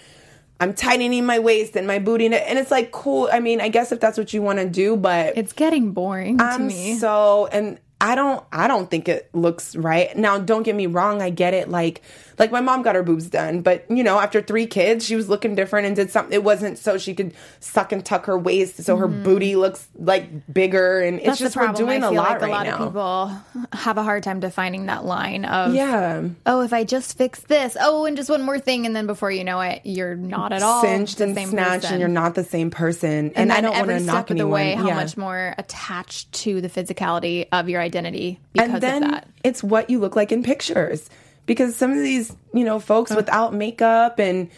I'm 0.61 0.73
tightening 0.73 1.25
my 1.25 1.39
waist 1.39 1.75
and 1.77 1.87
my 1.87 1.99
booty, 1.99 2.25
and 2.25 2.33
it's 2.35 2.71
like 2.71 2.91
cool. 2.91 3.29
I 3.31 3.39
mean, 3.39 3.61
I 3.61 3.69
guess 3.69 3.91
if 3.91 3.99
that's 3.99 4.17
what 4.17 4.33
you 4.33 4.41
want 4.41 4.59
to 4.59 4.67
do, 4.67 4.97
but 4.97 5.37
It's 5.37 5.53
getting 5.53 5.91
boring 5.91 6.37
to 6.37 6.43
I'm 6.43 6.67
me. 6.67 6.95
so 6.97 7.47
and 7.51 7.79
I 7.99 8.15
don't 8.15 8.45
I 8.51 8.67
don't 8.67 8.89
think 8.91 9.09
it 9.09 9.29
looks 9.33 9.75
right. 9.75 10.15
Now 10.15 10.37
don't 10.37 10.63
get 10.63 10.75
me 10.75 10.85
wrong, 10.85 11.21
I 11.21 11.31
get 11.31 11.53
it 11.53 11.69
like 11.69 12.03
like 12.37 12.51
my 12.51 12.61
mom 12.61 12.83
got 12.83 12.95
her 12.95 13.03
boobs 13.03 13.29
done, 13.29 13.61
but 13.61 13.85
you 13.89 14.03
know, 14.03 14.19
after 14.19 14.41
3 14.41 14.65
kids, 14.67 15.05
she 15.05 15.15
was 15.15 15.27
looking 15.27 15.55
different 15.55 15.87
and 15.87 15.95
did 15.95 16.11
something 16.11 16.33
it 16.33 16.43
wasn't 16.43 16.77
so 16.77 16.97
she 16.97 17.15
could 17.15 17.33
suck 17.59 17.91
and 17.91 18.05
tuck 18.05 18.27
her 18.27 18.37
waist 18.37 18.83
so 18.83 18.95
her 18.97 19.07
booty 19.07 19.55
looks 19.55 19.87
like 19.97 20.53
bigger 20.53 21.01
and 21.01 21.19
it's 21.19 21.39
Mm-hmm. 21.39 21.45
Just 21.45 21.55
we're 21.55 21.71
doing 21.73 22.03
a 22.03 22.11
lot 22.11 22.41
like 22.41 22.41
right 22.41 22.49
a 22.49 22.51
lot 22.51 22.65
now. 22.65 22.77
of 22.77 22.87
people 22.87 23.67
have 23.73 23.97
a 23.97 24.03
hard 24.03 24.23
time 24.23 24.39
defining 24.39 24.87
that 24.87 25.05
line 25.05 25.45
of, 25.45 25.73
yeah. 25.73 26.27
oh, 26.45 26.61
if 26.61 26.73
I 26.73 26.83
just 26.83 27.17
fix 27.17 27.39
this, 27.41 27.77
oh, 27.79 28.05
and 28.05 28.17
just 28.17 28.29
one 28.29 28.41
more 28.41 28.59
thing, 28.59 28.85
and 28.85 28.95
then 28.95 29.07
before 29.07 29.31
you 29.31 29.43
know 29.43 29.61
it, 29.61 29.81
you're 29.85 30.15
not 30.15 30.51
at 30.51 30.61
all 30.61 30.81
Cinched 30.81 31.21
and 31.21 31.33
snatched 31.33 31.83
person. 31.83 31.93
and 31.93 31.99
you're 31.99 32.09
not 32.09 32.35
the 32.35 32.43
same 32.43 32.71
person. 32.71 33.09
And, 33.09 33.37
and, 33.37 33.51
I 33.53 33.61
don't 33.61 33.73
want 33.73 33.87
to 33.87 33.99
knock 34.01 34.29
of 34.29 34.37
the 34.37 34.47
way 34.47 34.73
how 34.73 34.87
yeah. 34.87 34.95
much 34.95 35.15
more 35.15 35.55
attached 35.57 36.31
to 36.33 36.61
the 36.61 36.69
physicality 36.69 37.47
of 37.51 37.69
your 37.69 37.81
identity 37.89 38.39
because 38.53 38.69
and 38.73 38.81
then 38.83 39.03
of 39.03 39.11
that. 39.11 39.27
it's 39.43 39.61
what 39.63 39.89
you 39.89 39.99
look 39.99 40.15
like 40.15 40.31
in 40.31 40.43
pictures 40.43 41.09
because 41.45 41.75
some 41.75 41.91
of 41.91 41.97
these 41.97 42.35
you 42.53 42.63
know 42.63 42.79
folks 42.79 43.13
without 43.15 43.53
makeup 43.53 44.19
and 44.19 44.49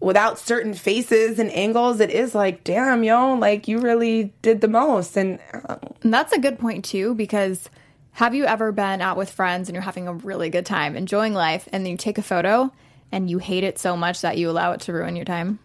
without 0.00 0.38
certain 0.38 0.74
faces 0.74 1.38
and 1.38 1.50
angles 1.52 2.00
it 2.00 2.10
is 2.10 2.34
like 2.34 2.64
damn 2.64 3.04
yo 3.04 3.34
like 3.34 3.68
you 3.68 3.78
really 3.78 4.32
did 4.42 4.60
the 4.60 4.68
most 4.68 5.16
and 5.16 5.38
uh, 5.68 5.76
And 6.02 6.12
that's 6.12 6.32
a 6.32 6.40
good 6.40 6.58
point 6.58 6.84
too, 6.84 7.14
because 7.14 7.70
have 8.16 8.34
you 8.34 8.44
ever 8.44 8.72
been 8.72 9.00
out 9.00 9.16
with 9.16 9.30
friends 9.30 9.68
and 9.68 9.74
you're 9.74 9.82
having 9.82 10.06
a 10.08 10.12
really 10.12 10.50
good 10.50 10.66
time, 10.66 10.96
enjoying 10.96 11.32
life, 11.34 11.66
and 11.72 11.84
then 11.86 11.92
you 11.92 11.96
take 11.96 12.18
a 12.18 12.22
photo 12.22 12.70
and 13.12 13.30
you 13.30 13.38
hate 13.38 13.64
it 13.64 13.78
so 13.78 13.96
much 13.96 14.20
that 14.22 14.36
you 14.36 14.50
allow 14.50 14.72
it 14.72 14.80
to 14.82 14.92
ruin 14.92 15.16
your 15.16 15.24
time? 15.24 15.58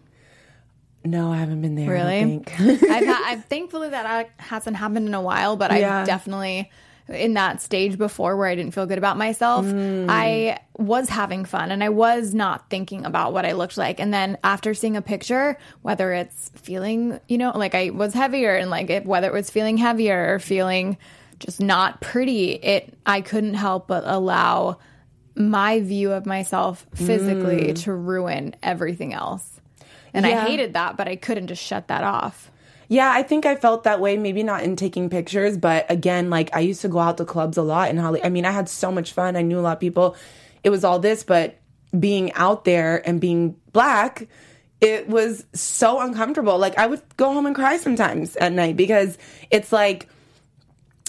No, 1.04 1.30
I 1.32 1.36
haven't 1.38 1.60
been 1.62 1.74
there. 1.74 1.88
I 1.90 1.92
Really? 1.92 2.20
think. 2.20 2.60
I've, 2.90 3.06
ha- 3.06 3.24
I've 3.26 3.44
thankfully 3.46 3.90
that 3.90 4.30
hasn't 4.38 4.76
happened 4.76 5.06
in 5.08 5.14
a 5.14 5.20
while, 5.20 5.56
but 5.56 5.72
Yeah. 5.78 6.00
I've 6.00 6.06
definitely 6.06 6.70
in 7.08 7.34
that 7.34 7.62
stage 7.62 7.96
before 7.96 8.36
where 8.36 8.46
I 8.46 8.54
didn't 8.54 8.72
feel 8.72 8.86
good 8.86 8.98
about 8.98 9.16
myself. 9.16 9.64
Mm. 9.64 10.06
I 10.08 10.60
was 10.76 11.08
having 11.08 11.44
fun 11.44 11.70
and 11.70 11.82
I 11.82 11.88
was 11.88 12.34
not 12.34 12.68
thinking 12.70 13.04
about 13.04 13.32
what 13.32 13.46
I 13.46 13.52
looked 13.52 13.76
like. 13.76 13.98
And 13.98 14.12
then 14.12 14.38
after 14.44 14.74
seeing 14.74 14.96
a 14.96 15.02
picture, 15.02 15.58
whether 15.82 16.12
it's 16.12 16.50
feeling, 16.54 17.18
you 17.28 17.38
know, 17.38 17.52
like 17.54 17.74
I 17.74 17.90
was 17.90 18.14
heavier 18.14 18.54
and 18.56 18.70
like 18.70 18.90
if, 18.90 19.04
whether 19.04 19.26
it 19.28 19.32
was 19.32 19.50
feeling 19.50 19.76
heavier 19.76 20.34
or 20.34 20.38
feeling 20.38 20.98
just 21.38 21.60
not 21.60 22.00
pretty, 22.00 22.52
it 22.52 22.92
I 23.06 23.20
couldn't 23.20 23.54
help 23.54 23.88
but 23.88 24.04
allow 24.06 24.78
my 25.34 25.80
view 25.80 26.12
of 26.12 26.26
myself 26.26 26.84
physically 26.94 27.72
to 27.72 27.92
ruin 27.92 28.54
everything 28.62 29.14
else. 29.14 29.60
And 30.12 30.26
Mm. 30.26 30.30
Yeah. 30.30 30.44
I 30.44 30.48
hated 30.48 30.74
that, 30.74 30.96
but 30.96 31.08
I 31.08 31.16
couldn't 31.16 31.46
just 31.46 31.62
shut 31.62 31.88
that 31.88 32.02
off. 32.02 32.50
Yeah, 32.88 33.10
I 33.12 33.22
think 33.22 33.44
I 33.44 33.54
felt 33.54 33.84
that 33.84 34.00
way. 34.00 34.16
Maybe 34.16 34.42
not 34.42 34.62
in 34.62 34.74
taking 34.74 35.10
pictures, 35.10 35.58
but 35.58 35.86
again, 35.90 36.30
like 36.30 36.54
I 36.56 36.60
used 36.60 36.80
to 36.82 36.88
go 36.88 36.98
out 36.98 37.18
to 37.18 37.24
clubs 37.24 37.58
a 37.58 37.62
lot 37.62 37.90
in 37.90 37.98
Hollywood. 37.98 38.26
I 38.26 38.30
mean, 38.30 38.46
I 38.46 38.50
had 38.50 38.68
so 38.68 38.90
much 38.90 39.12
fun. 39.12 39.36
I 39.36 39.42
knew 39.42 39.58
a 39.58 39.60
lot 39.60 39.74
of 39.74 39.80
people. 39.80 40.16
It 40.64 40.70
was 40.70 40.84
all 40.84 40.98
this, 40.98 41.22
but 41.22 41.60
being 41.98 42.32
out 42.32 42.64
there 42.64 43.06
and 43.06 43.20
being 43.20 43.56
black, 43.72 44.26
it 44.80 45.08
was 45.08 45.44
so 45.52 46.00
uncomfortable. 46.00 46.58
Like 46.58 46.78
I 46.78 46.86
would 46.86 47.02
go 47.16 47.32
home 47.32 47.46
and 47.46 47.54
cry 47.54 47.76
sometimes 47.76 48.36
at 48.36 48.52
night 48.52 48.76
because 48.76 49.18
it's 49.50 49.70
like 49.70 50.08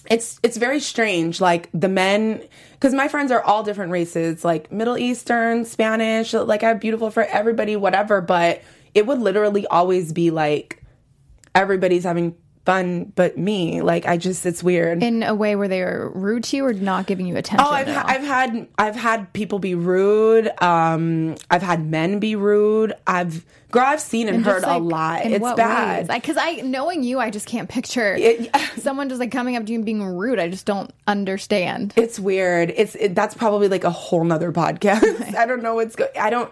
it's 0.09 0.39
it's 0.43 0.57
very 0.57 0.79
strange 0.79 1.41
like 1.41 1.69
the 1.73 1.89
men 1.89 2.41
because 2.73 2.93
my 2.93 3.07
friends 3.07 3.31
are 3.31 3.43
all 3.43 3.63
different 3.63 3.91
races 3.91 4.45
like 4.45 4.71
middle 4.71 4.97
eastern 4.97 5.65
spanish 5.65 6.33
like 6.33 6.63
i'm 6.63 6.79
beautiful 6.79 7.11
for 7.11 7.23
everybody 7.23 7.75
whatever 7.75 8.21
but 8.21 8.61
it 8.93 9.05
would 9.05 9.19
literally 9.19 9.67
always 9.67 10.13
be 10.13 10.31
like 10.31 10.81
everybody's 11.55 12.03
having 12.03 12.35
fun 12.65 13.05
but 13.15 13.37
me 13.37 13.81
like 13.81 14.05
i 14.05 14.17
just 14.17 14.45
it's 14.45 14.61
weird 14.61 15.01
in 15.01 15.23
a 15.23 15.33
way 15.33 15.55
where 15.55 15.67
they 15.67 15.81
are 15.81 16.11
rude 16.13 16.43
to 16.43 16.57
you 16.57 16.65
or 16.65 16.73
not 16.73 17.07
giving 17.07 17.25
you 17.25 17.35
attention. 17.35 17.65
Oh, 17.67 17.71
I've, 17.71 17.87
ha- 17.87 18.03
I've 18.05 18.21
had 18.21 18.67
I've 18.77 18.95
had 18.95 19.31
people 19.33 19.59
be 19.59 19.75
rude. 19.75 20.49
Um, 20.61 21.35
I've 21.49 21.61
had 21.61 21.85
men 21.85 22.19
be 22.19 22.35
rude. 22.35 22.93
I've 23.07 23.45
girl, 23.71 23.85
I've 23.85 24.01
seen 24.01 24.27
and, 24.27 24.45
heard 24.45 24.61
Just, 24.61 24.67
a 24.67 24.77
lot. 24.77 25.25
It's 25.25 25.53
bad. 25.53 26.07
Because 26.07 26.37
I, 26.37 26.55
knowing 26.61 27.03
you, 27.03 27.19
I 27.19 27.29
just 27.29 27.47
can't 27.47 27.69
picture 27.69 28.15
It- 28.19 28.53
someone 28.77 29.09
just 29.09 29.19
like 29.19 29.31
coming 29.31 29.55
up 29.55 29.65
to 29.65 29.71
you 29.71 29.77
and 29.79 29.85
being 29.85 30.03
rude. 30.03 30.39
I 30.39 30.49
just 30.49 30.65
don't 30.65 30.91
understand. 31.07 31.93
It's 31.95 32.19
weird. 32.19 32.73
It's 32.75 32.95
it, 32.95 33.15
that's 33.15 33.35
probably 33.35 33.67
like 33.67 33.83
a 33.83 33.91
whole 33.91 34.23
nother 34.23 34.51
podcast. 34.51 35.35
I 35.37 35.45
don't 35.45 35.63
know 35.63 35.75
what's 35.75 35.95
going. 35.95 36.11
I 36.19 36.29
don't. 36.29 36.51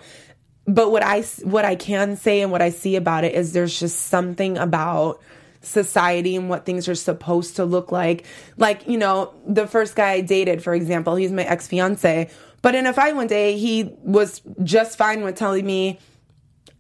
But 0.68 0.92
what 0.92 1.04
I 1.04 1.22
what 1.44 1.64
I 1.66 1.76
can 1.76 2.18
say 2.18 2.42
and 2.42 2.52
what 2.52 2.62
I 2.62 2.70
see 2.70 2.96
about 2.96 3.24
it 3.24 3.34
is 3.34 3.54
there's 3.54 3.80
just 3.80 4.08
something 4.08 4.58
about 4.58 5.22
society 5.62 6.36
and 6.36 6.50
what 6.50 6.66
things 6.66 6.88
are 6.88 6.96
supposed 6.96 7.56
to 7.56 7.66
look 7.66 7.92
like. 7.92 8.26
Like 8.58 8.88
you 8.88 8.98
know, 8.98 9.34
the 9.46 9.66
first 9.68 9.96
guy 9.96 10.12
I 10.12 10.22
dated, 10.22 10.62
for 10.62 10.74
example, 10.74 11.16
he's 11.16 11.32
my 11.32 11.44
ex 11.44 11.68
fiance. 11.68 12.30
But 12.62 12.76
in 12.76 12.86
a 12.86 12.94
fight 12.94 13.16
one 13.16 13.28
day, 13.28 13.58
he 13.58 13.94
was 14.02 14.42
just 14.64 14.98
fine 14.98 15.24
with 15.24 15.36
telling 15.36 15.66
me, 15.66 16.00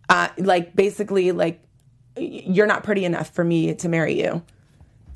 uh, 0.10 0.30
like 0.38 0.76
basically 0.76 1.32
like, 1.32 1.62
you're 2.18 2.66
not 2.66 2.84
pretty 2.84 3.06
enough 3.06 3.30
for 3.30 3.44
me 3.44 3.74
to 3.76 3.88
marry 3.88 4.20
you. 4.20 4.44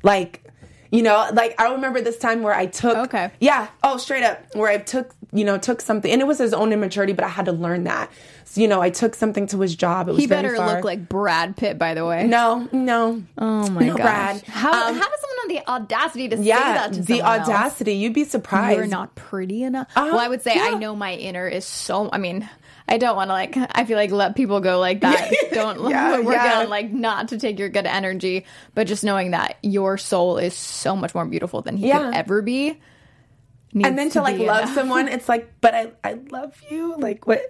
Like, 0.02 0.51
you 0.92 1.02
know, 1.02 1.28
like 1.32 1.60
I 1.60 1.72
remember 1.72 2.00
this 2.00 2.18
time 2.18 2.42
where 2.42 2.54
I 2.54 2.66
took, 2.66 2.96
Okay. 2.96 3.30
yeah, 3.40 3.66
oh, 3.82 3.96
straight 3.96 4.22
up, 4.22 4.38
where 4.54 4.68
I 4.70 4.78
took, 4.78 5.12
you 5.32 5.44
know, 5.44 5.58
took 5.58 5.80
something, 5.80 6.08
and 6.12 6.20
it 6.20 6.26
was 6.26 6.38
his 6.38 6.52
own 6.54 6.72
immaturity, 6.72 7.12
but 7.14 7.24
I 7.24 7.28
had 7.28 7.46
to 7.46 7.52
learn 7.52 7.84
that. 7.84 8.10
So, 8.44 8.60
you 8.60 8.68
know, 8.68 8.80
I 8.82 8.90
took 8.90 9.14
something 9.14 9.46
to 9.48 9.58
his 9.60 9.74
job. 9.74 10.08
It 10.08 10.12
was 10.12 10.20
He 10.20 10.26
better 10.26 10.54
far. 10.54 10.74
look 10.76 10.84
like 10.84 11.08
Brad 11.08 11.56
Pitt, 11.56 11.78
by 11.78 11.94
the 11.94 12.04
way. 12.06 12.26
no, 12.26 12.68
no. 12.70 13.22
Oh 13.38 13.70
my 13.70 13.86
no, 13.86 13.96
gosh. 13.96 14.02
Brad. 14.02 14.42
How, 14.42 14.70
Um, 14.88 14.94
how 14.94 15.08
does 15.08 15.20
someone 15.20 15.38
have 15.38 15.48
the 15.64 15.70
audacity 15.72 16.28
to 16.28 16.36
say 16.36 16.42
Yeah, 16.44 16.58
that 16.74 16.92
to 16.92 17.00
the 17.00 17.18
someone 17.20 17.38
else? 17.40 17.48
audacity. 17.48 17.94
You'd 17.94 18.12
be 18.12 18.24
surprised. 18.24 18.76
You're 18.76 18.86
not 18.86 19.14
pretty 19.14 19.62
enough. 19.62 19.88
Uh, 19.96 20.02
well, 20.12 20.18
I 20.20 20.28
would 20.28 20.42
say 20.42 20.52
I 20.54 20.74
know 20.74 20.94
my 20.94 21.14
inner 21.14 21.48
is 21.48 21.64
so. 21.64 22.10
I 22.12 22.18
mean, 22.18 22.46
I 22.88 22.98
don't 22.98 23.16
want 23.16 23.28
to 23.28 23.32
like. 23.32 23.56
I 23.56 23.84
feel 23.84 23.96
like 23.96 24.10
let 24.10 24.34
people 24.36 24.60
go 24.60 24.78
like 24.80 25.00
that. 25.02 25.30
don't 25.52 25.80
Yeah, 25.90 26.20
work 26.20 26.34
yeah. 26.34 26.60
on 26.60 26.68
like 26.68 26.90
not 26.92 27.28
to 27.28 27.38
take 27.38 27.58
your 27.58 27.68
good 27.68 27.86
energy, 27.86 28.44
but 28.74 28.86
just 28.86 29.04
knowing 29.04 29.30
that 29.32 29.56
your 29.62 29.96
soul 29.98 30.38
is 30.38 30.54
so 30.54 30.94
much 30.96 31.14
more 31.14 31.24
beautiful 31.24 31.62
than 31.62 31.76
he 31.76 31.88
Yeah. 31.88 31.98
could 32.06 32.14
ever 32.14 32.42
be. 32.42 32.78
and 33.74 33.84
then 33.84 33.96
needs 33.96 34.12
to 34.14 34.20
like 34.22 34.38
love 34.38 34.64
enough. 34.64 34.74
someone 34.74 35.08
it's 35.08 35.28
like 35.30 35.50
but 35.62 35.74
i 35.74 35.90
i 36.04 36.12
love 36.30 36.54
you 36.68 36.94
like 36.98 37.26
what 37.26 37.40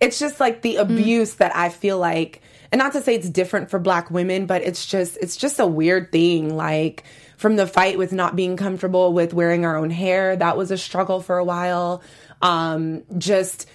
it's 0.00 0.16
just 0.20 0.38
like 0.38 0.62
the 0.62 0.76
abuse 0.76 1.34
that 1.34 1.56
i 1.56 1.70
feel 1.70 1.98
like 1.98 2.40
and 2.70 2.78
not 2.78 2.92
to 2.92 3.02
say 3.02 3.16
it's 3.16 3.28
different 3.28 3.68
for 3.68 3.80
black 3.80 4.08
women 4.08 4.46
but 4.46 4.62
it's 4.62 4.86
just 4.86 5.16
it's 5.20 5.34
just 5.36 5.58
a 5.58 5.66
weird 5.66 6.12
thing 6.12 6.54
like 6.56 7.02
from 7.36 7.56
the 7.56 7.66
fight 7.66 7.98
with 7.98 8.12
not 8.12 8.36
being 8.36 8.56
comfortable 8.56 9.12
with 9.12 9.34
wearing 9.34 9.64
our 9.64 9.76
own 9.76 9.90
hair 9.90 10.36
that 10.36 10.56
was 10.56 10.70
a 10.70 10.78
struggle 10.78 11.20
for 11.20 11.36
a 11.38 11.44
while 11.44 12.00
um 12.42 13.02
just 13.18 13.66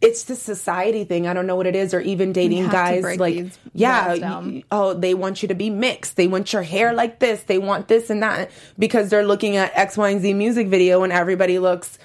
it's 0.00 0.24
the 0.24 0.36
society 0.36 1.04
thing. 1.04 1.26
I 1.26 1.34
don't 1.34 1.46
know 1.46 1.56
what 1.56 1.66
it 1.66 1.74
is, 1.74 1.92
or 1.92 2.00
even 2.00 2.32
dating 2.32 2.68
guys. 2.68 3.18
Like, 3.18 3.50
yeah, 3.72 4.40
oh, 4.70 4.94
they 4.94 5.14
want 5.14 5.42
you 5.42 5.48
to 5.48 5.54
be 5.54 5.70
mixed. 5.70 6.16
They 6.16 6.28
want 6.28 6.52
your 6.52 6.62
hair 6.62 6.92
like 6.92 7.18
this. 7.18 7.42
They 7.42 7.58
want 7.58 7.88
this 7.88 8.10
and 8.10 8.22
that 8.22 8.50
because 8.78 9.10
they're 9.10 9.26
looking 9.26 9.56
at 9.56 9.72
X, 9.74 9.96
Y, 9.96 10.10
and 10.10 10.20
Z 10.20 10.34
music 10.34 10.68
video 10.68 11.02
and 11.02 11.12
everybody 11.12 11.58
looks 11.58 11.98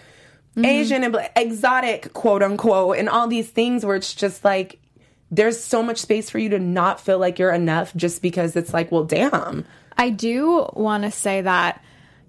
Mm-hmm. 0.52 0.66
Asian 0.66 1.04
and 1.06 1.30
exotic, 1.38 2.12
quote 2.12 2.44
unquote, 2.44 2.98
and 2.98 3.08
all 3.08 3.28
these 3.28 3.50
things 3.50 3.86
where 3.86 3.96
it's 3.96 4.14
just 4.14 4.44
like 4.44 4.80
there's 5.30 5.62
so 5.62 5.82
much 5.82 5.98
space 5.98 6.30
for 6.30 6.40
you 6.40 6.50
to 6.50 6.60
not 6.60 7.00
feel 7.00 7.18
like 7.18 7.40
you're 7.40 7.54
enough 7.54 7.96
just 7.96 8.22
because 8.22 8.58
it's 8.58 8.74
like, 8.74 8.92
well, 8.92 9.06
damn. 9.06 9.66
I 9.98 10.10
do 10.10 10.68
want 10.74 11.04
to 11.04 11.12
say 11.12 11.42
that 11.42 11.82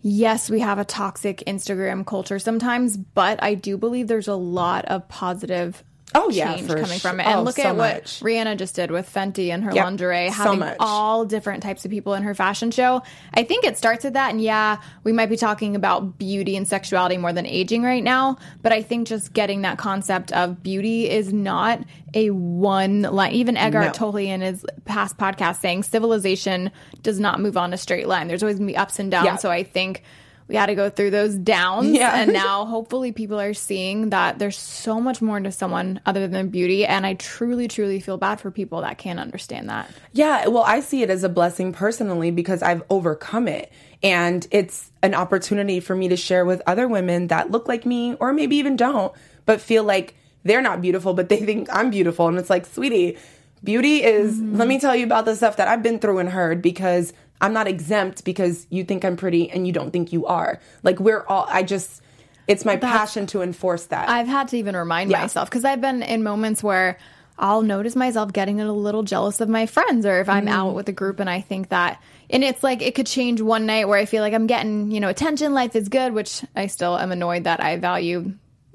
yes, 0.02 0.50
we 0.50 0.60
have 0.60 0.78
a 0.78 0.84
toxic 0.84 1.42
Instagram 1.46 2.04
culture 2.04 2.38
sometimes, 2.38 2.96
but 2.96 3.42
I 3.42 3.54
do 3.54 3.78
believe 3.78 4.08
there's 4.08 4.28
a 4.28 4.34
lot 4.34 4.84
of 4.86 5.08
positive 5.08 5.82
Oh, 6.14 6.30
yeah, 6.30 6.56
coming 6.66 6.98
from 6.98 7.20
it. 7.20 7.26
And 7.26 7.40
Oh, 7.40 7.42
look 7.42 7.56
so 7.56 7.62
at 7.62 7.76
what 7.76 7.94
much. 8.02 8.20
Rihanna 8.20 8.56
just 8.58 8.74
did 8.74 8.90
with 8.90 9.12
Fenty 9.12 9.48
and 9.50 9.64
her 9.64 9.72
Yep, 9.74 9.84
lingerie, 9.84 10.28
so 10.28 10.34
having 10.34 10.58
much. 10.60 10.76
all 10.80 11.24
different 11.24 11.62
types 11.62 11.84
of 11.84 11.90
people 11.90 12.14
in 12.14 12.22
her 12.22 12.34
fashion 12.34 12.70
show. 12.70 13.02
I 13.34 13.44
think 13.44 13.64
it 13.64 13.78
starts 13.78 14.04
with 14.04 14.12
that. 14.14 14.30
And 14.30 14.40
yeah, 14.40 14.78
we 15.04 15.12
might 15.12 15.30
be 15.30 15.36
talking 15.36 15.74
about 15.76 16.18
beauty 16.18 16.56
and 16.56 16.66
sexuality 16.68 17.16
more 17.16 17.32
than 17.32 17.46
aging 17.46 17.82
right 17.82 18.02
now, 18.04 18.36
but 18.62 18.72
I 18.72 18.82
think 18.82 19.08
just 19.08 19.32
getting 19.32 19.62
that 19.62 19.78
concept 19.78 20.32
of 20.32 20.62
beauty 20.62 21.08
is 21.08 21.32
not 21.32 21.80
a 22.14 22.30
one 22.30 23.02
line. 23.02 23.32
Even 23.32 23.56
Eckhart 23.56 23.86
No. 23.86 23.92
Tolle 23.92 24.16
in 24.18 24.42
his 24.42 24.66
past 24.84 25.16
podcast 25.16 25.60
saying 25.60 25.82
civilization 25.82 26.70
does 27.02 27.18
not 27.18 27.40
move 27.40 27.56
on 27.56 27.72
a 27.72 27.78
straight 27.78 28.06
line. 28.06 28.28
There's 28.28 28.42
always 28.42 28.56
gonna 28.58 28.66
be 28.66 28.76
ups 28.76 28.98
and 28.98 29.10
downs. 29.10 29.24
Yeah. 29.26 29.36
So 29.36 29.50
I 29.50 29.62
think 29.62 30.02
we 30.48 30.56
had 30.56 30.66
to 30.66 30.74
go 30.74 30.90
through 30.90 31.10
those 31.10 31.34
downs. 31.34 31.88
Yeah. 31.88 32.14
And 32.14 32.32
now 32.34 32.64
hopefully 32.64 33.12
people 33.12 33.40
are 33.40 33.54
seeing 33.54 34.10
that 34.10 34.38
there's 34.38 34.58
so 34.58 35.00
much 35.00 35.22
more 35.22 35.40
to 35.40 35.52
someone 35.52 36.00
other 36.06 36.28
than 36.28 36.48
beauty. 36.48 36.84
And 36.84 37.06
I 37.06 37.14
truly, 37.14 37.68
truly 37.68 38.00
feel 38.00 38.18
bad 38.18 38.40
for 38.40 38.50
people 38.50 38.80
that 38.82 38.98
can't 38.98 39.18
understand 39.18 39.68
that. 39.68 39.90
Yeah, 40.12 40.48
well, 40.48 40.64
I 40.64 40.80
see 40.80 41.02
it 41.02 41.10
as 41.10 41.24
a 41.24 41.28
blessing 41.28 41.72
personally 41.72 42.30
because 42.30 42.62
I've 42.62 42.82
overcome 42.90 43.48
it. 43.48 43.72
And 44.02 44.46
it's 44.50 44.90
an 45.02 45.14
opportunity 45.14 45.80
for 45.80 45.94
me 45.94 46.08
to 46.08 46.16
share 46.16 46.44
with 46.44 46.60
other 46.66 46.88
women 46.88 47.28
that 47.28 47.50
look 47.50 47.68
like 47.68 47.86
me 47.86 48.14
or 48.14 48.32
maybe 48.32 48.56
even 48.56 48.76
don't, 48.76 49.12
but 49.46 49.60
feel 49.60 49.84
like 49.84 50.14
they're 50.44 50.62
not 50.62 50.80
beautiful, 50.80 51.14
but 51.14 51.28
they 51.28 51.38
think 51.38 51.68
I'm 51.72 51.90
beautiful. 51.90 52.28
And 52.28 52.38
it's 52.38 52.50
like, 52.50 52.66
sweetie, 52.66 53.16
beauty 53.62 54.02
is, 54.02 54.40
let 54.40 54.66
me 54.66 54.80
tell 54.80 54.96
you 54.96 55.04
about 55.04 55.24
the 55.24 55.36
stuff 55.36 55.56
that 55.56 55.68
I've 55.68 55.82
been 55.82 55.98
through 55.98 56.18
and 56.18 56.28
heard 56.28 56.62
because 56.62 57.12
I'm 57.42 57.52
not 57.52 57.66
exempt 57.68 58.24
because 58.24 58.66
you 58.70 58.84
think 58.84 59.04
I'm 59.04 59.16
pretty 59.16 59.50
and 59.50 59.66
you 59.66 59.72
don't 59.72 59.90
think 59.90 60.12
you 60.12 60.24
are. 60.26 60.60
Like, 60.82 60.98
we're 61.00 61.24
all, 61.26 61.44
I 61.50 61.62
just, 61.64 62.00
it's 62.48 62.64
my 62.64 62.76
passion 62.76 63.26
to 63.28 63.42
enforce 63.42 63.86
that. 63.86 64.08
I've 64.08 64.28
had 64.28 64.48
to 64.48 64.56
even 64.56 64.76
remind 64.76 65.10
Yeah. 65.10 65.20
myself 65.22 65.50
because 65.50 65.64
I've 65.64 65.80
been 65.80 66.02
in 66.02 66.22
moments 66.22 66.62
where 66.62 66.98
I'll 67.38 67.62
notice 67.62 67.96
myself 67.96 68.32
getting 68.32 68.60
a 68.60 68.72
little 68.72 69.02
jealous 69.02 69.40
of 69.40 69.48
my 69.48 69.66
friends 69.66 70.06
or 70.06 70.20
if 70.20 70.28
I'm 70.28 70.46
Mm. 70.46 70.50
out 70.50 70.74
with 70.74 70.88
a 70.88 70.92
group 70.92 71.18
and 71.18 71.28
I 71.28 71.40
think 71.40 71.68
that 71.70 72.00
and 72.30 72.42
it's 72.44 72.62
like 72.62 72.80
it 72.80 72.94
could 72.94 73.06
change 73.06 73.40
one 73.42 73.66
night 73.66 73.88
where 73.88 73.98
I 73.98 74.04
feel 74.06 74.22
like 74.22 74.32
I'm 74.32 74.46
getting, 74.46 74.90
you 74.90 75.00
know, 75.00 75.08
attention, 75.08 75.52
life 75.52 75.76
is 75.76 75.88
good, 75.90 76.14
which 76.14 76.42
I 76.56 76.66
still 76.68 76.96
am 76.96 77.12
annoyed 77.12 77.44
that 77.44 77.60
I 77.62 77.76
value 77.76 78.32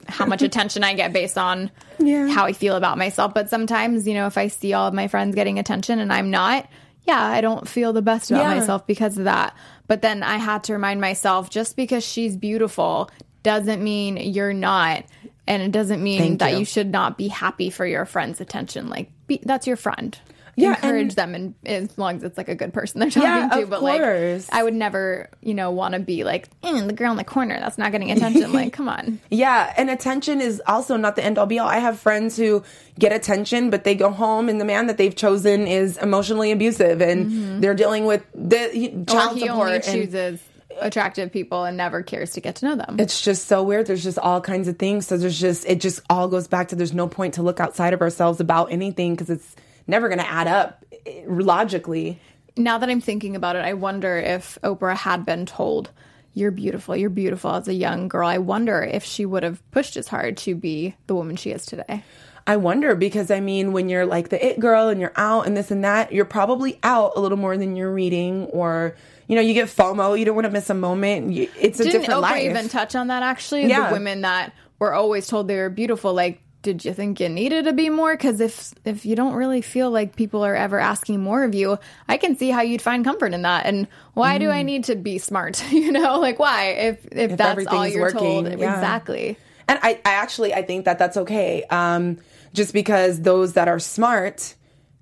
how 0.08 0.26
much 0.28 0.42
attention 0.50 0.84
I 0.84 0.94
get 0.94 1.12
based 1.14 1.38
on 1.38 1.72
Yeah. 2.00 2.28
how 2.28 2.46
I 2.46 2.54
feel 2.54 2.76
about 2.76 2.98
myself. 2.98 3.34
But 3.34 3.50
sometimes, 3.50 4.08
you 4.08 4.14
know, 4.14 4.28
if 4.28 4.38
I 4.38 4.48
see 4.50 4.74
all 4.74 4.88
of 4.88 4.94
my 4.94 5.08
friends 5.08 5.34
getting 5.36 5.58
attention 5.58 6.00
and 6.00 6.12
I'm 6.14 6.30
not, 6.30 6.68
yeah, 7.08 7.24
I 7.24 7.41
don't 7.41 7.67
feel 7.67 7.93
the 7.93 8.02
best 8.02 8.30
about 8.32 8.41
Yeah. 8.43 8.60
myself 8.60 8.86
because 8.86 9.17
of 9.17 9.24
that. 9.26 9.56
But 9.88 10.02
then 10.02 10.22
I 10.24 10.38
had 10.38 10.63
to 10.65 10.74
remind 10.74 11.00
myself 11.02 11.50
just 11.50 11.76
because 11.76 12.06
she's 12.06 12.36
beautiful 12.36 13.10
doesn't 13.43 13.82
mean 13.84 14.17
you're 14.17 14.54
not. 14.54 15.06
And 15.48 15.63
it 15.63 15.72
doesn't 15.72 16.04
mean 16.04 16.20
Thank 16.20 16.39
that 16.39 16.52
you. 16.54 16.60
you. 16.60 16.65
should 16.65 16.91
not 16.91 17.17
be 17.17 17.30
happy 17.30 17.70
for 17.70 17.86
your 17.86 18.06
friend's 18.06 18.41
attention. 18.41 18.89
Like, 18.89 19.10
be, 19.28 19.39
that's 19.43 19.65
your 19.65 19.78
friend. 19.78 20.17
Yeah, 20.60 20.72
encourage 20.76 21.13
them, 21.13 21.36
and 21.36 21.54
as 21.65 21.96
long 22.00 22.15
as 22.17 22.24
it's 22.24 22.36
like 22.38 22.50
a 22.50 22.56
good 22.56 22.74
person 22.74 23.00
they're 23.00 23.12
talking 23.12 23.30
Yeah, 23.30 23.48
to. 23.62 23.67
but 23.67 23.80
course. 23.80 24.50
like, 24.52 24.60
I 24.60 24.63
would 24.63 24.74
never, 24.74 25.30
you 25.39 25.54
know, 25.54 25.70
want 25.70 25.93
to 25.93 26.00
be 26.00 26.24
like 26.24 26.50
mm, 26.62 26.88
the 26.88 26.93
girl 26.93 27.12
in 27.12 27.17
the 27.17 27.24
corner 27.24 27.60
that's 27.60 27.78
not 27.78 27.91
getting 27.91 28.10
attention. 28.10 28.52
like, 28.52 28.74
come 28.74 28.89
on. 28.89 29.20
Yeah, 29.30 29.72
and 29.78 29.89
attention 29.91 30.41
is 30.41 30.60
also 30.65 30.98
not 30.98 31.15
the 31.15 31.24
end 31.24 31.38
all 31.38 31.46
be 31.46 31.60
all. 31.60 31.67
I 31.70 31.77
have 31.77 32.00
friends 32.00 32.36
who 32.36 32.63
get 32.98 33.12
attention, 33.13 33.69
but 33.69 33.84
they 33.84 33.94
go 33.94 34.10
home 34.10 34.50
and 34.50 34.60
the 34.60 34.65
man 34.65 34.88
that 34.88 34.98
they've 34.98 35.15
chosen 35.15 35.67
is 35.67 35.98
emotionally 35.98 36.52
abusive 36.52 37.02
and 37.02 37.63
they're 37.63 37.75
dealing 37.75 38.06
with 38.06 38.25
the 38.34 39.04
child 39.08 39.36
he 39.38 39.42
support. 39.46 39.60
only 39.60 39.73
and 39.75 39.84
chooses 39.84 40.40
attractive 40.79 41.32
people 41.32 41.63
and 41.65 41.77
never 41.77 42.02
cares 42.04 42.32
to 42.32 42.42
get 42.42 42.56
to 42.58 42.65
know 42.65 42.75
them. 42.75 42.98
it's 43.00 43.21
just 43.21 43.46
so 43.48 43.63
weird. 43.63 43.86
There's 43.88 44.04
just 44.04 44.19
all 44.19 44.42
kinds 44.42 44.67
of 44.67 44.77
things. 44.79 45.08
So 45.08 45.17
there's 45.17 45.40
just, 45.40 45.65
it 45.67 45.82
just 45.82 46.02
all 46.10 46.27
goes 46.27 46.48
back 46.48 46.67
to 46.69 46.75
there's 46.75 46.94
no 46.94 47.08
point 47.08 47.36
to 47.36 47.44
look 47.44 47.60
outside 47.60 47.94
of 47.94 48.02
ourselves 48.02 48.40
about 48.40 48.71
anything 48.71 49.13
because 49.15 49.29
it's 49.29 49.56
never 49.88 50.10
going 50.10 50.19
to 50.19 50.29
add 50.29 50.48
up 50.48 50.85
eh, 51.06 51.23
logically. 51.27 52.19
now 52.56 52.77
that 52.77 52.90
I'm 52.90 53.02
thinking 53.02 53.35
about 53.35 53.56
it, 53.56 53.65
I 53.65 53.73
wonder 53.73 54.17
if 54.17 54.58
Oprah 54.63 54.96
had 54.96 55.25
been 55.25 55.46
told, 55.46 55.92
You're 56.33 56.52
beautiful, 56.52 56.96
you're 56.96 57.10
beautiful 57.10 57.52
as 57.52 57.67
a 57.67 57.73
young 57.73 58.08
girl. 58.08 58.27
I 58.27 58.38
wonder 58.38 58.81
if 58.81 59.04
she 59.04 59.25
would 59.25 59.44
have 59.44 59.62
pushed 59.71 59.98
as 59.98 60.08
hard 60.08 60.38
to 60.38 60.56
be 60.56 60.96
the 61.08 61.15
woman 61.15 61.35
she 61.35 61.52
is 61.52 61.65
today. 61.65 62.04
I 62.48 62.56
wonder 62.56 62.96
because 62.96 63.29
I 63.29 63.42
mean, 63.42 63.73
when 63.73 63.90
you're 63.90 64.06
like 64.06 64.29
the 64.29 64.44
it 64.44 64.58
girl 64.58 64.88
and 64.88 65.02
you're 65.02 65.12
out 65.17 65.48
and 65.48 65.58
this 65.58 65.69
and 65.69 65.83
that, 65.83 66.13
you're 66.13 66.23
probably 66.23 66.79
out 66.81 67.12
a 67.17 67.19
little 67.19 67.38
more 67.38 67.58
than 67.58 67.75
you're 67.75 67.94
reading, 67.94 68.46
or 68.46 68.96
you 69.27 69.35
know, 69.35 69.42
you 69.42 69.54
get 69.54 69.67
FOMO. 69.67 70.17
You 70.17 70.23
don't 70.23 70.35
want 70.35 70.46
to 70.46 70.52
miss 70.52 70.69
a 70.69 70.73
moment. 70.73 71.35
It's 71.35 71.42
a 71.42 71.50
different 71.50 71.62
life. 71.62 71.77
Didn't 71.77 71.81
different 71.83 72.10
Oprah 72.10 72.21
life. 72.21 72.44
even 72.44 72.69
touch 72.69 72.96
on 72.96 73.08
that 73.08 73.21
actually? 73.21 73.65
Yeah. 73.65 73.90
The 73.90 73.94
women 73.94 74.21
that 74.21 74.54
were 74.79 74.94
always 74.94 75.27
told 75.27 75.50
they 75.50 75.58
were 75.58 75.69
beautiful, 75.69 76.13
like, 76.13 76.42
did 76.68 76.84
you 76.84 76.94
think 76.94 77.22
you 77.22 77.30
needed 77.30 77.63
to 77.63 77.72
be 77.72 77.90
more? 77.90 78.13
Because 78.13 78.42
if 78.42 78.74
if 78.84 79.06
you 79.06 79.15
don't 79.15 79.36
really 79.36 79.62
feel 79.62 79.90
like 79.90 80.18
people 80.18 80.44
are 80.44 80.54
ever 80.54 80.78
asking 80.78 81.22
more 81.22 81.46
of 81.46 81.56
you, 81.56 81.80
I 82.10 82.18
can 82.18 82.36
see 82.36 82.50
how 82.50 82.60
you'd 82.60 82.82
find 82.82 83.06
comfort 83.06 83.34
in 83.34 83.44
that. 83.44 83.65
And 83.65 83.88
why 84.15 84.38
do 84.38 84.50
I 84.50 84.63
need 84.63 84.84
to 84.86 84.98
be 84.98 85.18
smart? 85.18 85.63
you 85.72 85.94
know, 85.94 86.20
like 86.20 86.40
why? 86.40 86.72
If 86.72 87.08
if, 87.13 87.38
that's 87.38 87.68
all 87.68 87.88
you're 87.88 88.12
told, 88.12 88.48
yeah. 88.48 88.74
exactly. 88.74 89.38
and 89.70 89.80
I, 89.82 90.02
I 90.04 90.12
actually 90.15 90.54
I 90.54 90.62
think 90.62 90.84
that 90.84 91.00
that's 91.00 91.15
okay. 91.15 91.63
Um, 91.70 92.18
just 92.54 92.74
because 92.74 93.22
those 93.22 93.54
that 93.54 93.70
are 93.70 93.80
smart, 93.80 94.54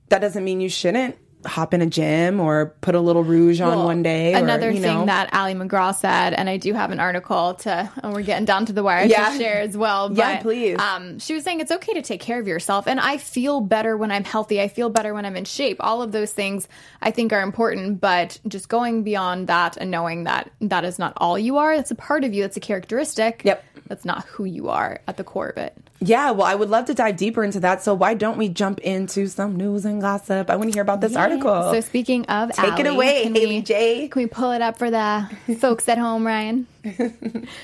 that 0.10 0.20
doesn't 0.20 0.44
mean 0.44 0.62
you 0.62 0.70
shouldn't 0.70 1.18
hop 1.46 1.74
in 1.74 1.82
a 1.82 1.86
gym 1.86 2.40
or 2.40 2.74
put 2.82 2.96
a 2.96 3.00
little 3.00 3.24
rouge 3.24 3.62
on 3.62 3.70
Well, 3.78 3.86
one 3.86 4.04
day. 4.04 4.34
or, 4.34 4.38
Another 4.38 4.72
you 4.72 4.82
thing 4.82 5.00
know. 5.02 5.06
that 5.06 5.34
Ali 5.34 5.54
MacGraw 5.54 5.94
said, 5.96 6.34
and 6.34 6.50
I 6.50 6.58
do 6.58 6.74
have 6.74 6.92
an 6.92 7.00
article 7.00 7.54
to, 7.56 7.90
and 8.04 8.14
we're 8.14 8.22
getting 8.24 8.46
down 8.46 8.66
to 8.68 8.74
the 8.74 8.84
wire 8.84 9.06
Yeah. 9.06 9.30
to 9.30 9.38
share 9.38 9.62
as 9.62 9.78
well. 9.78 10.10
But, 10.10 10.18
Yeah, 10.18 10.42
please. 10.42 10.80
Um, 10.80 11.20
she 11.20 11.34
was 11.34 11.44
saying 11.44 11.60
it's 11.60 11.72
okay 11.72 11.94
to 11.94 12.02
take 12.02 12.22
care 12.22 12.40
of 12.40 12.48
yourself, 12.48 12.88
and 12.88 13.00
I 13.00 13.18
feel 13.18 13.62
better 13.62 13.96
when 13.98 14.12
I'm 14.12 14.24
healthy. 14.24 14.62
I 14.62 14.68
feel 14.68 14.90
better 14.90 15.14
when 15.14 15.26
I'm 15.26 15.36
in 15.36 15.46
shape. 15.46 15.78
All 15.80 16.02
of 16.02 16.12
those 16.12 16.32
things 16.32 16.68
I 17.02 17.12
think 17.12 17.32
are 17.34 17.42
important, 17.42 18.02
but 18.02 18.40
just 18.48 18.70
going 18.70 19.04
beyond 19.04 19.48
that 19.48 19.78
and 19.78 19.92
knowing 19.92 20.26
that 20.26 20.50
that 20.62 20.84
is 20.86 20.98
not 21.00 21.14
all 21.18 21.38
you 21.38 21.58
are. 21.58 21.76
That's 21.76 21.92
a 21.92 21.96
part 21.96 22.24
of 22.24 22.34
you. 22.34 22.42
That's 22.44 22.58
a 22.58 22.62
characteristic. 22.62 23.42
Yep. 23.44 23.64
That's 23.88 24.06
not 24.06 24.26
who 24.26 24.46
you 24.46 24.70
are 24.70 25.00
at 25.08 25.18
the 25.18 25.24
core 25.24 25.50
of 25.50 25.58
it. 25.58 25.78
Yeah, 26.02 26.32
well, 26.32 26.46
I 26.46 26.56
would 26.56 26.70
love 26.70 26.86
to 26.86 26.94
dive 26.94 27.16
deeper 27.18 27.44
into 27.44 27.62
that. 27.62 27.82
So 27.82 27.94
why 27.94 28.14
don't 28.16 28.38
we 28.38 28.50
jump 28.50 28.80
into 28.80 29.28
some 29.28 29.56
news 29.56 29.86
and 29.86 30.02
gossip? 30.02 30.50
I 30.50 30.56
want 30.58 30.70
to 30.70 30.76
hear 30.76 30.82
about 30.82 31.00
this 31.02 31.16
article. 31.16 31.72
So 31.72 31.80
speaking 31.82 32.26
of, 32.26 32.52
Take 32.52 32.80
it 32.80 32.88
away, 32.88 33.24
can 33.24 33.34
Haley 33.36 33.56
we- 33.58 33.62
J. 33.62 34.08
Can 34.10 34.22
we 34.24 34.28
pull 34.28 34.52
it 34.52 34.62
up 34.62 34.78
for 34.78 34.92
the 34.92 35.30
folks 35.60 35.88
at 35.88 35.98
home, 35.98 36.28
Ryan? 36.28 36.68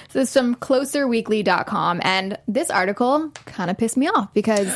so 0.09 0.21
it's 0.21 0.33
from 0.33 0.55
closerweekly.com 0.55 2.01
and 2.03 2.37
this 2.47 2.69
article 2.71 3.29
kind 3.45 3.69
of 3.69 3.77
pissed 3.77 3.97
me 3.97 4.07
off 4.07 4.33
because 4.33 4.73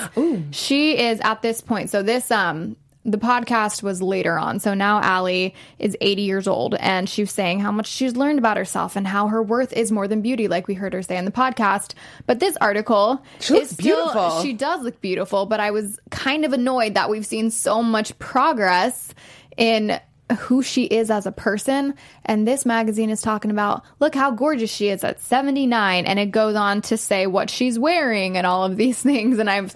she 0.52 0.98
is 0.98 1.20
at 1.22 1.42
this 1.42 1.62
point. 1.62 1.90
So 1.90 2.04
this 2.04 2.30
um 2.32 2.76
the 3.08 3.18
podcast 3.20 3.84
was 3.84 4.02
later 4.02 4.38
on. 4.40 4.60
So 4.60 4.74
now 4.74 5.00
Ali 5.00 5.54
is 5.78 5.96
80 6.02 6.24
years 6.24 6.48
old 6.48 6.74
and 6.76 7.08
she's 7.08 7.32
saying 7.32 7.60
how 7.60 7.72
much 7.72 7.86
she's 7.88 8.16
learned 8.16 8.40
about 8.40 8.58
herself 8.58 8.96
and 8.96 9.06
how 9.06 9.28
her 9.28 9.44
worth 9.44 9.72
is 9.74 9.92
more 9.92 10.08
than 10.08 10.22
beauty, 10.24 10.48
like 10.48 10.68
we 10.68 10.74
heard 10.74 10.94
her 10.94 11.04
say 11.04 11.16
in 11.16 11.24
the 11.26 11.32
podcast. 11.32 11.94
But 12.26 12.40
this 12.40 12.58
article 12.60 13.24
She 13.40 13.54
looks 13.54 13.66
is 13.72 13.78
still, 13.78 13.96
beautiful. 14.08 14.42
She 14.42 14.54
does 14.54 14.82
look 14.82 15.00
beautiful, 15.02 15.46
but 15.46 15.60
I 15.60 15.70
was 15.70 16.00
kind 16.10 16.46
of 16.46 16.54
annoyed 16.54 16.96
that 16.96 17.10
we've 17.12 17.26
seen 17.28 17.52
so 17.52 17.84
much 17.84 18.18
progress 18.18 19.14
in 19.56 20.00
who 20.40 20.64
she 20.64 20.86
is 20.86 21.12
as 21.12 21.28
a 21.28 21.32
person. 21.32 21.94
And 22.26 22.48
this 22.48 22.66
magazine 22.66 23.12
is 23.12 23.22
talking 23.22 23.52
about 23.52 23.84
look 24.00 24.16
how 24.16 24.32
gorgeous 24.32 24.72
she 24.72 24.88
is 24.90 25.04
at 25.04 25.22
79. 25.22 26.08
And 26.08 26.18
it 26.18 26.32
goes 26.32 26.56
on 26.56 26.82
to 26.82 26.98
say 26.98 27.28
what 27.28 27.52
she's 27.52 27.78
wearing 27.78 28.36
and 28.36 28.48
all 28.48 28.64
of 28.66 28.76
these 28.76 29.00
things. 29.04 29.38
And 29.38 29.48
I'm, 29.48 29.70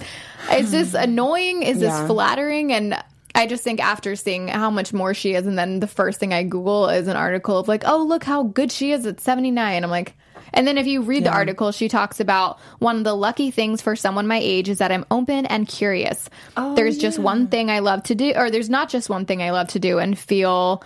it's 0.49 0.71
just 0.71 0.93
annoying. 0.95 1.61
Is 1.61 1.77
Yeah. 1.79 1.99
this 1.99 2.07
flattering? 2.09 2.73
And 2.73 2.95
I 3.39 3.45
just 3.45 3.63
think 3.63 3.79
after 3.79 4.17
seeing 4.17 4.49
how 4.49 4.69
much 4.69 4.91
more 4.91 5.13
she 5.13 5.33
is, 5.33 5.47
and 5.47 5.57
then 5.57 5.79
the 5.79 5.87
first 5.87 6.19
thing 6.19 6.33
I 6.33 6.43
Google 6.43 6.89
is 6.89 7.07
an 7.07 7.15
article 7.15 7.57
of 7.57 7.69
like, 7.69 7.83
oh, 7.85 8.03
look 8.03 8.25
how 8.25 8.43
good 8.43 8.69
she 8.69 8.91
is 8.91 9.05
at 9.05 9.21
79. 9.21 9.81
I'm 9.81 9.89
like, 9.89 10.13
and 10.53 10.67
then 10.67 10.77
if 10.77 10.85
you 10.85 11.03
read 11.03 11.23
the 11.23 11.31
article, 11.31 11.71
she 11.71 11.87
talks 11.87 12.19
about 12.19 12.59
one 12.79 12.97
of 12.97 13.05
the 13.05 13.13
lucky 13.13 13.49
things 13.49 13.81
for 13.81 13.95
someone 13.95 14.27
my 14.27 14.41
age 14.43 14.67
is 14.67 14.79
that 14.79 14.91
I'm 14.91 15.05
open 15.09 15.45
and 15.45 15.69
curious. 15.69 16.29
Oh, 16.57 16.75
there's 16.75 16.97
just 16.97 17.17
one 17.17 17.47
thing 17.47 17.71
I 17.71 17.79
love 17.79 18.03
to 18.03 18.15
do, 18.15 18.33
or 18.35 18.51
there's 18.51 18.69
not 18.69 18.89
just 18.89 19.09
one 19.09 19.25
thing 19.25 19.41
I 19.41 19.51
love 19.51 19.69
to 19.69 19.79
do 19.79 19.99
and 19.99 20.19
feel. 20.19 20.83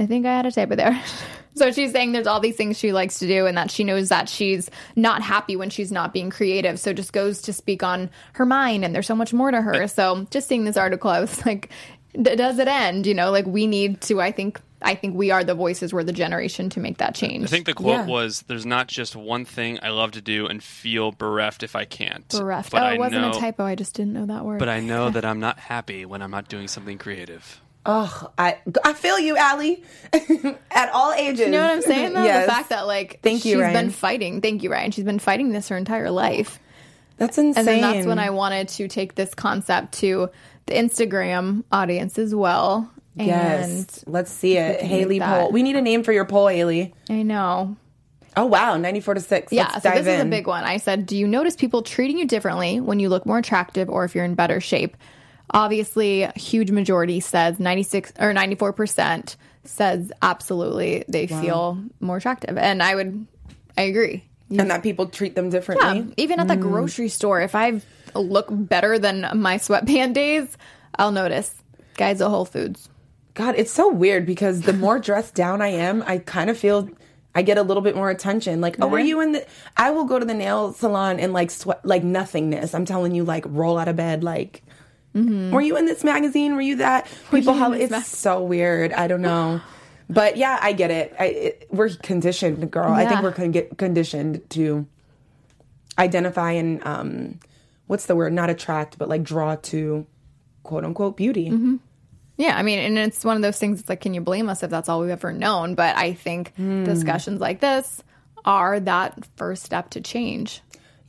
I 0.00 0.06
think 0.06 0.26
I 0.26 0.34
had 0.34 0.44
a 0.44 0.50
typo 0.50 0.74
there. 0.74 1.00
so 1.54 1.70
she's 1.72 1.92
saying 1.92 2.12
there's 2.12 2.26
all 2.26 2.40
these 2.40 2.56
things 2.56 2.78
she 2.78 2.92
likes 2.92 3.18
to 3.20 3.26
do 3.26 3.46
and 3.46 3.56
that 3.56 3.70
she 3.70 3.84
knows 3.84 4.08
that 4.08 4.28
she's 4.28 4.70
not 4.96 5.22
happy 5.22 5.56
when 5.56 5.70
she's 5.70 5.92
not 5.92 6.12
being 6.12 6.30
creative. 6.30 6.78
So 6.80 6.92
just 6.92 7.12
goes 7.12 7.42
to 7.42 7.52
speak 7.52 7.82
on 7.82 8.10
her 8.34 8.44
mind 8.46 8.84
and 8.84 8.94
there's 8.94 9.06
so 9.06 9.14
much 9.14 9.32
more 9.32 9.50
to 9.50 9.62
her. 9.62 9.86
So 9.88 10.26
just 10.30 10.48
seeing 10.48 10.64
this 10.64 10.76
article, 10.76 11.10
I 11.10 11.20
was 11.20 11.44
like, 11.46 11.70
d- 12.20 12.36
does 12.36 12.58
it 12.58 12.68
end? 12.68 13.06
You 13.06 13.14
know, 13.14 13.30
like 13.30 13.46
we 13.46 13.66
need 13.66 14.00
to, 14.02 14.20
I 14.20 14.32
think, 14.32 14.60
I 14.82 14.94
think 14.94 15.16
we 15.16 15.30
are 15.30 15.42
the 15.42 15.54
voices, 15.54 15.94
we're 15.94 16.04
the 16.04 16.12
generation 16.12 16.68
to 16.70 16.80
make 16.80 16.98
that 16.98 17.14
change. 17.14 17.44
I 17.44 17.46
think 17.46 17.64
the 17.64 17.72
quote 17.72 18.00
Yeah. 18.00 18.06
was, 18.06 18.42
"There's 18.48 18.66
not 18.66 18.86
just 18.86 19.16
one 19.16 19.46
thing 19.46 19.78
I 19.82 19.88
love 19.88 20.10
to 20.10 20.20
do 20.20 20.46
and 20.46 20.62
feel 20.62 21.10
bereft 21.10 21.62
if 21.62 21.74
I 21.74 21.86
can't." 21.86 22.28
bereft. 22.28 22.70
But 22.72 22.82
oh, 22.82 22.86
I 22.86 22.92
it 22.94 22.98
wasn't 22.98 23.22
know, 23.22 23.30
a 23.30 23.40
typo. 23.40 23.64
I 23.64 23.76
just 23.76 23.94
didn't 23.94 24.12
know 24.12 24.26
that 24.26 24.44
word. 24.44 24.58
But 24.58 24.68
I 24.68 24.80
know 24.80 25.08
that 25.08 25.24
I'm 25.30 25.40
not 25.40 25.58
happy 25.58 26.04
when 26.04 26.20
I'm 26.20 26.30
not 26.30 26.48
doing 26.48 26.68
something 26.68 26.98
creative. 26.98 27.62
Oh, 27.86 28.30
I 28.38 28.58
I 28.84 28.92
feel 28.94 29.18
you, 29.18 29.36
Ali. 29.38 29.82
At 30.70 30.90
all 30.92 31.12
ages. 31.12 31.40
you 31.40 31.50
know 31.50 31.60
what 31.62 31.70
I'm 31.70 31.82
saying? 31.82 32.14
Though? 32.14 32.24
yes. 32.24 32.46
The 32.46 32.52
fact 32.52 32.68
that 32.70 32.86
like 32.86 33.20
Thank 33.22 33.44
you, 33.44 33.54
she's 33.54 33.60
Ryan. 33.60 33.72
been 33.74 33.90
fighting. 33.90 34.40
Thank 34.40 34.62
you, 34.62 34.70
Ryan. 34.72 34.90
She's 34.90 35.04
been 35.04 35.18
fighting 35.18 35.50
this 35.52 35.68
her 35.68 35.76
entire 35.76 36.10
life. 36.10 36.58
That's 37.16 37.38
insane. 37.38 37.58
And 37.60 37.68
then 37.68 37.80
that's 37.80 38.06
when 38.06 38.18
I 38.18 38.30
wanted 38.30 38.68
to 38.70 38.88
take 38.88 39.14
this 39.14 39.34
concept 39.34 39.94
to 39.98 40.30
the 40.66 40.74
Instagram 40.74 41.64
audience 41.70 42.18
as 42.18 42.34
well. 42.34 42.90
And 43.16 43.28
Yes. 43.28 44.04
Let's 44.06 44.32
see 44.32 44.56
it. 44.56 44.80
Haley 44.80 45.20
poll. 45.20 45.52
We 45.52 45.62
need 45.62 45.76
a 45.76 45.82
name 45.82 46.02
for 46.02 46.12
your 46.12 46.24
poll, 46.24 46.48
Haley. 46.48 46.94
I 47.08 47.22
know. 47.22 47.76
Oh 48.36 48.46
wow, 48.46 48.76
94 48.76 49.14
to 49.14 49.20
6. 49.20 49.52
Yeah, 49.52 49.70
Let's 49.72 49.82
so 49.84 49.90
this 49.90 50.06
is 50.06 50.20
a 50.20 50.24
big 50.24 50.48
one. 50.48 50.64
I 50.64 50.78
said, 50.78 51.06
Do 51.06 51.16
you 51.16 51.28
notice 51.28 51.54
people 51.54 51.82
treating 51.82 52.18
you 52.18 52.26
differently 52.26 52.80
when 52.80 52.98
you 52.98 53.08
look 53.08 53.26
more 53.26 53.38
attractive 53.38 53.88
or 53.88 54.04
if 54.04 54.14
you're 54.14 54.24
in 54.24 54.34
better 54.34 54.60
shape? 54.60 54.96
Obviously, 55.50 56.22
a 56.22 56.32
huge 56.36 56.70
majority 56.70 57.20
says 57.20 57.60
96 57.60 58.12
or 58.18 58.32
94% 58.32 59.36
says 59.64 60.12
absolutely 60.22 61.04
they 61.08 61.26
feel 61.26 61.78
more 62.00 62.16
attractive. 62.16 62.56
And 62.58 62.82
I 62.82 62.94
would, 62.94 63.26
I 63.76 63.82
agree. 63.82 64.24
and 64.50 64.70
that 64.70 64.82
people 64.82 65.06
treat 65.06 65.34
them 65.34 65.50
differently. 65.50 66.00
Yeah, 66.00 66.14
even 66.16 66.40
at 66.40 66.48
the 66.48 66.56
mm. 66.56 66.62
grocery 66.62 67.08
store, 67.08 67.40
if 67.40 67.54
I 67.54 67.80
look 68.14 68.46
better 68.50 68.98
than 68.98 69.28
my 69.34 69.56
sweatband 69.56 70.14
days, 70.14 70.56
I'll 70.98 71.12
notice. 71.12 71.54
Guys 71.96 72.20
at 72.20 72.28
Whole 72.28 72.44
Foods. 72.44 72.88
God, 73.34 73.54
it's 73.56 73.70
so 73.70 73.90
weird 73.90 74.26
because 74.26 74.62
the 74.62 74.72
more 74.72 74.98
dressed 74.98 75.34
down 75.34 75.60
I 75.60 75.68
am, 75.68 76.02
I 76.06 76.18
kind 76.18 76.50
of 76.50 76.58
feel 76.58 76.88
I 77.34 77.42
get 77.42 77.58
a 77.58 77.62
little 77.62 77.82
bit 77.82 77.96
more 77.96 78.10
attention. 78.10 78.60
Like, 78.60 78.76
oh, 78.80 78.86
were 78.86 79.00
you 79.00 79.20
in 79.20 79.32
the? 79.32 79.46
I 79.76 79.90
will 79.90 80.04
go 80.04 80.20
to 80.20 80.24
the 80.24 80.34
nail 80.34 80.72
salon 80.72 81.18
and 81.18 81.32
like 81.32 81.50
sweat, 81.50 81.84
like 81.84 82.04
nothingness. 82.04 82.74
I'm 82.74 82.84
telling 82.84 83.12
you, 83.14 83.24
like 83.24 83.44
roll 83.48 83.78
out 83.78 83.88
of 83.88 83.96
bed, 83.96 84.22
like. 84.22 84.62
Were 85.14 85.60
you 85.60 85.76
in 85.76 85.86
this 85.86 86.02
magazine? 86.02 86.54
Were 86.56 86.60
you 86.60 86.76
that? 86.76 87.06
People, 87.30 87.54
Mm-hmm. 87.54 87.72
you 87.72 87.72
in 87.74 87.80
have 87.80 87.90
this 87.90 88.08
it's 88.08 88.18
so 88.18 88.42
weird. 88.42 88.92
I 88.92 89.06
don't 89.06 89.22
know, 89.22 89.60
but 90.10 90.36
yeah, 90.36 90.58
I 90.60 90.72
get 90.72 90.90
it. 90.90 91.14
I, 91.18 91.24
it 91.26 91.66
we're 91.70 91.90
conditioned, 91.90 92.70
girl. 92.70 92.92
I 92.92 93.06
think 93.06 93.22
we're 93.22 93.32
con- 93.32 93.52
get 93.52 93.78
conditioned 93.78 94.42
to 94.50 94.86
identify 95.98 96.52
and 96.52 96.84
um, 96.86 97.38
what's 97.86 98.06
the 98.06 98.16
word? 98.16 98.32
Not 98.32 98.50
attract, 98.50 98.98
but 98.98 99.08
like 99.08 99.22
draw 99.22 99.56
to 99.56 100.06
quote 100.62 100.84
unquote 100.84 101.16
beauty. 101.16 101.50
Mm-hmm. 101.50 101.76
Yeah, 102.36 102.56
I 102.58 102.62
mean, 102.64 102.80
and 102.80 102.98
it's 102.98 103.24
one 103.24 103.36
of 103.36 103.42
those 103.42 103.58
things. 103.58 103.78
It's 103.80 103.88
like, 103.88 104.00
can 104.00 104.12
you 104.12 104.20
blame 104.20 104.48
us 104.48 104.64
if 104.64 104.70
that's 104.70 104.88
all 104.88 105.00
we've 105.00 105.10
ever 105.10 105.32
known? 105.32 105.76
But 105.76 105.96
I 105.96 106.14
think 106.14 106.52
Hmm. 106.56 106.82
discussions 106.82 107.40
like 107.40 107.60
this 107.60 108.02
are 108.44 108.80
that 108.80 109.16
first 109.36 109.62
step 109.62 109.90
to 109.90 110.00
change. 110.00 110.60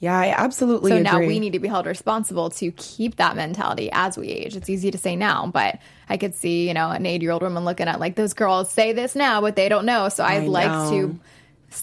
Yeah, 0.06 0.18
I 0.20 0.28
absolutely 0.38 0.92
So 0.92 0.96
agree. 0.98 1.04
now 1.04 1.20
we 1.20 1.40
need 1.40 1.54
to 1.54 1.60
be 1.60 1.68
held 1.68 1.88
responsible 1.88 2.50
to 2.52 2.72
keep 2.74 3.16
that 3.16 3.36
mentality 3.36 3.90
as 3.92 4.18
we 4.18 4.28
age. 4.28 4.56
It's 4.56 4.70
easy 4.70 4.92
to 4.92 4.98
say 5.00 5.16
now, 5.16 5.48
but 5.48 5.80
I 6.10 6.18
could 6.18 6.36
see, 6.36 6.68
you 6.68 6.74
know, 6.76 6.92
an 6.92 7.06
80 7.06 7.24
year 7.24 7.32
old 7.32 7.42
woman 7.42 7.66
looking 7.66 7.88
at 7.88 8.00
like 8.00 8.16
those 8.16 8.34
girls 8.34 8.70
say 8.72 8.94
this 8.94 9.16
now, 9.16 9.42
but 9.42 9.56
they 9.56 9.68
don't 9.68 9.86
know. 9.86 10.10
So 10.10 10.24
I'd 10.24 10.44
I 10.44 10.48
like 10.48 10.72
know. 10.72 10.92
to 10.92 11.20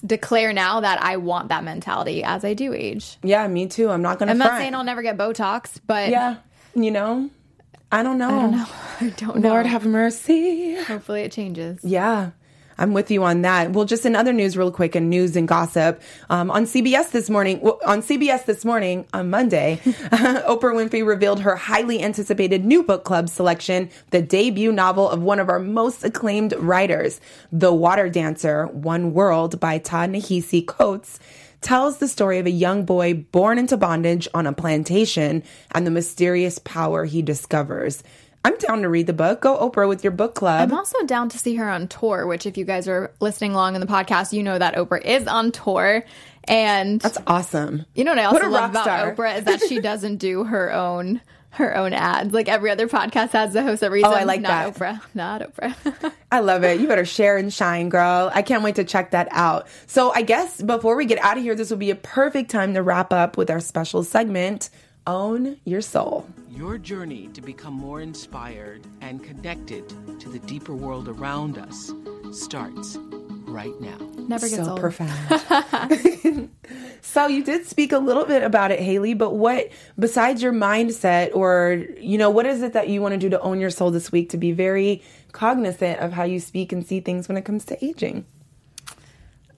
declare 0.06 0.52
now 0.52 0.80
that 0.80 1.02
I 1.02 1.16
want 1.16 1.48
that 1.48 1.64
mentality 1.64 2.22
as 2.22 2.44
I 2.44 2.54
do 2.54 2.72
age. 2.72 3.18
Yeah, 3.24 3.46
me 3.48 3.66
too. 3.66 3.90
I'm 3.90 4.02
not 4.02 4.18
gonna. 4.18 4.30
I'm 4.30 4.38
not 4.38 4.58
saying 4.58 4.74
I'll 4.74 4.84
never 4.84 5.02
get 5.02 5.16
Botox, 5.18 5.80
but 5.86 6.08
Yeah, 6.10 6.36
you 6.74 6.90
know. 6.92 7.28
I 7.90 8.02
don't 8.02 8.16
know. 8.18 8.28
I 8.28 8.40
don't 8.40 8.50
know. 8.52 8.66
I 9.00 9.08
don't 9.16 9.36
know. 9.40 9.48
Lord 9.50 9.66
have 9.66 9.84
mercy. 9.84 10.76
Hopefully 10.84 11.22
it 11.22 11.32
changes. 11.32 11.80
Yeah. 11.82 12.30
I'm 12.82 12.94
with 12.94 13.12
you 13.12 13.22
on 13.22 13.42
that. 13.42 13.70
Well, 13.70 13.84
just 13.84 14.04
in 14.04 14.16
other 14.16 14.32
news, 14.32 14.56
real 14.56 14.72
quick, 14.72 14.96
and 14.96 15.08
news 15.08 15.36
and 15.36 15.46
gossip. 15.46 16.02
Um, 16.28 16.50
on 16.50 16.64
CBS 16.64 17.12
this 17.12 17.30
morning, 17.30 17.60
well, 17.60 17.78
on 17.86 18.02
CBS 18.02 18.44
this 18.44 18.64
morning 18.64 19.06
on 19.12 19.30
Monday, 19.30 19.78
Oprah 19.84 20.74
Winfrey 20.74 21.06
revealed 21.06 21.38
her 21.42 21.54
highly 21.54 22.02
anticipated 22.02 22.64
new 22.64 22.82
book 22.82 23.04
club 23.04 23.28
selection, 23.28 23.88
the 24.10 24.20
debut 24.20 24.72
novel 24.72 25.08
of 25.08 25.22
one 25.22 25.38
of 25.38 25.48
our 25.48 25.60
most 25.60 26.02
acclaimed 26.02 26.54
writers, 26.54 27.20
The 27.52 27.72
Water 27.72 28.08
Dancer, 28.08 28.66
One 28.66 29.12
World 29.12 29.60
by 29.60 29.78
Ta-Nehisi 29.78 30.66
Coates 30.66 31.20
tells 31.60 31.98
the 31.98 32.08
story 32.08 32.38
of 32.40 32.46
a 32.46 32.50
young 32.50 32.84
boy 32.84 33.14
born 33.14 33.56
into 33.56 33.76
bondage 33.76 34.26
on 34.34 34.46
a 34.48 34.52
plantation 34.52 35.44
and 35.70 35.86
the 35.86 35.92
mysterious 35.92 36.58
power 36.58 37.04
he 37.04 37.22
discovers. 37.22 38.02
I'm 38.44 38.56
down 38.56 38.82
to 38.82 38.88
read 38.88 39.06
the 39.06 39.12
book. 39.12 39.40
Go 39.40 39.56
Oprah 39.56 39.88
with 39.88 40.02
your 40.02 40.10
book 40.10 40.34
club. 40.34 40.70
I'm 40.72 40.76
also 40.76 41.04
down 41.06 41.28
to 41.30 41.38
see 41.38 41.54
her 41.56 41.68
on 41.68 41.86
tour, 41.88 42.26
which 42.26 42.44
if 42.46 42.56
you 42.56 42.64
guys 42.64 42.88
are 42.88 43.12
listening 43.20 43.52
along 43.52 43.74
in 43.76 43.80
the 43.80 43.86
podcast, 43.86 44.32
you 44.32 44.42
know 44.42 44.58
that 44.58 44.74
Oprah 44.74 45.04
is 45.04 45.26
on 45.28 45.52
tour. 45.52 46.04
And 46.44 47.00
That's 47.00 47.18
awesome. 47.26 47.86
you 47.94 48.02
know 48.02 48.10
what 48.12 48.18
I 48.18 48.24
also 48.24 48.40
What 48.40 48.50
love 48.50 48.70
about 48.70 48.82
star. 48.84 49.14
Oprah 49.14 49.38
is 49.38 49.44
that 49.44 49.60
she 49.68 49.80
doesn't 49.80 50.16
do 50.16 50.44
her 50.44 50.72
own 50.72 51.20
her 51.50 51.76
own 51.76 51.92
ads. 51.92 52.32
Like 52.32 52.48
every 52.48 52.70
other 52.70 52.88
podcast 52.88 53.30
has 53.32 53.52
the 53.52 53.62
host 53.62 53.82
that 53.82 53.90
reads 53.90 54.08
Oh, 54.08 54.12
I 54.12 54.24
like 54.24 54.40
not 54.40 54.74
that. 54.74 54.74
Oprah. 54.74 55.00
Not 55.14 55.42
Oprah. 55.42 56.12
I 56.32 56.40
love 56.40 56.64
it. 56.64 56.80
You 56.80 56.88
better 56.88 57.04
share 57.04 57.36
and 57.36 57.52
shine, 57.52 57.90
girl. 57.90 58.30
I 58.34 58.40
can't 58.42 58.64
wait 58.64 58.76
to 58.76 58.84
check 58.84 59.10
that 59.10 59.28
out. 59.30 59.68
So, 59.86 60.12
I 60.12 60.22
guess 60.22 60.60
before 60.62 60.96
we 60.96 61.04
get 61.04 61.18
out 61.18 61.36
of 61.36 61.42
here, 61.42 61.54
this 61.54 61.68
will 61.70 61.76
be 61.76 61.90
a 61.90 61.94
perfect 61.94 62.50
time 62.50 62.72
to 62.74 62.82
wrap 62.82 63.12
up 63.12 63.36
with 63.36 63.50
our 63.50 63.60
special 63.60 64.02
segment, 64.02 64.70
Own 65.06 65.58
Your 65.64 65.82
Soul. 65.82 66.26
Your 66.54 66.76
journey 66.76 67.28
to 67.28 67.40
become 67.40 67.72
more 67.72 68.02
inspired 68.02 68.82
and 69.00 69.24
connected 69.24 69.88
to 70.20 70.28
the 70.28 70.38
deeper 70.40 70.74
world 70.74 71.08
around 71.08 71.56
us 71.56 71.90
starts 72.30 72.98
right 73.46 73.72
now. 73.80 73.96
Never 74.28 74.46
gets 74.46 74.62
so 74.62 74.72
old. 74.72 74.80
profound. 74.80 76.50
so 77.00 77.26
you 77.26 77.42
did 77.42 77.66
speak 77.66 77.92
a 77.92 77.98
little 77.98 78.26
bit 78.26 78.42
about 78.42 78.70
it, 78.70 78.80
Haley, 78.80 79.14
but 79.14 79.30
what 79.30 79.70
besides 79.98 80.42
your 80.42 80.52
mindset 80.52 81.34
or 81.34 81.86
you 81.98 82.18
know, 82.18 82.28
what 82.28 82.44
is 82.44 82.60
it 82.60 82.74
that 82.74 82.90
you 82.90 83.00
want 83.00 83.12
to 83.12 83.18
do 83.18 83.30
to 83.30 83.40
own 83.40 83.58
your 83.58 83.70
soul 83.70 83.90
this 83.90 84.12
week 84.12 84.28
to 84.28 84.36
be 84.36 84.52
very 84.52 85.02
cognizant 85.32 86.00
of 86.00 86.12
how 86.12 86.24
you 86.24 86.38
speak 86.38 86.70
and 86.70 86.86
see 86.86 87.00
things 87.00 87.28
when 87.28 87.38
it 87.38 87.46
comes 87.46 87.64
to 87.64 87.82
aging? 87.82 88.26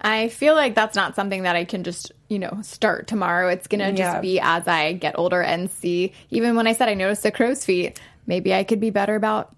I 0.05 0.28
feel 0.28 0.55
like 0.55 0.74
that's 0.74 0.94
not 0.94 1.16
something 1.16 1.42
that 1.44 1.57
I 1.57 1.64
can 1.64 1.82
just, 1.82 2.12
you 2.28 2.38
know, 2.38 2.59
start 2.62 3.07
tomorrow. 3.07 3.48
It's 3.48 3.66
going 3.66 3.80
to 3.80 3.86
Yeah. 3.90 4.12
just 4.12 4.20
be 4.22 4.38
as 4.38 4.68
I 4.68 4.92
get 4.92 5.18
older 5.18 5.40
and 5.42 5.70
see. 5.70 6.12
Even 6.30 6.55
when 6.57 6.66
I 6.66 6.74
said 6.74 6.88
I 6.90 6.94
noticed 6.94 7.22
the 7.22 7.32
crow's 7.32 7.64
feet, 7.64 7.98
maybe 8.26 8.52
I 8.55 8.64
could 8.64 8.80
be 8.80 8.90
better 8.90 9.14
about 9.16 9.57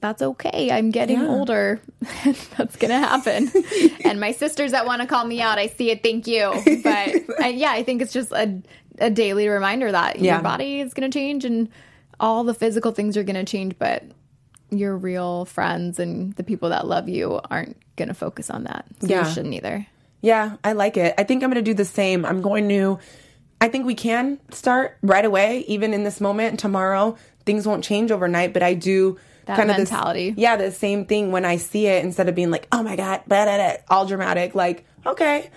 that's 0.00 0.22
okay. 0.22 0.70
I'm 0.70 0.90
getting 0.92 1.16
Yeah. 1.18 1.28
older. 1.28 1.80
that's 2.56 2.76
going 2.76 2.90
to 2.90 2.98
happen. 2.98 3.50
and 4.04 4.20
my 4.20 4.30
sisters 4.32 4.70
that 4.72 4.86
want 4.86 5.00
to 5.02 5.08
call 5.08 5.24
me 5.24 5.40
out, 5.40 5.58
I 5.58 5.66
see 5.66 5.90
it. 5.90 6.02
Thank 6.04 6.26
you. 6.28 6.52
But 6.84 7.14
I, 7.42 7.48
yeah, 7.48 7.72
I 7.72 7.82
think 7.82 8.02
it's 8.02 8.12
just 8.12 8.30
a, 8.30 8.62
a 8.98 9.10
daily 9.10 9.48
reminder 9.48 9.90
that 9.90 10.20
Yeah. 10.20 10.34
your 10.34 10.42
body 10.42 10.80
is 10.80 10.94
going 10.94 11.10
to 11.10 11.18
change 11.18 11.44
and 11.44 11.68
all 12.20 12.44
the 12.44 12.54
physical 12.54 12.92
things 12.92 13.16
are 13.16 13.24
going 13.24 13.36
to 13.44 13.50
change, 13.50 13.76
but 13.78 14.04
your 14.70 14.96
real 14.96 15.46
friends 15.46 15.98
and 15.98 16.32
the 16.34 16.44
people 16.44 16.68
that 16.68 16.86
love 16.86 17.08
you 17.08 17.40
aren't 17.50 17.76
going 17.98 18.08
to 18.08 18.14
focus 18.14 18.48
on 18.50 18.64
that. 18.64 18.86
So 19.00 19.06
Yeah. 19.08 19.26
you 19.28 19.32
shouldn't 19.34 19.54
either. 19.54 19.86
Yeah, 20.22 20.56
I 20.64 20.72
like 20.72 20.96
it. 20.96 21.14
I 21.18 21.24
think 21.24 21.42
I'm 21.44 21.50
going 21.50 21.62
to 21.62 21.70
do 21.70 21.74
the 21.74 21.84
same. 21.84 22.24
I'm 22.24 22.40
going 22.42 22.68
to, 22.70 22.98
I 23.60 23.68
think 23.68 23.86
we 23.86 23.94
can 23.94 24.40
start 24.50 24.96
right 25.02 25.24
away, 25.24 25.64
even 25.68 25.92
in 25.94 26.02
this 26.04 26.20
moment. 26.20 26.58
Tomorrow, 26.58 27.16
things 27.44 27.66
won't 27.66 27.84
change 27.84 28.10
overnight, 28.10 28.52
but 28.52 28.62
I 28.62 28.74
do 28.74 29.16
That 29.46 29.56
kind 29.56 29.70
of 29.70 29.76
this- 29.76 29.90
mentality. 29.90 30.34
yeah, 30.36 30.56
the 30.56 30.70
same 30.72 31.04
thing 31.06 31.30
when 31.30 31.44
I 31.44 31.56
see 31.56 31.86
it 31.86 32.04
instead 32.04 32.28
of 32.28 32.34
being 32.34 32.50
like, 32.50 32.66
oh 32.72 32.82
my 32.82 32.96
God, 32.96 33.22
blah, 33.28 33.44
blah, 33.44 33.56
blah, 33.56 33.74
all 33.90 34.06
dramatic. 34.06 34.54
Like, 34.56 34.84
okay, 35.06 35.50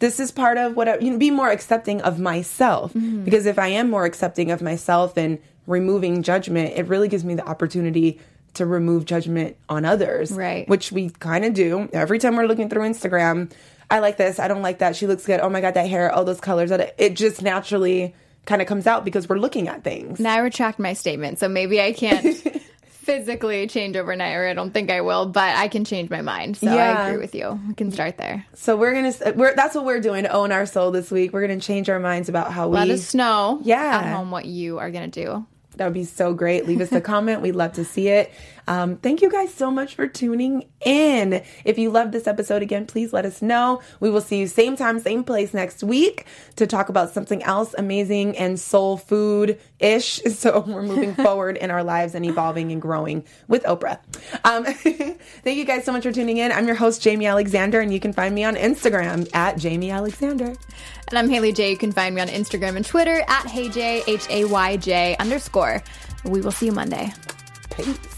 this 0.00 0.18
is 0.20 0.30
part 0.32 0.58
of 0.58 0.74
what 0.76 0.88
I, 0.88 0.98
you 0.98 1.10
know, 1.12 1.18
be 1.18 1.30
more 1.30 1.50
accepting 1.50 2.00
of 2.02 2.18
myself. 2.18 2.92
Mm-hmm. 2.94 3.24
Because 3.24 3.46
if 3.46 3.58
I 3.58 3.68
am 3.68 3.88
more 3.90 4.04
accepting 4.04 4.50
of 4.50 4.62
myself 4.62 5.16
and 5.16 5.38
removing 5.66 6.22
judgment, 6.22 6.72
it 6.76 6.86
really 6.88 7.08
gives 7.08 7.24
me 7.24 7.34
the 7.34 7.46
opportunity 7.46 8.18
to 8.54 8.66
remove 8.66 9.04
judgment 9.04 9.56
on 9.68 9.84
others. 9.84 10.30
Right. 10.32 10.68
Which 10.68 10.90
we 10.92 11.10
kind 11.10 11.44
of 11.44 11.54
do 11.54 11.88
every 11.92 12.18
time 12.18 12.36
we're 12.36 12.46
looking 12.46 12.68
through 12.68 12.82
Instagram. 12.82 13.52
I 13.90 14.00
like 14.00 14.16
this. 14.16 14.38
I 14.38 14.48
don't 14.48 14.62
like 14.62 14.78
that. 14.80 14.96
She 14.96 15.06
looks 15.06 15.24
good. 15.26 15.40
Oh 15.40 15.48
my 15.48 15.60
God, 15.60 15.74
that 15.74 15.88
hair, 15.88 16.10
all 16.12 16.24
those 16.24 16.40
colors. 16.40 16.70
That 16.70 16.94
It 16.98 17.14
just 17.14 17.40
naturally 17.42 18.14
kind 18.44 18.60
of 18.62 18.68
comes 18.68 18.86
out 18.86 19.04
because 19.04 19.28
we're 19.28 19.38
looking 19.38 19.68
at 19.68 19.84
things. 19.84 20.20
Now 20.20 20.34
I 20.34 20.38
retract 20.38 20.78
my 20.78 20.92
statement. 20.92 21.38
So 21.38 21.48
maybe 21.48 21.80
I 21.80 21.92
can't 21.92 22.24
physically 22.88 23.66
change 23.66 23.96
overnight, 23.96 24.34
or 24.36 24.46
I 24.46 24.52
don't 24.54 24.70
think 24.72 24.90
I 24.90 25.00
will, 25.00 25.26
but 25.26 25.56
I 25.56 25.68
can 25.68 25.84
change 25.84 26.10
my 26.10 26.20
mind. 26.20 26.58
So 26.58 26.66
Yeah. 26.66 26.98
I 26.98 27.08
agree 27.08 27.20
with 27.20 27.34
you. 27.34 27.58
We 27.68 27.74
can 27.74 27.90
start 27.90 28.18
there. 28.18 28.44
So 28.54 28.76
we're 28.76 28.92
gonna. 28.92 29.34
We're 29.34 29.54
that's 29.54 29.74
what 29.74 29.84
we're 29.86 30.00
doing 30.00 30.24
to 30.24 30.30
own 30.30 30.52
our 30.52 30.66
soul 30.66 30.90
this 30.90 31.10
week. 31.10 31.32
We're 31.32 31.40
gonna 31.46 31.60
change 31.60 31.88
our 31.88 31.98
minds 32.00 32.28
about 32.28 32.52
how 32.52 32.68
Let 32.68 32.84
we. 32.84 32.90
Let 32.90 32.94
us 32.98 33.14
know 33.14 33.60
Yeah. 33.62 34.00
at 34.04 34.14
home 34.14 34.30
what 34.30 34.44
you 34.44 34.78
are 34.78 34.90
going 34.90 35.10
to 35.10 35.24
do. 35.24 35.46
That 35.78 35.86
would 35.86 35.94
be 35.94 36.04
so 36.04 36.34
great. 36.34 36.66
Leave 36.66 36.80
us 36.80 36.92
a 36.92 37.00
comment. 37.12 37.40
We'd 37.40 37.56
love 37.56 37.72
to 37.74 37.84
see 37.84 38.08
it. 38.08 38.30
Um, 38.68 38.98
thank 38.98 39.22
you 39.22 39.30
guys 39.30 39.52
so 39.52 39.70
much 39.70 39.94
for 39.94 40.06
tuning 40.06 40.68
in. 40.84 41.42
If 41.64 41.78
you 41.78 41.88
loved 41.88 42.12
this 42.12 42.26
episode 42.26 42.60
again, 42.60 42.84
please 42.84 43.14
let 43.14 43.24
us 43.24 43.40
know. 43.40 43.80
We 43.98 44.10
will 44.10 44.20
see 44.20 44.38
you 44.38 44.46
same 44.46 44.76
time, 44.76 45.00
same 45.00 45.24
place 45.24 45.54
next 45.54 45.82
week 45.82 46.26
to 46.56 46.66
talk 46.66 46.90
about 46.90 47.10
something 47.10 47.42
else 47.42 47.74
amazing 47.78 48.36
and 48.36 48.60
soul 48.60 48.96
food 48.96 49.58
ish. 49.80 50.20
So 50.38 50.60
we're 50.60 50.82
moving 50.82 51.14
forward 51.24 51.56
in 51.56 51.70
our 51.70 51.82
lives 51.82 52.14
and 52.14 52.24
evolving 52.24 52.70
and 52.70 52.80
growing 52.80 53.24
with 53.48 53.64
Oprah. 53.64 53.98
Um, 54.44 54.64
thank 55.42 55.56
you 55.56 55.64
guys 55.64 55.84
so 55.84 55.90
much 55.90 56.04
for 56.04 56.12
tuning 56.12 56.36
in. 56.36 56.52
I'm 56.52 56.66
your 56.66 56.76
host, 56.76 57.02
Jamie 57.02 57.26
Alexander, 57.26 57.80
and 57.80 57.92
you 57.92 57.98
can 57.98 58.12
find 58.12 58.34
me 58.34 58.44
on 58.44 58.54
Instagram 58.54 59.28
at 59.34 59.58
Jamie 59.58 59.90
Alexander. 59.90 60.54
And 61.08 61.18
I'm 61.18 61.28
Haley 61.28 61.52
J. 61.52 61.70
You 61.70 61.78
can 61.78 61.90
find 61.90 62.14
me 62.14 62.20
on 62.20 62.28
Instagram 62.28 62.76
and 62.76 62.84
Twitter 62.84 63.24
at 63.26 63.46
HayJ, 63.46 64.04
H 64.06 64.26
A 64.30 64.44
Y 64.44 64.76
J 64.76 65.16
underscore. 65.18 65.82
We 66.24 66.40
will 66.40 66.52
see 66.52 66.66
you 66.66 66.72
Monday. 66.72 67.12
Peace. 67.74 68.17